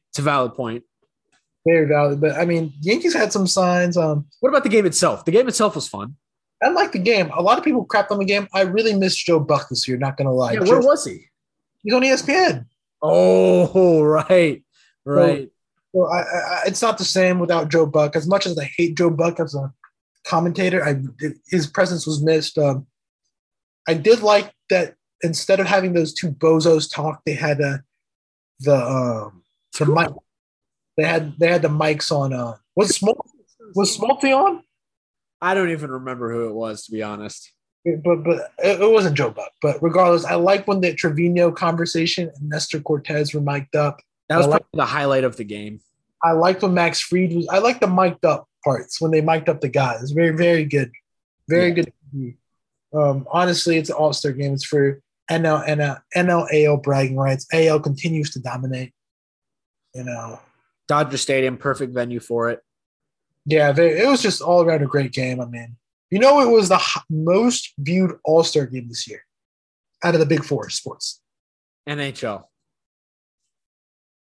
it's 0.09 0.19
a 0.19 0.21
valid 0.21 0.53
point. 0.55 0.83
Very 1.65 1.87
valid, 1.87 2.21
but 2.21 2.33
I 2.33 2.45
mean, 2.45 2.73
Yankees 2.81 3.13
had 3.13 3.31
some 3.31 3.47
signs. 3.47 3.97
Um, 3.97 4.25
What 4.41 4.49
about 4.49 4.63
the 4.63 4.69
game 4.69 4.85
itself? 4.85 5.25
The 5.25 5.31
game 5.31 5.47
itself 5.47 5.73
was 5.75 5.87
fun. 5.87 6.15
I 6.61 6.69
like 6.69 6.91
the 6.91 6.99
game. 6.99 7.31
A 7.35 7.41
lot 7.41 7.57
of 7.57 7.63
people 7.63 7.85
crapped 7.85 8.11
on 8.11 8.19
the 8.19 8.25
game. 8.25 8.47
I 8.53 8.61
really 8.61 8.93
missed 8.93 9.25
Joe 9.25 9.39
Buck 9.39 9.69
this 9.69 9.87
year. 9.87 9.97
Not 9.97 10.17
gonna 10.17 10.31
lie. 10.33 10.53
Yeah, 10.53 10.59
Joe- 10.59 10.71
where 10.73 10.81
was 10.81 11.05
he? 11.05 11.25
he's 11.83 11.93
on 11.93 12.01
ESPN. 12.01 12.65
Oh, 13.01 14.01
right, 14.03 14.63
right. 15.05 15.43
So 15.47 15.51
I, 16.03 16.19
I, 16.19 16.61
it's 16.67 16.81
not 16.81 16.97
the 16.97 17.05
same 17.05 17.39
without 17.39 17.69
Joe 17.69 17.85
Buck. 17.85 18.15
As 18.15 18.27
much 18.27 18.45
as 18.45 18.57
I 18.57 18.69
hate 18.77 18.97
Joe 18.97 19.09
Buck 19.09 19.39
as 19.39 19.55
a 19.55 19.73
commentator, 20.25 20.83
I 20.83 21.01
his 21.49 21.67
presence 21.67 22.05
was 22.05 22.23
missed. 22.23 22.57
Um, 22.57 22.87
I 23.87 23.93
did 23.93 24.21
like 24.21 24.51
that 24.69 24.95
instead 25.23 25.59
of 25.59 25.67
having 25.67 25.93
those 25.93 26.13
two 26.13 26.31
bozos 26.31 26.91
talk, 26.91 27.21
they 27.25 27.33
had 27.33 27.61
uh, 27.61 27.77
the 28.59 28.75
um, 28.75 29.43
the 29.77 29.85
mic. 29.85 30.09
They 30.97 31.03
had 31.03 31.37
they 31.39 31.47
had 31.47 31.61
the 31.61 31.69
mics 31.69 32.11
on. 32.11 32.33
Uh, 32.33 32.55
was 32.75 32.97
Smol- 32.97 33.19
was 33.75 33.97
Smolty 33.97 34.35
on? 34.35 34.63
I 35.41 35.53
don't 35.53 35.69
even 35.69 35.91
remember 35.91 36.31
who 36.31 36.47
it 36.47 36.53
was, 36.53 36.85
to 36.85 36.91
be 36.91 37.03
honest. 37.03 37.51
But 37.85 38.23
but 38.23 38.51
it, 38.59 38.81
it 38.81 38.91
wasn't 38.91 39.17
Joe 39.17 39.29
Buck. 39.29 39.51
But 39.61 39.81
regardless, 39.81 40.25
I 40.25 40.35
like 40.35 40.67
when 40.67 40.81
the 40.81 40.93
Trevino 40.93 41.51
conversation 41.51 42.31
and 42.35 42.49
Nestor 42.49 42.79
Cortes 42.79 43.33
were 43.33 43.41
mic'd 43.41 43.75
up. 43.75 44.01
That 44.30 44.38
was 44.38 44.47
I 44.47 44.49
like- 44.49 44.61
probably 44.61 44.78
the 44.78 44.86
highlight 44.91 45.23
of 45.23 45.38
the 45.38 45.43
game. 45.43 45.82
I 46.23 46.32
liked 46.32 46.63
when 46.63 46.73
Max 46.73 46.99
Fried 46.99 47.34
was. 47.36 47.47
I 47.49 47.59
like 47.59 47.80
the 47.80 47.88
mic'd 47.88 48.26
up 48.26 48.47
parts 48.63 48.99
when 48.99 49.11
they 49.11 49.21
mic'd 49.21 49.47
up 49.49 49.61
the 49.61 49.69
guys. 49.69 50.11
Very 50.11 50.32
very 50.36 50.65
good, 50.65 50.91
very 51.47 51.69
Yeah. 51.69 51.84
good. 52.13 52.38
Um, 52.93 53.28
honestly, 53.30 53.78
it's 53.78 53.89
an 53.89 53.95
All 53.95 54.13
Star 54.13 54.32
game. 54.32 54.53
It's 54.53 54.65
for 54.65 55.01
NL 55.30 55.63
NL 55.67 56.01
NL 56.15 56.47
AL 56.51 56.78
bragging 56.78 57.17
rights. 57.17 57.45
AL 57.53 57.80
continues 57.82 58.32
to 58.32 58.39
dominate. 58.39 58.93
You 59.93 60.03
know, 60.05 60.39
Dodger 60.88 61.17
Stadium, 61.17 61.57
perfect 61.57 61.93
venue 61.93 62.19
for 62.19 62.49
it. 62.49 62.61
yeah, 63.45 63.71
they, 63.71 64.01
it 64.01 64.07
was 64.07 64.21
just 64.21 64.41
all 64.41 64.61
around 64.63 64.82
a 64.82 64.88
great 64.88 65.11
game. 65.13 65.39
I 65.39 65.45
mean, 65.45 65.78
you 66.09 66.19
know, 66.19 66.41
it 66.41 66.49
was 66.51 66.69
the 66.69 66.82
most 67.09 67.73
viewed 67.78 68.17
All 68.23 68.43
Star 68.43 68.65
game 68.65 68.88
this 68.88 69.07
year 69.07 69.21
out 70.03 70.15
of 70.15 70.19
the 70.19 70.26
Big 70.26 70.43
Four 70.43 70.69
sports. 70.69 71.21
NHL. 71.88 72.45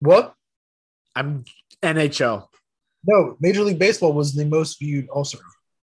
What? 0.01 0.34
I'm 1.14 1.44
NHL. 1.82 2.47
No, 3.05 3.36
Major 3.40 3.62
League 3.62 3.78
Baseball 3.78 4.12
was 4.12 4.34
the 4.34 4.44
most 4.44 4.78
viewed 4.78 5.09
All 5.09 5.24
Star. 5.24 5.40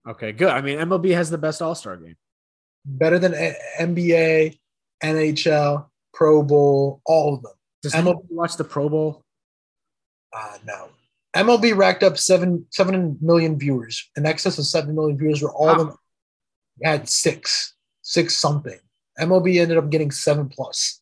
Okay, 0.08 0.32
good. 0.32 0.50
I 0.50 0.62
mean, 0.62 0.78
MLB 0.78 1.14
has 1.14 1.30
the 1.30 1.38
best 1.38 1.62
All 1.62 1.76
Star 1.76 1.98
game. 1.98 2.16
Better 2.86 3.20
than 3.20 3.34
A- 3.34 3.58
NBA, 3.80 4.58
NHL, 5.04 5.88
Pro 6.14 6.44
Bowl, 6.44 7.02
all 7.06 7.36
of 7.36 7.42
them. 7.42 7.52
Does 7.84 7.94
MLB 7.94 8.22
watch 8.30 8.56
the 8.56 8.64
Pro 8.64 8.90
Bowl? 8.90 9.24
Uh, 10.34 10.58
no. 10.66 10.90
MLB 11.36 11.76
racked 11.76 12.04
up 12.04 12.18
seven 12.18 12.66
seven 12.72 13.18
million 13.22 13.60
viewers, 13.60 14.10
in 14.16 14.26
excess 14.26 14.58
of 14.58 14.66
seven 14.66 14.96
million 14.96 15.18
viewers, 15.18 15.42
were 15.42 15.54
all 15.54 15.70
of 15.70 15.78
them 15.78 15.98
had 16.84 17.10
six, 17.10 17.76
six 18.02 18.36
something. 18.38 18.80
MLB 19.20 19.60
ended 19.60 19.78
up 19.78 19.90
getting 19.90 20.12
seven 20.12 20.48
plus. 20.48 21.02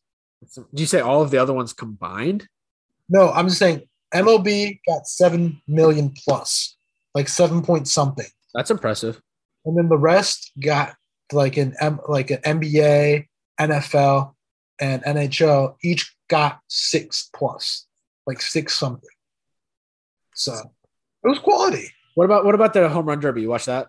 Do 0.54 0.64
you 0.74 0.86
say 0.86 1.00
all 1.00 1.22
of 1.22 1.30
the 1.30 1.38
other 1.38 1.52
ones 1.52 1.72
combined? 1.72 2.48
No, 3.08 3.30
I'm 3.30 3.46
just 3.48 3.58
saying 3.58 3.82
MLB 4.14 4.80
got 4.86 5.06
seven 5.06 5.60
million 5.68 6.10
plus, 6.24 6.76
like 7.14 7.28
seven 7.28 7.62
point 7.62 7.88
something, 7.88 8.26
That's 8.54 8.70
impressive. 8.70 9.20
and 9.64 9.76
then 9.76 9.88
the 9.88 9.98
rest 9.98 10.52
got 10.60 10.94
like 11.32 11.56
an 11.56 11.74
M, 11.80 12.00
like 12.08 12.30
an 12.30 12.38
NBA, 12.38 13.26
NFL, 13.60 14.34
and 14.80 15.02
NHL 15.02 15.76
each 15.82 16.14
got 16.28 16.60
six 16.68 17.30
plus, 17.34 17.86
like 18.26 18.40
six 18.40 18.74
something. 18.74 19.08
So 20.34 20.52
it 21.24 21.28
was 21.28 21.38
quality. 21.38 21.88
What 22.14 22.24
about 22.24 22.44
what 22.44 22.54
about 22.54 22.72
the 22.74 22.88
home 22.88 23.06
run 23.06 23.20
derby? 23.20 23.42
You 23.42 23.48
watch 23.50 23.66
that? 23.66 23.88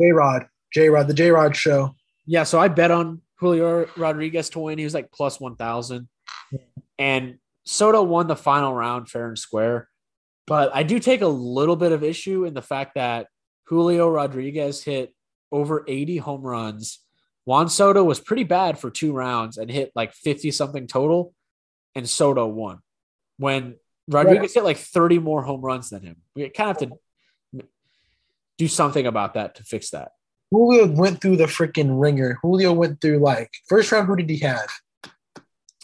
J 0.00 0.10
Rod, 0.12 0.46
J 0.72 0.88
Rod, 0.88 1.06
the 1.08 1.14
J 1.14 1.30
Rod 1.30 1.54
show. 1.54 1.94
Yeah, 2.26 2.44
so 2.44 2.58
I 2.58 2.68
bet 2.68 2.90
on 2.90 3.20
Julio 3.38 3.86
Rodriguez 3.96 4.50
to 4.50 4.60
win. 4.60 4.78
He 4.78 4.84
was 4.84 4.94
like 4.94 5.10
plus 5.12 5.40
one 5.40 5.56
thousand, 5.56 6.08
and 6.98 7.38
Soto 7.64 8.02
won 8.02 8.26
the 8.26 8.36
final 8.36 8.74
round 8.74 9.08
fair 9.08 9.28
and 9.28 9.38
square. 9.38 9.88
But 10.46 10.74
I 10.74 10.82
do 10.82 10.98
take 10.98 11.20
a 11.20 11.28
little 11.28 11.76
bit 11.76 11.92
of 11.92 12.02
issue 12.02 12.44
in 12.44 12.54
the 12.54 12.62
fact 12.62 12.94
that 12.96 13.28
Julio 13.64 14.08
Rodriguez 14.08 14.82
hit 14.82 15.14
over 15.52 15.84
eighty 15.86 16.16
home 16.16 16.42
runs. 16.42 17.00
Juan 17.44 17.68
Soto 17.68 18.04
was 18.04 18.20
pretty 18.20 18.44
bad 18.44 18.78
for 18.78 18.90
two 18.90 19.12
rounds 19.12 19.58
and 19.58 19.70
hit 19.70 19.92
like 19.94 20.12
fifty 20.12 20.50
something 20.50 20.86
total, 20.86 21.34
and 21.94 22.08
Soto 22.08 22.46
won. 22.46 22.80
When 23.38 23.76
Rodriguez 24.08 24.54
hit 24.54 24.64
like 24.64 24.78
thirty 24.78 25.18
more 25.18 25.42
home 25.42 25.60
runs 25.60 25.90
than 25.90 26.02
him, 26.02 26.16
we 26.34 26.48
kind 26.48 26.70
of 26.70 26.80
have 26.80 26.90
to 26.90 27.66
do 28.58 28.68
something 28.68 29.06
about 29.06 29.34
that 29.34 29.54
to 29.54 29.64
fix 29.64 29.90
that. 29.90 30.12
Julio 30.50 30.86
went 30.86 31.20
through 31.20 31.36
the 31.36 31.46
freaking 31.46 32.00
ringer. 32.00 32.38
Julio 32.42 32.72
went 32.72 33.00
through 33.00 33.18
like 33.18 33.50
first 33.68 33.92
round. 33.92 34.08
Who 34.08 34.16
did 34.16 34.28
he 34.28 34.38
have? 34.38 34.68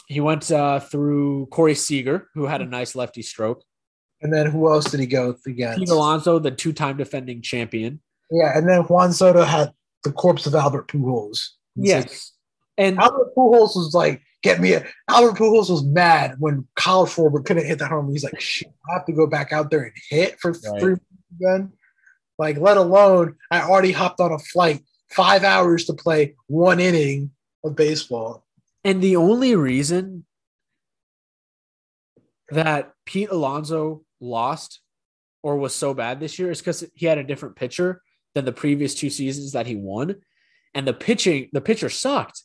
He 0.06 0.20
went 0.20 0.50
uh, 0.50 0.80
through 0.80 1.46
Corey 1.46 1.74
Seager, 1.74 2.28
who 2.34 2.46
had 2.46 2.62
a 2.62 2.66
nice 2.66 2.94
lefty 2.94 3.22
stroke. 3.22 3.62
And 4.22 4.32
then 4.32 4.46
who 4.46 4.70
else 4.72 4.90
did 4.90 5.00
he 5.00 5.06
go 5.06 5.36
against? 5.46 5.78
Pete 5.78 5.88
Alonso, 5.90 6.38
the 6.38 6.50
two-time 6.50 6.96
defending 6.96 7.42
champion. 7.42 8.00
Yeah, 8.30 8.56
and 8.56 8.68
then 8.68 8.82
Juan 8.82 9.12
Soto 9.12 9.42
had 9.42 9.72
the 10.04 10.12
corpse 10.12 10.46
of 10.46 10.54
Albert 10.54 10.88
Pujols. 10.88 11.48
Yes, 11.74 12.04
like- 12.04 12.86
and 12.86 12.98
Albert 12.98 13.34
Pujols 13.36 13.76
was 13.76 13.92
like, 13.94 14.22
"Get 14.42 14.60
me 14.60 14.72
a." 14.72 14.86
Albert 15.08 15.36
Pujols 15.38 15.68
was 15.70 15.84
mad 15.84 16.36
when 16.38 16.66
Kyle 16.76 17.06
Schwarber 17.06 17.44
couldn't 17.44 17.66
hit 17.66 17.78
that 17.80 17.90
home. 17.90 18.06
run. 18.06 18.12
He's 18.12 18.24
like, 18.24 18.40
"Shit, 18.40 18.68
I 18.88 18.94
have 18.94 19.06
to 19.06 19.12
go 19.12 19.26
back 19.26 19.52
out 19.52 19.70
there 19.70 19.82
and 19.84 19.92
hit 20.10 20.38
for 20.40 20.52
Right. 20.52 20.80
three 20.80 20.96
again." 21.40 21.72
Like, 22.38 22.56
let 22.58 22.76
alone 22.76 23.36
I 23.50 23.62
already 23.62 23.92
hopped 23.92 24.20
on 24.20 24.32
a 24.32 24.38
flight 24.38 24.82
five 25.10 25.44
hours 25.44 25.84
to 25.86 25.94
play 25.94 26.34
one 26.46 26.80
inning 26.80 27.32
of 27.64 27.76
baseball. 27.76 28.45
And 28.86 29.02
the 29.02 29.16
only 29.16 29.56
reason 29.56 30.24
that 32.50 32.92
Pete 33.04 33.30
Alonso 33.30 34.04
lost 34.20 34.80
or 35.42 35.56
was 35.56 35.74
so 35.74 35.92
bad 35.92 36.20
this 36.20 36.38
year 36.38 36.52
is 36.52 36.60
because 36.60 36.84
he 36.94 37.06
had 37.06 37.18
a 37.18 37.24
different 37.24 37.56
pitcher 37.56 38.00
than 38.36 38.44
the 38.44 38.52
previous 38.52 38.94
two 38.94 39.10
seasons 39.10 39.52
that 39.52 39.66
he 39.66 39.74
won, 39.74 40.14
and 40.72 40.86
the 40.86 40.92
pitching 40.92 41.48
the 41.52 41.60
pitcher 41.60 41.88
sucked, 41.88 42.44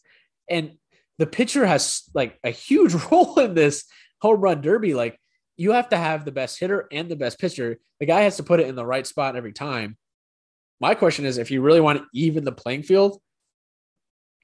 and 0.49 0.71
the 1.19 1.27
pitcher 1.27 1.63
has 1.67 2.09
like 2.15 2.39
a 2.43 2.49
huge 2.49 2.95
role 3.11 3.37
in 3.37 3.53
this 3.53 3.85
home 4.19 4.41
run 4.41 4.61
derby. 4.61 4.95
Like 4.95 5.19
you 5.57 5.73
have 5.73 5.89
to 5.89 5.97
have 5.97 6.25
the 6.25 6.31
best 6.31 6.59
hitter 6.59 6.87
and 6.91 7.07
the 7.07 7.15
best 7.15 7.37
pitcher. 7.37 7.77
The 7.99 8.07
guy 8.07 8.21
has 8.21 8.37
to 8.37 8.43
put 8.43 8.59
it 8.59 8.67
in 8.67 8.73
the 8.73 8.85
right 8.85 9.05
spot 9.05 9.35
every 9.35 9.53
time. 9.53 9.95
My 10.79 10.95
question 10.95 11.25
is, 11.25 11.37
if 11.37 11.51
you 11.51 11.61
really 11.61 11.81
want 11.81 11.99
to 11.99 12.05
even 12.15 12.45
the 12.45 12.51
playing 12.51 12.81
field, 12.81 13.21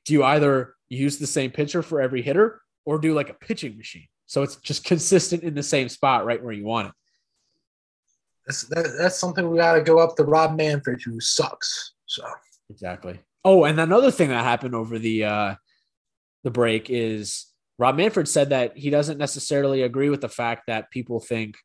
do 0.06 0.14
you 0.14 0.24
either 0.24 0.76
use 0.90 1.18
the 1.18 1.28
same 1.28 1.52
pitcher 1.52 1.82
for 1.82 2.02
every 2.02 2.22
hitter 2.22 2.62
or 2.86 3.00
do 3.00 3.14
like 3.14 3.30
a 3.30 3.34
pitching 3.34 3.78
machine? 3.78 4.08
So 4.26 4.44
it's 4.44 4.58
just 4.58 4.84
consistent 4.84 5.44
in 5.44 5.56
the 5.56 5.64
same 5.64 5.90
spot 5.90 6.26
right 6.26 6.44
where 6.44 6.54
you 6.54 6.66
want 6.66 6.90
it. 6.90 6.94
That's 8.46 8.64
that, 8.64 8.96
that's 8.98 9.20
something 9.20 9.50
we 9.50 9.58
got 9.58 9.74
to 9.74 9.82
go 9.82 10.00
up 10.00 10.16
to 10.16 10.24
Rob 10.24 10.56
Manfred, 10.56 11.02
who 11.04 11.20
sucks. 11.20 11.94
So 12.06 12.24
Exactly. 12.70 13.20
Oh, 13.46 13.64
and 13.64 13.80
another 13.80 14.12
thing 14.12 14.30
that 14.30 14.44
happened 14.44 14.76
over 14.76 15.00
the 15.00 15.24
uh 15.24 15.56
the 16.44 16.52
break 16.52 16.90
is 16.90 17.48
Rob 17.80 17.96
Manfred 17.96 18.28
said 18.28 18.50
that 18.50 18.78
he 18.78 18.90
doesn't 18.90 19.18
necessarily 19.18 19.84
agree 19.84 20.10
with 20.10 20.22
the 20.22 20.30
fact 20.30 20.64
that 20.68 20.92
people 20.92 21.20
think 21.20 21.56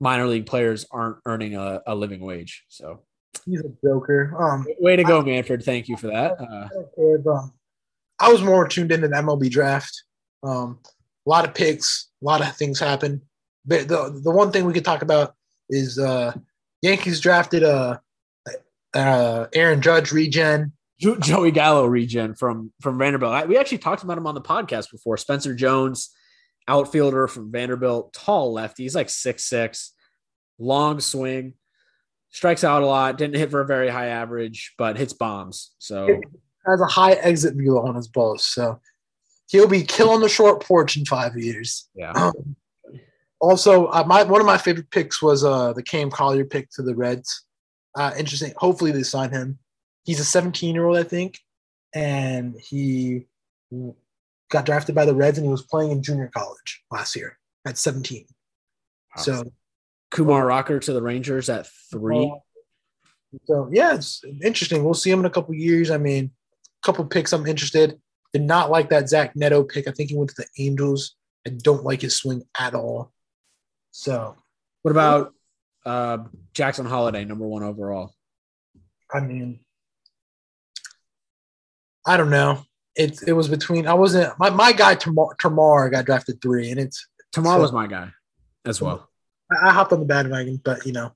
minor 0.00 0.26
league 0.26 0.46
players 0.46 0.86
aren't 0.90 1.18
earning 1.26 1.56
a, 1.56 1.80
a 1.86 1.94
living 1.94 2.20
wage. 2.20 2.64
So 2.68 3.02
He's 3.46 3.60
a 3.60 3.72
joker. 3.82 4.34
Um, 4.38 4.66
way 4.78 4.96
to 4.96 5.04
go, 5.04 5.22
Manfred. 5.22 5.64
Thank 5.64 5.88
you 5.88 5.96
for 5.96 6.08
that. 6.08 6.40
Uh, 6.40 6.68
I 8.22 8.28
don't 8.28 8.38
care 8.38 8.42
if, 8.42 8.42
I 8.42 8.42
was 8.42 8.42
more 8.42 8.68
tuned 8.68 8.92
into 8.92 9.08
the 9.08 9.16
MLB 9.16 9.50
draft. 9.50 10.02
Um, 10.42 10.78
a 11.26 11.30
lot 11.30 11.46
of 11.46 11.54
picks, 11.54 12.08
a 12.22 12.24
lot 12.24 12.40
of 12.40 12.56
things 12.56 12.78
happen. 12.78 13.22
The, 13.66 13.78
the, 13.78 14.20
the 14.24 14.30
one 14.30 14.50
thing 14.50 14.64
we 14.64 14.72
could 14.72 14.84
talk 14.84 15.02
about 15.02 15.34
is 15.68 15.98
uh, 15.98 16.32
Yankees 16.82 17.20
drafted 17.20 17.62
uh, 17.62 17.98
uh, 18.94 19.46
Aaron 19.54 19.80
Judge 19.82 20.12
regen. 20.12 20.72
Joey 20.98 21.50
Gallo 21.50 21.84
regen 21.84 22.34
from 22.36 22.72
from 22.80 22.96
Vanderbilt. 22.96 23.32
I, 23.32 23.44
we 23.44 23.58
actually 23.58 23.78
talked 23.78 24.04
about 24.04 24.18
him 24.18 24.26
on 24.26 24.36
the 24.36 24.40
podcast 24.40 24.92
before. 24.92 25.16
Spencer 25.16 25.52
Jones, 25.52 26.10
outfielder 26.68 27.26
from 27.26 27.50
Vanderbilt, 27.50 28.12
tall 28.12 28.52
lefty. 28.52 28.84
He's 28.84 28.94
like 28.94 29.10
six 29.10 29.42
six, 29.42 29.94
long 30.60 31.00
swing, 31.00 31.54
strikes 32.30 32.62
out 32.62 32.84
a 32.84 32.86
lot. 32.86 33.18
Didn't 33.18 33.36
hit 33.36 33.50
for 33.50 33.60
a 33.60 33.66
very 33.66 33.88
high 33.88 34.06
average, 34.06 34.74
but 34.78 34.96
hits 34.96 35.12
bombs. 35.12 35.72
So 35.78 36.20
Has 36.66 36.80
a 36.80 36.86
high 36.86 37.12
exit 37.12 37.54
view 37.54 37.78
on 37.78 37.96
his 37.96 38.08
balls, 38.08 38.44
so 38.46 38.80
he'll 39.48 39.68
be 39.68 39.82
killing 39.82 40.20
the 40.20 40.28
short 40.28 40.62
porch 40.64 40.96
in 40.96 41.04
five 41.04 41.36
years. 41.36 41.88
yeah, 41.94 42.12
Um, 42.12 42.56
also, 43.40 43.86
uh, 43.86 44.04
my 44.06 44.22
one 44.22 44.40
of 44.40 44.46
my 44.46 44.56
favorite 44.58 44.90
picks 44.90 45.20
was 45.20 45.44
uh, 45.44 45.72
the 45.72 45.82
Cam 45.82 46.10
Collier 46.10 46.44
pick 46.44 46.70
to 46.70 46.82
the 46.82 46.94
Reds. 46.94 47.44
Uh, 47.96 48.12
interesting. 48.16 48.52
Hopefully, 48.56 48.92
they 48.92 49.02
sign 49.02 49.30
him. 49.30 49.58
He's 50.04 50.20
a 50.20 50.24
17 50.24 50.74
year 50.74 50.86
old, 50.86 50.96
I 50.96 51.02
think, 51.02 51.38
and 51.92 52.56
he 52.58 53.26
got 54.50 54.64
drafted 54.64 54.94
by 54.94 55.04
the 55.04 55.14
Reds, 55.14 55.38
and 55.38 55.44
he 55.44 55.50
was 55.50 55.62
playing 55.62 55.90
in 55.90 56.02
junior 56.02 56.30
college 56.32 56.84
last 56.90 57.16
year 57.16 57.38
at 57.66 57.78
17. 57.78 58.26
So, 59.16 59.42
Kumar 60.10 60.46
Rocker 60.46 60.78
to 60.78 60.92
the 60.92 61.02
Rangers 61.02 61.50
at 61.50 61.66
three. 61.90 62.32
so 63.44 63.68
yeah, 63.72 63.94
it's 63.94 64.22
interesting. 64.42 64.84
We'll 64.84 64.94
see 64.94 65.10
him 65.10 65.20
in 65.20 65.26
a 65.26 65.30
couple 65.30 65.54
years. 65.54 65.90
I 65.90 65.98
mean, 65.98 66.26
a 66.26 66.30
couple 66.82 67.04
picks 67.06 67.32
I'm 67.32 67.46
interested. 67.46 67.98
Did 68.32 68.42
not 68.42 68.70
like 68.70 68.88
that 68.90 69.08
Zach 69.08 69.36
Neto 69.36 69.62
pick. 69.62 69.86
I 69.86 69.92
think 69.92 70.10
he 70.10 70.16
went 70.16 70.30
to 70.30 70.36
the 70.42 70.62
Angels. 70.64 71.14
I 71.46 71.50
don't 71.50 71.84
like 71.84 72.00
his 72.02 72.16
swing 72.16 72.42
at 72.58 72.74
all. 72.74 73.12
So, 73.90 74.36
What 74.82 74.90
about 74.92 75.34
uh, 75.84 76.18
Jackson 76.54 76.86
Holliday, 76.86 77.24
number 77.24 77.46
one 77.46 77.62
overall? 77.62 78.14
I 79.12 79.20
mean, 79.20 79.60
I 82.06 82.16
don't 82.16 82.30
know. 82.30 82.62
It 82.94 83.20
it 83.26 83.32
was 83.32 83.48
between. 83.48 83.86
I 83.86 83.94
wasn't 83.94 84.38
my 84.38 84.50
my 84.50 84.72
guy 84.72 84.94
Tamar, 84.94 85.34
Tamar 85.38 85.88
got 85.90 86.04
drafted 86.04 86.40
three, 86.42 86.70
and 86.70 86.78
it's 86.80 87.06
Tomorrow 87.32 87.58
So- 87.58 87.62
was 87.62 87.72
my 87.72 87.86
guy 87.86 88.10
as 88.66 88.80
well. 88.82 89.08
I, 89.50 89.68
I 89.68 89.72
hopped 89.72 89.92
on 89.92 90.00
the 90.00 90.06
bandwagon, 90.06 90.60
but 90.62 90.84
you 90.86 90.92
know, 90.92 91.12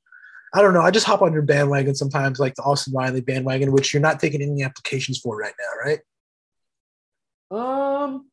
I 0.57 0.62
don't 0.62 0.72
know. 0.72 0.80
I 0.80 0.90
just 0.90 1.04
hop 1.04 1.20
on 1.20 1.34
your 1.34 1.42
bandwagon 1.42 1.94
sometimes, 1.94 2.40
like 2.40 2.54
the 2.54 2.62
Austin 2.62 2.94
Riley 2.94 3.20
bandwagon, 3.20 3.72
which 3.72 3.92
you're 3.92 4.00
not 4.00 4.18
taking 4.18 4.40
any 4.40 4.62
applications 4.62 5.18
for 5.18 5.36
right 5.36 5.52
now, 5.61 6.00
right? 7.52 8.04
Um, 8.04 8.30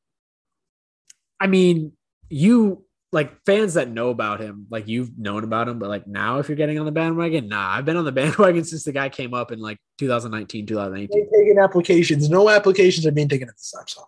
I 1.38 1.48
mean, 1.48 1.92
you 2.30 2.86
like 3.12 3.34
fans 3.46 3.74
that 3.74 3.90
know 3.90 4.10
about 4.10 4.40
him, 4.40 4.68
like 4.72 4.88
you've 4.88 5.20
known 5.20 5.44
about 5.44 5.68
him, 5.68 5.80
but 5.80 5.90
like 5.90 6.08
now, 6.08 6.40
if 6.40 6.48
you're 6.48 6.56
getting 6.56 6.80
on 6.80 6.86
the 6.86 6.94
bandwagon, 6.94 7.50
nah, 7.50 7.72
I've 7.72 7.84
been 7.84 7.98
on 7.98 8.06
the 8.06 8.12
bandwagon 8.14 8.64
since 8.64 8.86
the 8.86 8.94
guy 8.94 9.10
came 9.10 9.34
up 9.34 9.52
in 9.52 9.60
like 9.60 9.78
2019, 9.98 10.66
2018. 10.66 11.20
Ain't 11.20 11.30
taking 11.30 11.60
applications. 11.60 12.30
No 12.30 12.50
applications 12.50 13.06
are 13.06 13.12
being 13.12 13.28
taken 13.28 13.50
at 13.50 13.56
this 13.56 13.72
time. 13.72 13.84
So 13.88 14.08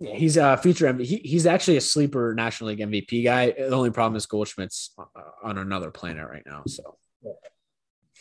Yeah, 0.00 0.14
he's 0.14 0.38
a 0.38 0.56
future 0.56 0.86
MVP. 0.86 1.04
He, 1.04 1.16
he's 1.16 1.46
actually 1.46 1.76
a 1.76 1.80
sleeper 1.82 2.34
National 2.34 2.68
League 2.68 2.78
MVP 2.78 3.22
guy. 3.22 3.50
The 3.50 3.70
only 3.70 3.90
problem 3.90 4.16
is 4.16 4.24
Goldschmidt's 4.24 4.94
uh, 4.98 5.04
on 5.44 5.58
another 5.58 5.90
planet 5.90 6.26
right 6.26 6.42
now. 6.46 6.62
So, 6.66 6.96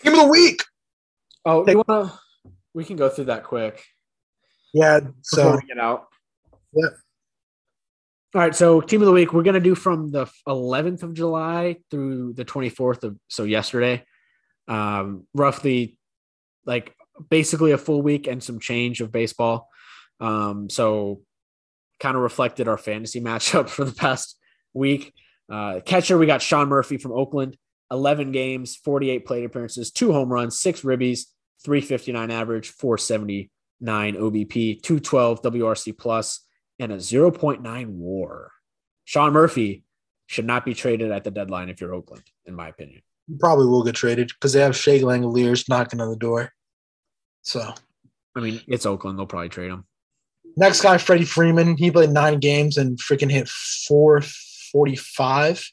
game 0.03 0.13
of 0.13 0.19
the 0.19 0.27
week. 0.27 0.61
oh, 1.45 1.65
you 1.65 1.81
wanna? 1.87 2.13
We 2.73 2.83
can 2.83 2.97
go 2.97 3.07
through 3.07 3.25
that 3.25 3.45
quick. 3.45 3.81
Yeah. 4.73 4.99
So 5.23 5.57
get 5.67 5.79
out. 5.79 6.07
Yeah. 6.73 6.89
All 8.35 8.41
right. 8.41 8.53
So 8.53 8.81
team 8.81 9.01
of 9.01 9.07
the 9.07 9.13
week, 9.13 9.31
we're 9.31 9.43
gonna 9.43 9.61
do 9.61 9.73
from 9.73 10.11
the 10.11 10.27
11th 10.47 11.03
of 11.03 11.13
July 11.13 11.77
through 11.89 12.33
the 12.33 12.43
24th 12.43 13.03
of 13.03 13.17
so 13.29 13.45
yesterday, 13.45 14.03
um, 14.67 15.25
roughly 15.33 15.97
like 16.65 16.93
basically 17.29 17.71
a 17.71 17.77
full 17.77 18.01
week 18.01 18.27
and 18.27 18.43
some 18.43 18.59
change 18.59 18.99
of 18.99 19.13
baseball. 19.13 19.69
Um, 20.19 20.69
so 20.69 21.21
kind 21.99 22.15
of 22.15 22.23
reflected 22.23 22.67
our 22.67 22.77
fantasy 22.77 23.21
matchup 23.29 23.69
for 23.69 23.85
the 23.85 23.93
past 23.93 24.37
week. 24.73 25.13
Uh, 25.51 25.79
catcher, 25.85 26.17
we 26.17 26.25
got 26.25 26.41
Sean 26.41 26.69
Murphy 26.69 26.97
from 26.97 27.11
Oakland, 27.11 27.57
11 27.91 28.31
games, 28.31 28.75
48 28.75 29.25
plate 29.25 29.45
appearances, 29.45 29.91
two 29.91 30.13
home 30.13 30.31
runs, 30.31 30.59
six 30.59 30.81
ribbies, 30.81 31.25
359 31.65 32.31
average, 32.31 32.69
479 32.69 33.49
OBP, 34.15 34.81
212 34.81 35.41
WRC 35.41 35.97
plus, 35.97 36.45
and 36.77 36.91
a 36.91 36.97
0.9 36.97 37.87
war. 37.87 38.51
Sean 39.05 39.33
Murphy 39.33 39.83
should 40.27 40.45
not 40.45 40.65
be 40.65 40.75
traded 40.75 41.11
at 41.11 41.23
the 41.23 41.31
deadline 41.31 41.69
if 41.69 41.81
you're 41.81 41.95
Oakland, 41.95 42.23
in 42.45 42.53
my 42.53 42.69
opinion. 42.69 43.01
you 43.27 43.37
probably 43.39 43.65
will 43.65 43.83
get 43.83 43.95
traded 43.95 44.27
because 44.27 44.53
they 44.53 44.61
have 44.61 44.75
Shea 44.75 45.01
Langeliers 45.01 45.67
knocking 45.67 45.99
on 45.99 46.09
the 46.09 46.15
door. 46.15 46.53
So 47.41 47.73
I 48.35 48.39
mean, 48.39 48.61
it's 48.67 48.85
Oakland. 48.85 49.17
They'll 49.17 49.25
probably 49.25 49.49
trade 49.49 49.71
him. 49.71 49.85
Next 50.57 50.81
guy, 50.81 50.97
Freddie 50.97 51.25
Freeman. 51.25 51.77
He 51.77 51.91
played 51.91 52.09
nine 52.11 52.39
games 52.39 52.77
and 52.77 52.97
freaking 52.97 53.31
hit 53.31 53.47
four 53.47 54.21
forty 54.71 54.95
five. 54.95 55.63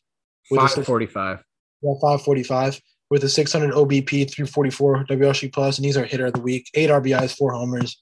With 0.51 0.61
a 0.61 0.69
545. 0.69 1.43
Yeah, 1.83 1.93
545 2.01 2.81
with 3.11 3.25
a 3.25 3.29
600 3.29 3.73
OBP, 3.73 4.31
344 4.31 5.07
WRC 5.07 5.53
plus, 5.53 5.79
and 5.79 5.85
he's 5.85 5.97
our 5.97 6.05
hitter 6.05 6.27
of 6.27 6.35
the 6.35 6.41
week. 6.41 6.71
Eight 6.75 6.91
RBIs, 6.91 7.37
four 7.37 7.53
homers. 7.53 8.01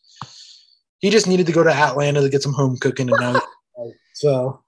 He 0.99 1.11
just 1.11 1.27
needed 1.27 1.47
to 1.47 1.53
go 1.53 1.62
to 1.62 1.72
Atlanta 1.72 2.20
to 2.20 2.29
get 2.29 2.43
some 2.43 2.53
home 2.53 2.77
cooking, 2.77 3.11
and 3.11 3.18
now 3.20 3.41
so 4.14 4.64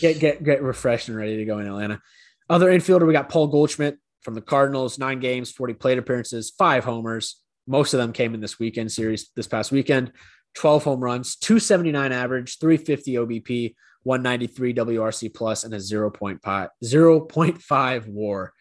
Get 0.00 0.18
get 0.18 0.42
get 0.42 0.62
refreshed 0.62 1.08
and 1.08 1.16
ready 1.16 1.36
to 1.36 1.44
go 1.44 1.58
in 1.58 1.66
Atlanta. 1.66 2.00
Other 2.48 2.70
infielder, 2.70 3.06
we 3.06 3.12
got 3.12 3.28
Paul 3.28 3.48
Goldschmidt 3.48 3.98
from 4.22 4.34
the 4.34 4.40
Cardinals, 4.40 4.98
nine 4.98 5.20
games, 5.20 5.50
40 5.50 5.74
plate 5.74 5.98
appearances, 5.98 6.52
five 6.56 6.84
homers. 6.84 7.40
Most 7.66 7.94
of 7.94 7.98
them 7.98 8.12
came 8.12 8.34
in 8.34 8.40
this 8.40 8.58
weekend 8.58 8.90
series 8.90 9.30
this 9.36 9.46
past 9.46 9.70
weekend. 9.70 10.12
12 10.54 10.84
home 10.84 11.00
runs, 11.00 11.36
279 11.36 12.12
average, 12.12 12.58
350 12.58 13.14
OBP, 13.14 13.74
193 14.04 14.74
WRC 14.74 15.32
plus, 15.34 15.64
and 15.64 15.72
a 15.74 15.78
0.5, 15.78 16.68
0.5 16.84 18.08
war. 18.08 18.52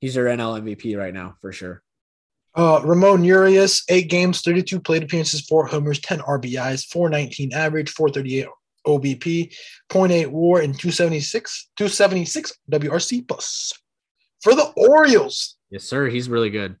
He's 0.00 0.16
your 0.16 0.26
NL 0.26 0.60
MVP 0.62 0.98
right 0.98 1.14
now 1.14 1.36
for 1.40 1.52
sure. 1.52 1.82
uh, 2.56 2.80
Ramon 2.84 3.24
Urias, 3.24 3.84
eight 3.88 4.08
games, 4.08 4.42
32 4.42 4.80
plate 4.80 5.02
appearances, 5.02 5.40
four 5.42 5.66
homers, 5.66 5.98
10 6.00 6.20
RBIs, 6.20 6.86
419 6.86 7.52
average, 7.52 7.90
438 7.90 8.46
OBP, 8.86 9.54
0.8 9.90 10.28
WAR, 10.30 10.60
and 10.60 10.78
276 10.78 11.70
276 11.76 12.52
WRC 12.70 13.26
plus 13.26 13.72
for 14.42 14.54
the 14.54 14.64
Orioles. 14.76 15.56
Yes, 15.70 15.84
sir. 15.84 16.08
He's 16.08 16.28
really 16.28 16.50
good. 16.50 16.76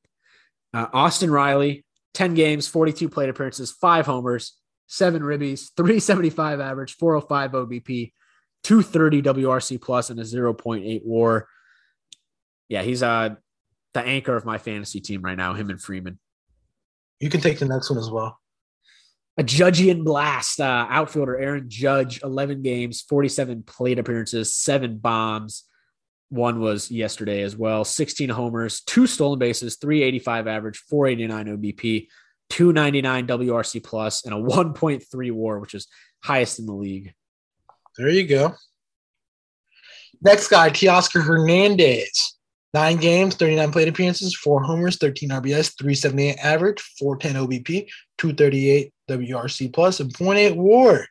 Uh, 0.72 0.86
Austin 0.92 1.30
Riley, 1.30 1.83
10 2.14 2.34
games, 2.34 2.66
42 2.66 3.08
plate 3.08 3.28
appearances, 3.28 3.70
five 3.70 4.06
homers, 4.06 4.56
seven 4.86 5.22
ribbies, 5.22 5.70
375 5.76 6.60
average, 6.60 6.94
405 6.96 7.52
OBP, 7.52 8.12
230 8.62 9.22
WRC 9.22 9.80
plus, 9.80 10.10
and 10.10 10.18
a 10.18 10.22
0.8 10.22 11.04
war. 11.04 11.48
Yeah, 12.68 12.82
he's 12.82 13.02
uh, 13.02 13.34
the 13.92 14.00
anchor 14.00 14.36
of 14.36 14.44
my 14.44 14.58
fantasy 14.58 15.00
team 15.00 15.22
right 15.22 15.36
now, 15.36 15.54
him 15.54 15.70
and 15.70 15.80
Freeman. 15.80 16.18
You 17.20 17.30
can 17.30 17.40
take 17.40 17.58
the 17.58 17.66
next 17.66 17.90
one 17.90 17.98
as 17.98 18.10
well. 18.10 18.38
A 19.36 19.42
Judgian 19.42 20.04
blast. 20.04 20.60
Uh, 20.60 20.86
outfielder 20.88 21.36
Aaron 21.38 21.68
Judge, 21.68 22.22
11 22.22 22.62
games, 22.62 23.02
47 23.02 23.64
plate 23.64 23.98
appearances, 23.98 24.54
seven 24.54 24.98
bombs. 24.98 25.64
One 26.30 26.60
was 26.60 26.90
yesterday 26.90 27.42
as 27.42 27.56
well. 27.56 27.84
16 27.84 28.28
homers, 28.28 28.80
two 28.82 29.06
stolen 29.06 29.38
bases, 29.38 29.76
385 29.76 30.46
average, 30.46 30.78
489 30.88 31.56
OBP, 31.56 32.08
299 32.50 33.26
WRC 33.26 33.84
plus, 33.84 34.24
and 34.24 34.34
a 34.34 34.38
1.3 34.38 35.32
war, 35.32 35.60
which 35.60 35.74
is 35.74 35.86
highest 36.22 36.58
in 36.58 36.66
the 36.66 36.72
league. 36.72 37.12
There 37.96 38.08
you 38.08 38.26
go. 38.26 38.54
Next 40.22 40.48
guy, 40.48 40.70
Teoscar 40.70 41.22
Hernandez. 41.22 42.36
Nine 42.72 42.96
games, 42.96 43.36
39 43.36 43.70
plate 43.70 43.86
appearances, 43.86 44.34
four 44.34 44.60
homers, 44.60 44.96
13 44.96 45.30
RBIs, 45.30 45.78
378 45.78 46.36
average, 46.38 46.80
410 46.98 47.46
OBP, 47.46 47.88
238 48.18 48.92
WRC 49.08 49.72
plus, 49.72 50.00
and 50.00 50.12
0.8 50.12 50.56
WAR 50.56 51.06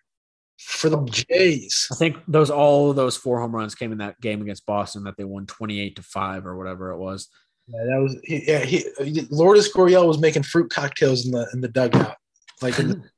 for 0.66 0.90
the 0.90 1.04
Jays. 1.06 1.88
I 1.92 1.96
think 1.96 2.18
those 2.28 2.50
all 2.50 2.90
of 2.90 2.96
those 2.96 3.18
four 3.18 3.40
home 3.40 3.56
runs 3.56 3.76
came 3.76 3.92
in 3.92 3.98
that 4.00 4.20
game 4.22 4.42
against 4.42 4.66
Boston 4.66 5.04
that 5.04 5.18
they 5.18 5.24
won 5.24 5.46
28 5.46 5.96
to 5.98 6.02
5 6.04 6.46
or 6.46 6.58
whatever 6.58 6.92
it 6.92 6.98
was. 6.98 7.30
Yeah, 7.68 7.84
that 7.86 8.02
was 8.02 8.18
he, 8.24 8.44
yeah, 8.46 8.60
he, 8.60 9.28
Lourdes 9.30 9.72
Gurriel 9.72 10.08
was 10.08 10.20
making 10.20 10.44
fruit 10.44 10.70
cocktails 10.70 11.26
in 11.26 11.32
the 11.32 11.48
in 11.54 11.62
the 11.62 11.70
dugout. 11.70 12.16
Like 12.62 12.76
the, 12.76 13.02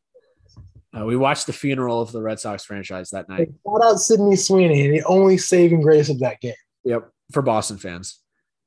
Uh, 0.98 1.04
we 1.04 1.18
watched 1.18 1.46
the 1.46 1.54
funeral 1.54 2.02
of 2.02 2.12
the 2.12 2.22
Red 2.22 2.40
Sox 2.40 2.64
franchise 2.64 3.10
that 3.10 3.28
night. 3.28 3.50
shout 3.68 3.84
out 3.84 4.00
Sydney 4.00 4.36
Sweeney, 4.38 4.88
the 4.88 5.04
only 5.04 5.38
saving 5.38 5.82
grace 5.82 6.10
of 6.10 6.20
that 6.20 6.40
game. 6.40 6.54
Yep. 6.86 7.10
for 7.34 7.42
Boston 7.42 7.78
fans. 7.78 8.20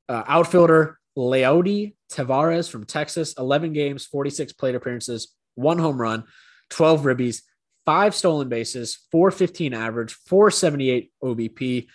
Uh, 0.07 0.23
outfielder 0.27 0.99
Leody 1.17 1.95
Taveras 2.11 2.69
from 2.69 2.85
Texas, 2.85 3.33
11 3.37 3.73
games, 3.73 4.05
46 4.05 4.53
plate 4.53 4.75
appearances, 4.75 5.33
one 5.55 5.77
home 5.79 5.99
run, 5.99 6.25
12 6.69 7.01
ribbies, 7.01 7.41
five 7.89 8.13
stolen 8.13 8.47
bases, 8.49 8.99
415 9.11 9.73
average, 9.73 10.13
478 10.13 11.11
OBP, 11.23 11.87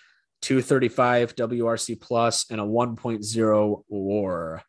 235 0.43 1.37
WRC 1.37 2.01
plus, 2.01 2.47
and 2.51 2.61
a 2.61 2.65
1.0 2.65 3.85
war. 3.87 4.63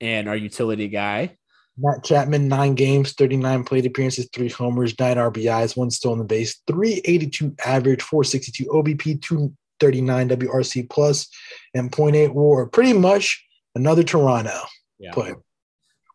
And 0.00 0.26
our 0.26 0.34
utility 0.34 0.88
guy, 0.88 1.36
Matt 1.76 2.02
Chapman, 2.02 2.48
nine 2.48 2.74
games, 2.76 3.12
39 3.12 3.64
plate 3.64 3.84
appearances, 3.84 4.30
three 4.32 4.48
homers, 4.48 4.98
nine 4.98 5.18
RBIs, 5.18 5.76
one 5.76 5.90
stolen 5.90 6.26
base, 6.26 6.62
382 6.66 7.54
average, 7.62 8.00
462 8.00 8.64
OBP, 8.64 9.20
239 9.20 10.28
WRC 10.30 10.88
plus, 10.88 11.28
and 11.74 11.92
0.8 11.92 12.32
war. 12.32 12.70
Pretty 12.70 12.94
much 12.94 13.44
another 13.74 14.02
Toronto 14.02 14.62
yeah. 14.98 15.12
player. 15.12 15.36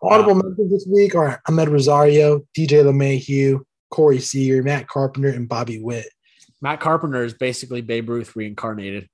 Audible 0.02 0.34
Wow. 0.34 0.42
mentions 0.42 0.72
this 0.72 0.88
week 0.92 1.14
are 1.14 1.40
Amed 1.48 1.70
Rosario, 1.70 2.40
DJ 2.58 2.84
LeMahieu, 2.84 3.64
Corey 3.92 4.20
Seager, 4.20 4.64
Matt 4.64 4.88
Carpenter, 4.88 5.30
and 5.30 5.48
Bobby 5.48 5.80
Witt. 5.80 6.08
Matt 6.62 6.80
Carpenter 6.80 7.24
is 7.24 7.34
basically 7.34 7.82
Babe 7.82 8.10
Ruth 8.10 8.36
reincarnated. 8.36 9.10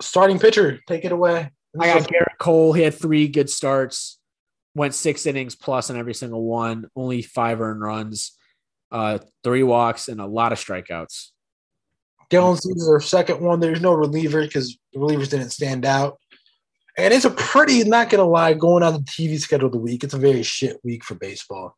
Starting 0.00 0.38
pitcher, 0.38 0.80
take 0.88 1.04
it 1.04 1.12
away. 1.12 1.50
I 1.78 1.86
got 1.86 2.08
Gerrit 2.08 2.38
Cole. 2.38 2.72
He 2.72 2.82
had 2.82 2.94
three 2.94 3.28
good 3.28 3.50
starts, 3.50 4.18
went 4.74 4.94
six 4.94 5.26
innings 5.26 5.54
plus 5.54 5.90
in 5.90 5.96
every 5.96 6.14
single 6.14 6.44
one, 6.44 6.88
only 6.96 7.22
five 7.22 7.60
earned 7.60 7.82
runs, 7.82 8.32
uh, 8.90 9.18
three 9.44 9.62
walks, 9.62 10.08
and 10.08 10.20
a 10.20 10.26
lot 10.26 10.52
of 10.52 10.58
strikeouts. 10.58 11.30
Dylan 12.30 12.60
Cease's 12.60 12.88
our 12.88 13.00
second 13.00 13.40
one. 13.40 13.60
There's 13.60 13.80
no 13.80 13.92
reliever 13.92 14.42
because 14.42 14.78
the 14.92 14.98
relievers 14.98 15.30
didn't 15.30 15.50
stand 15.50 15.84
out. 15.84 16.18
And 16.98 17.12
it's 17.12 17.26
a 17.26 17.30
pretty, 17.30 17.84
not 17.84 18.10
gonna 18.10 18.24
lie, 18.24 18.54
going 18.54 18.82
on 18.82 18.94
the 18.94 19.00
TV 19.00 19.38
schedule 19.38 19.66
of 19.66 19.72
the 19.72 19.78
week. 19.78 20.02
It's 20.02 20.14
a 20.14 20.18
very 20.18 20.42
shit 20.42 20.78
week 20.82 21.04
for 21.04 21.14
baseball. 21.14 21.76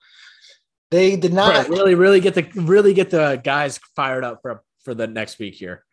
They 0.91 1.17
did 1.17 1.33
not 1.33 1.55
Right, 1.55 1.69
really, 1.69 1.95
really 1.95 2.21
get 2.21 2.35
the 2.35 2.49
really 2.55 2.95
get 2.95 3.11
the 3.11 3.41
guys 3.43 3.79
fired 3.95 4.25
up 4.25 4.41
for 4.43 4.63
for 4.85 4.95
the 4.95 5.07
next 5.07 5.39
week 5.39 5.55
here. 5.55 5.85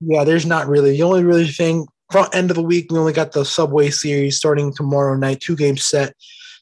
Yeah, 0.00 0.24
there's 0.24 0.46
not 0.46 0.68
really. 0.68 0.92
The 0.92 1.02
only 1.02 1.24
really 1.24 1.46
thing 1.46 1.86
front 2.10 2.34
end 2.34 2.50
of 2.50 2.56
the 2.56 2.62
week, 2.62 2.90
we 2.90 2.98
only 2.98 3.12
got 3.12 3.32
the 3.32 3.44
Subway 3.44 3.90
Series 3.90 4.36
starting 4.36 4.72
tomorrow 4.72 5.16
night, 5.16 5.40
two 5.40 5.56
game 5.56 5.76
set. 5.76 6.14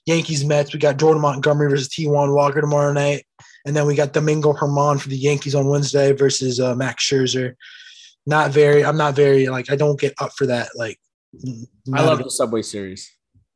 Yankees 0.07 0.45
Mets. 0.45 0.73
We 0.73 0.81
got 0.81 0.97
Jordan 0.97 1.23
Montgomery 1.23 1.71
versus 1.71 1.89
Taijuan 1.89 2.35
Walker 2.35 2.61
tomorrow 2.61 2.93
night, 2.93 3.25
and 3.65 3.77
then 3.77 3.87
we 3.87 3.95
got 3.95 4.13
Domingo 4.13 4.53
German 4.53 4.99
for 4.99 5.09
the 5.09 5.17
Yankees 5.17 5.55
on 5.55 5.69
Wednesday 5.69 6.13
versus 6.13 6.59
uh, 6.59 6.75
Max 6.75 7.09
Scherzer. 7.09 7.55
Not 8.27 8.51
very. 8.51 8.85
I'm 8.85 8.97
not 8.97 9.15
very 9.15 9.49
like. 9.49 9.71
I 9.71 9.77
don't 9.77 10.01
get 10.01 10.15
up 10.21 10.33
for 10.37 10.47
that. 10.47 10.71
Like, 10.75 10.99
I 11.95 12.03
love 12.05 12.19
the 12.19 12.31
Subway 12.31 12.63
Series. 12.63 13.11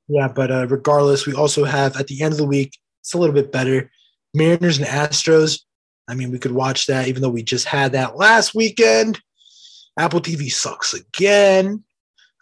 Yeah, 0.08 0.28
but 0.28 0.50
uh, 0.50 0.66
regardless, 0.68 1.26
we 1.26 1.34
also 1.34 1.64
have 1.64 1.96
at 1.96 2.06
the 2.06 2.22
end 2.22 2.32
of 2.32 2.38
the 2.38 2.46
week. 2.46 2.78
It's 3.00 3.14
a 3.14 3.18
little 3.18 3.34
bit 3.34 3.50
better. 3.50 3.90
Mariners 4.36 4.78
and 4.78 4.86
Astros. 4.86 5.60
I 6.08 6.14
mean, 6.14 6.30
we 6.30 6.38
could 6.38 6.52
watch 6.52 6.86
that, 6.86 7.08
even 7.08 7.22
though 7.22 7.30
we 7.30 7.42
just 7.42 7.66
had 7.66 7.92
that 7.92 8.16
last 8.16 8.54
weekend. 8.54 9.20
Apple 9.98 10.20
TV 10.20 10.50
sucks 10.52 10.94
again. 10.94 11.82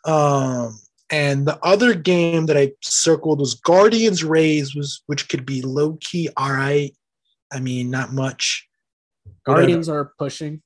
Um, 0.05 0.78
and 1.11 1.47
the 1.47 1.59
other 1.62 1.95
game 1.95 2.47
that 2.47 2.57
I 2.57 2.72
circled 2.82 3.38
was 3.38 3.55
Guardians 3.55 4.24
Rays, 4.24 4.74
was 4.74 5.03
which 5.07 5.28
could 5.28 5.47
be 5.47 5.62
low 5.62 5.97
key 6.01 6.28
all 6.36 6.51
right. 6.51 6.92
I 7.53 7.61
mean, 7.61 7.90
not 7.90 8.12
much. 8.12 8.68
Guardians 9.45 9.88
are 9.88 10.12
pushing. 10.18 10.61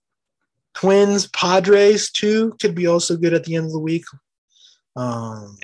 Twins, 0.74 1.26
Padres 1.29 2.11
too 2.11 2.57
could 2.61 2.74
be 2.74 2.87
also 2.87 3.16
good 3.16 3.35
at 3.35 3.45
the 3.45 3.57
end 3.57 3.66
of 3.66 3.72
the 3.72 3.81
week. 3.81 4.05
Um, 4.97 5.59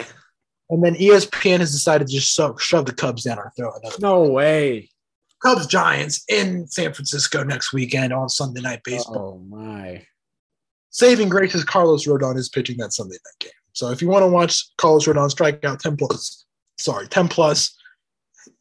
and 0.71 0.85
then 0.85 0.95
ESPN 0.97 1.61
has 1.61 1.73
decided 1.73 2.09
to 2.09 2.13
just 2.13 2.35
shove, 2.35 2.61
shove 2.61 2.87
the 2.87 2.93
Cubs 2.93 3.25
down 3.25 3.39
our 3.39 3.53
throat. 3.57 3.75
No 4.01 4.25
way. 4.25 4.91
Cubs 5.45 5.67
Giants 5.67 6.25
in 6.29 6.67
San 6.69 6.95
Francisco 6.95 7.43
next 7.43 7.73
weekend 7.73 8.13
on 8.13 8.29
Sunday 8.29 8.63
Night 8.63 8.81
Baseball. 8.83 9.41
Oh 9.43 9.57
my. 9.57 10.07
Saving 10.91 11.29
grace 11.29 11.55
is 11.55 11.65
Carlos 11.65 12.07
Rodon 12.07 12.37
is 12.37 12.49
pitching 12.49 12.79
that 12.79 12.93
Sunday 12.93 13.17
night 13.17 13.41
game. 13.41 13.53
So 13.73 13.91
if 13.91 14.01
you 14.01 14.09
want 14.09 14.23
to 14.23 14.29
watch 14.29 14.65
Carlos 14.79 15.07
Rodon 15.07 15.29
strike 15.31 15.65
out 15.65 15.81
10 15.81 15.97
plus, 15.97 16.47
sorry, 16.79 17.09
10 17.09 17.29
plus, 17.29 17.77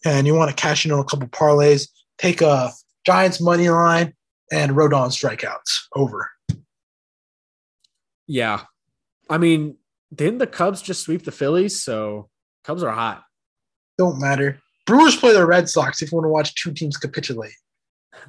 and 0.03 0.27
you 0.27 0.33
want 0.33 0.49
to 0.49 0.55
cash 0.55 0.85
in 0.85 0.91
on 0.91 0.99
a 0.99 1.03
couple 1.05 1.27
parlays, 1.27 1.87
take 2.17 2.41
a 2.41 2.71
Giants 3.05 3.39
money 3.39 3.69
line 3.69 4.13
and 4.51 4.71
Rodon 4.71 5.09
strikeouts 5.09 5.85
over. 5.95 6.31
Yeah. 8.27 8.61
I 9.29 9.37
mean, 9.37 9.77
didn't 10.13 10.39
the 10.39 10.47
Cubs 10.47 10.81
just 10.81 11.03
sweep 11.03 11.23
the 11.23 11.31
Phillies? 11.31 11.81
So 11.83 12.29
Cubs 12.63 12.83
are 12.83 12.91
hot. 12.91 13.23
Don't 13.97 14.19
matter. 14.19 14.59
Brewers 14.85 15.15
play 15.15 15.33
the 15.33 15.45
Red 15.45 15.69
Sox 15.69 16.01
if 16.01 16.11
you 16.11 16.17
want 16.17 16.25
to 16.25 16.29
watch 16.29 16.55
two 16.55 16.73
teams 16.73 16.97
capitulate. 16.97 17.53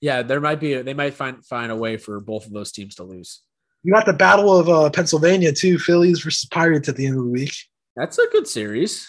Yeah, 0.00 0.22
there 0.22 0.40
might 0.40 0.58
be 0.58 0.82
they 0.82 0.94
might 0.94 1.14
find 1.14 1.46
find 1.46 1.70
a 1.70 1.76
way 1.76 1.96
for 1.96 2.18
both 2.18 2.44
of 2.44 2.52
those 2.52 2.72
teams 2.72 2.96
to 2.96 3.04
lose. 3.04 3.40
You 3.84 3.92
got 3.92 4.04
the 4.04 4.12
Battle 4.12 4.52
of 4.52 4.68
uh, 4.68 4.90
Pennsylvania 4.90 5.52
too, 5.52 5.78
Phillies 5.78 6.22
versus 6.22 6.48
Pirates 6.50 6.88
at 6.88 6.96
the 6.96 7.06
end 7.06 7.18
of 7.18 7.24
the 7.24 7.30
week. 7.30 7.54
That's 7.94 8.18
a 8.18 8.26
good 8.32 8.48
series. 8.48 9.08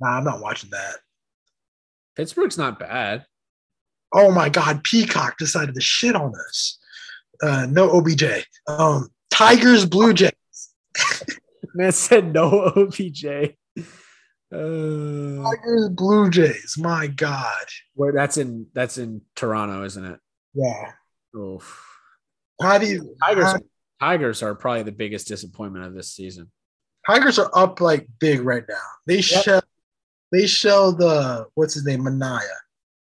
Nah, 0.00 0.18
I'm 0.18 0.24
not 0.24 0.40
watching 0.40 0.70
that. 0.70 0.98
Pittsburgh's 2.14 2.56
not 2.56 2.78
bad. 2.78 3.26
Oh 4.14 4.30
my 4.30 4.48
God, 4.48 4.84
Peacock 4.84 5.38
decided 5.38 5.74
to 5.74 5.80
shit 5.80 6.14
on 6.14 6.32
us. 6.48 6.78
Uh, 7.42 7.66
no 7.68 7.90
OBJ. 7.90 8.46
Um, 8.68 9.08
Tigers, 9.30 9.86
Blue 9.86 10.12
Jays. 10.12 10.32
Man 11.74 11.92
said 11.92 12.32
no 12.32 12.72
OBJ. 12.76 13.24
Uh, 14.52 15.42
Tigers, 15.42 15.88
Blue 15.90 16.28
Jays. 16.30 16.76
My 16.78 17.06
God. 17.06 17.64
where 17.94 18.12
that's 18.12 18.36
in 18.36 18.66
that's 18.74 18.98
in 18.98 19.22
Toronto, 19.34 19.84
isn't 19.84 20.04
it? 20.04 20.20
Yeah. 20.54 20.92
Oof. 21.36 21.84
How 22.60 22.78
do 22.78 22.86
you? 22.86 23.16
Tigers 23.24 23.44
how- 23.44 23.58
Tigers 24.00 24.42
are 24.42 24.54
probably 24.54 24.82
the 24.82 24.92
biggest 24.92 25.28
disappointment 25.28 25.84
of 25.86 25.94
this 25.94 26.12
season. 26.12 26.50
Tigers 27.06 27.38
are 27.38 27.50
up 27.54 27.80
like 27.80 28.06
big 28.18 28.40
right 28.42 28.64
now. 28.68 28.74
They 29.06 29.20
shell. 29.20 29.62
They 30.32 30.46
shell 30.46 30.92
the 30.92 31.46
what's 31.54 31.74
his 31.74 31.84
name, 31.84 32.04
Manoah. 32.04 32.40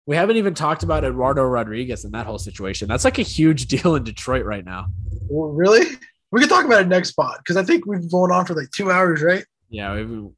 We 0.05 0.15
haven't 0.15 0.37
even 0.37 0.53
talked 0.53 0.83
about 0.83 1.03
Eduardo 1.03 1.43
Rodriguez 1.43 2.05
and 2.05 2.13
that 2.13 2.25
whole 2.25 2.39
situation. 2.39 2.87
That's 2.87 3.03
like 3.03 3.19
a 3.19 3.23
huge 3.23 3.67
deal 3.73 3.95
in 3.95 4.03
Detroit 4.03 4.45
right 4.45 4.63
now. 4.65 4.87
Well, 5.29 5.51
really? 5.51 5.85
We 6.31 6.39
can 6.39 6.49
talk 6.49 6.65
about 6.65 6.81
it 6.81 6.87
next 6.87 7.09
spot 7.09 7.39
because 7.39 7.57
I 7.57 7.63
think 7.63 7.85
we've 7.85 7.99
been 7.99 8.09
going 8.09 8.31
on 8.31 8.45
for 8.45 8.53
like 8.53 8.71
two 8.71 8.91
hours, 8.91 9.21
right? 9.21 9.43
Yeah, 9.69 9.93
we- 9.95 10.29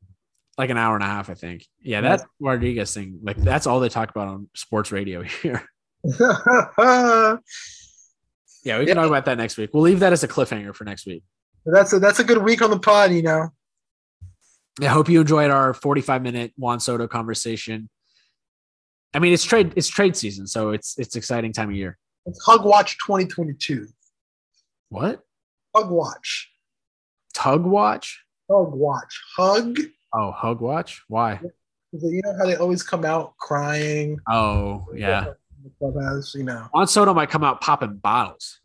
like 0.60 0.70
an 0.70 0.78
hour 0.78 0.94
and 0.94 1.04
a 1.04 1.08
half, 1.08 1.30
I 1.30 1.34
think. 1.36 1.66
Yeah, 1.82 2.02
that 2.02 2.22
Rodriguez 2.40 2.94
thing, 2.94 3.20
like 3.24 3.38
that's 3.38 3.66
all 3.66 3.80
they 3.80 3.88
talk 3.90 4.10
about 4.12 4.28
on 4.28 4.50
sports 4.54 4.92
radio 4.92 5.24
here. 5.42 5.64
Yeah, 8.66 8.78
we 8.78 8.86
can 8.86 8.90
Yeah. 8.90 8.94
talk 8.96 9.08
about 9.08 9.26
that 9.26 9.38
next 9.38 9.56
week. 9.58 9.70
We'll 9.74 9.84
leave 9.84 10.02
that 10.02 10.12
as 10.12 10.24
a 10.24 10.28
cliffhanger 10.28 10.76
for 10.76 10.84
next 10.84 11.06
week. 11.06 11.24
that's 11.66 11.94
a 11.94 12.00
that's 12.00 12.20
a 12.20 12.24
good 12.24 12.40
week 12.44 12.62
on 12.62 12.70
the 12.70 12.80
pod, 12.80 13.12
you 13.14 13.22
know. 13.22 13.50
I 14.82 14.86
hope 14.88 15.08
you 15.10 15.22
enjoyed 15.22 15.50
our 15.52 15.74
45 15.74 16.22
minute 16.22 16.54
Juan 16.58 16.80
Soto 16.80 17.08
conversation. 17.08 17.90
I 19.14 19.20
mean, 19.20 19.34
it's 19.34 19.44
trade 19.46 19.74
it's 19.78 19.88
trade 19.88 20.16
season, 20.18 20.46
so 20.46 20.72
it's 20.72 20.98
it's 21.00 21.16
exciting 21.16 21.54
time 21.54 21.70
of 21.70 21.76
year. 21.76 21.98
It's 22.26 22.44
Hug 22.46 22.66
Watch 22.66 22.98
2022. 23.06 23.88
What? 24.90 25.22
Hug 25.76 25.90
Watch. 25.90 26.52
Tug 27.34 27.64
watch? 27.66 28.24
Hug 28.52 28.74
Watch. 28.74 29.22
Hug. 29.38 29.78
Oh, 30.14 30.32
hug 30.32 30.62
watch? 30.62 31.04
Why? 31.08 31.40
You 31.92 32.22
know 32.24 32.36
how 32.38 32.46
they 32.46 32.56
always 32.56 32.84
come 32.84 33.06
out 33.06 33.36
crying. 33.38 34.20
Oh, 34.30 34.86
yeah. 34.96 35.34
Clubhouse, 35.80 36.36
you 36.36 36.44
know. 36.44 36.68
Juan 36.74 36.88
Soto 36.88 37.14
might 37.14 37.30
come 37.30 37.44
out 37.44 37.62
popping 37.62 37.98
bottles. 37.98 38.60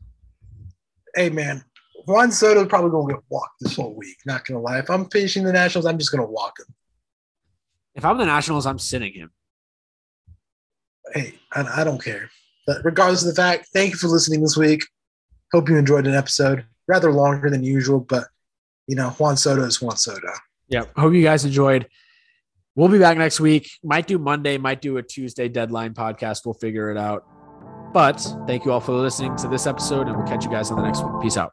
Hey 1.15 1.31
man, 1.31 1.65
Juan 2.07 2.33
Soto's 2.33 2.69
probably 2.69 2.91
gonna 2.91 3.15
get 3.15 3.23
walked 3.29 3.55
this 3.61 3.77
whole 3.77 3.95
week. 3.95 4.17
Not 4.27 4.45
gonna 4.45 4.61
lie. 4.61 4.79
If 4.79 4.91
I'm 4.91 5.07
facing 5.11 5.45
the 5.45 5.53
Nationals, 5.53 5.87
I'm 5.87 5.99
just 5.99 6.11
gonna 6.11 6.27
walk 6.27 6.55
him. 6.59 6.75
If 7.95 8.05
I'm 8.05 8.19
the 8.19 8.27
Nationals, 8.27 8.67
I'm 8.67 8.79
sitting 8.79 9.13
him. 9.13 9.31
Hey, 11.13 11.35
I, 11.53 11.83
I 11.83 11.85
don't 11.85 12.03
care. 12.03 12.31
But 12.67 12.79
regardless 12.85 13.23
of 13.23 13.29
the 13.29 13.41
fact, 13.41 13.69
thank 13.73 13.93
you 13.93 13.99
for 13.99 14.09
listening 14.09 14.41
this 14.41 14.57
week. 14.57 14.85
Hope 15.53 15.69
you 15.69 15.77
enjoyed 15.77 16.07
an 16.07 16.15
episode. 16.15 16.65
Rather 16.89 17.13
longer 17.13 17.49
than 17.51 17.63
usual, 17.63 18.01
but 18.01 18.25
you 18.87 18.97
know, 18.97 19.11
Juan 19.11 19.37
Soto 19.37 19.63
is 19.63 19.81
Juan 19.81 19.97
Soto. 19.97 20.33
Yeah. 20.69 20.85
Hope 20.97 21.15
you 21.15 21.23
guys 21.23 21.45
enjoyed. 21.45 21.89
We'll 22.75 22.89
be 22.89 22.99
back 22.99 23.17
next 23.17 23.39
week. 23.39 23.71
Might 23.85 24.07
do 24.07 24.19
Monday, 24.19 24.59
might 24.59 24.83
do 24.83 24.97
a 24.97 25.03
Tuesday 25.03 25.49
deadline 25.49 25.95
podcast. 25.95 26.45
We'll 26.45 26.55
figure 26.55 26.91
it 26.91 26.97
out. 26.97 27.25
But 27.93 28.27
thank 28.49 28.65
you 28.65 28.73
all 28.73 28.81
for 28.81 28.93
listening 28.93 29.37
to 29.37 29.49
this 29.49 29.67
episode, 29.67 30.09
and 30.09 30.17
we'll 30.17 30.27
catch 30.27 30.45
you 30.45 30.51
guys 30.51 30.73
on 30.73 30.79
the 30.79 30.83
next 30.83 31.03
one. 31.03 31.23
Peace 31.23 31.37
out. 31.37 31.53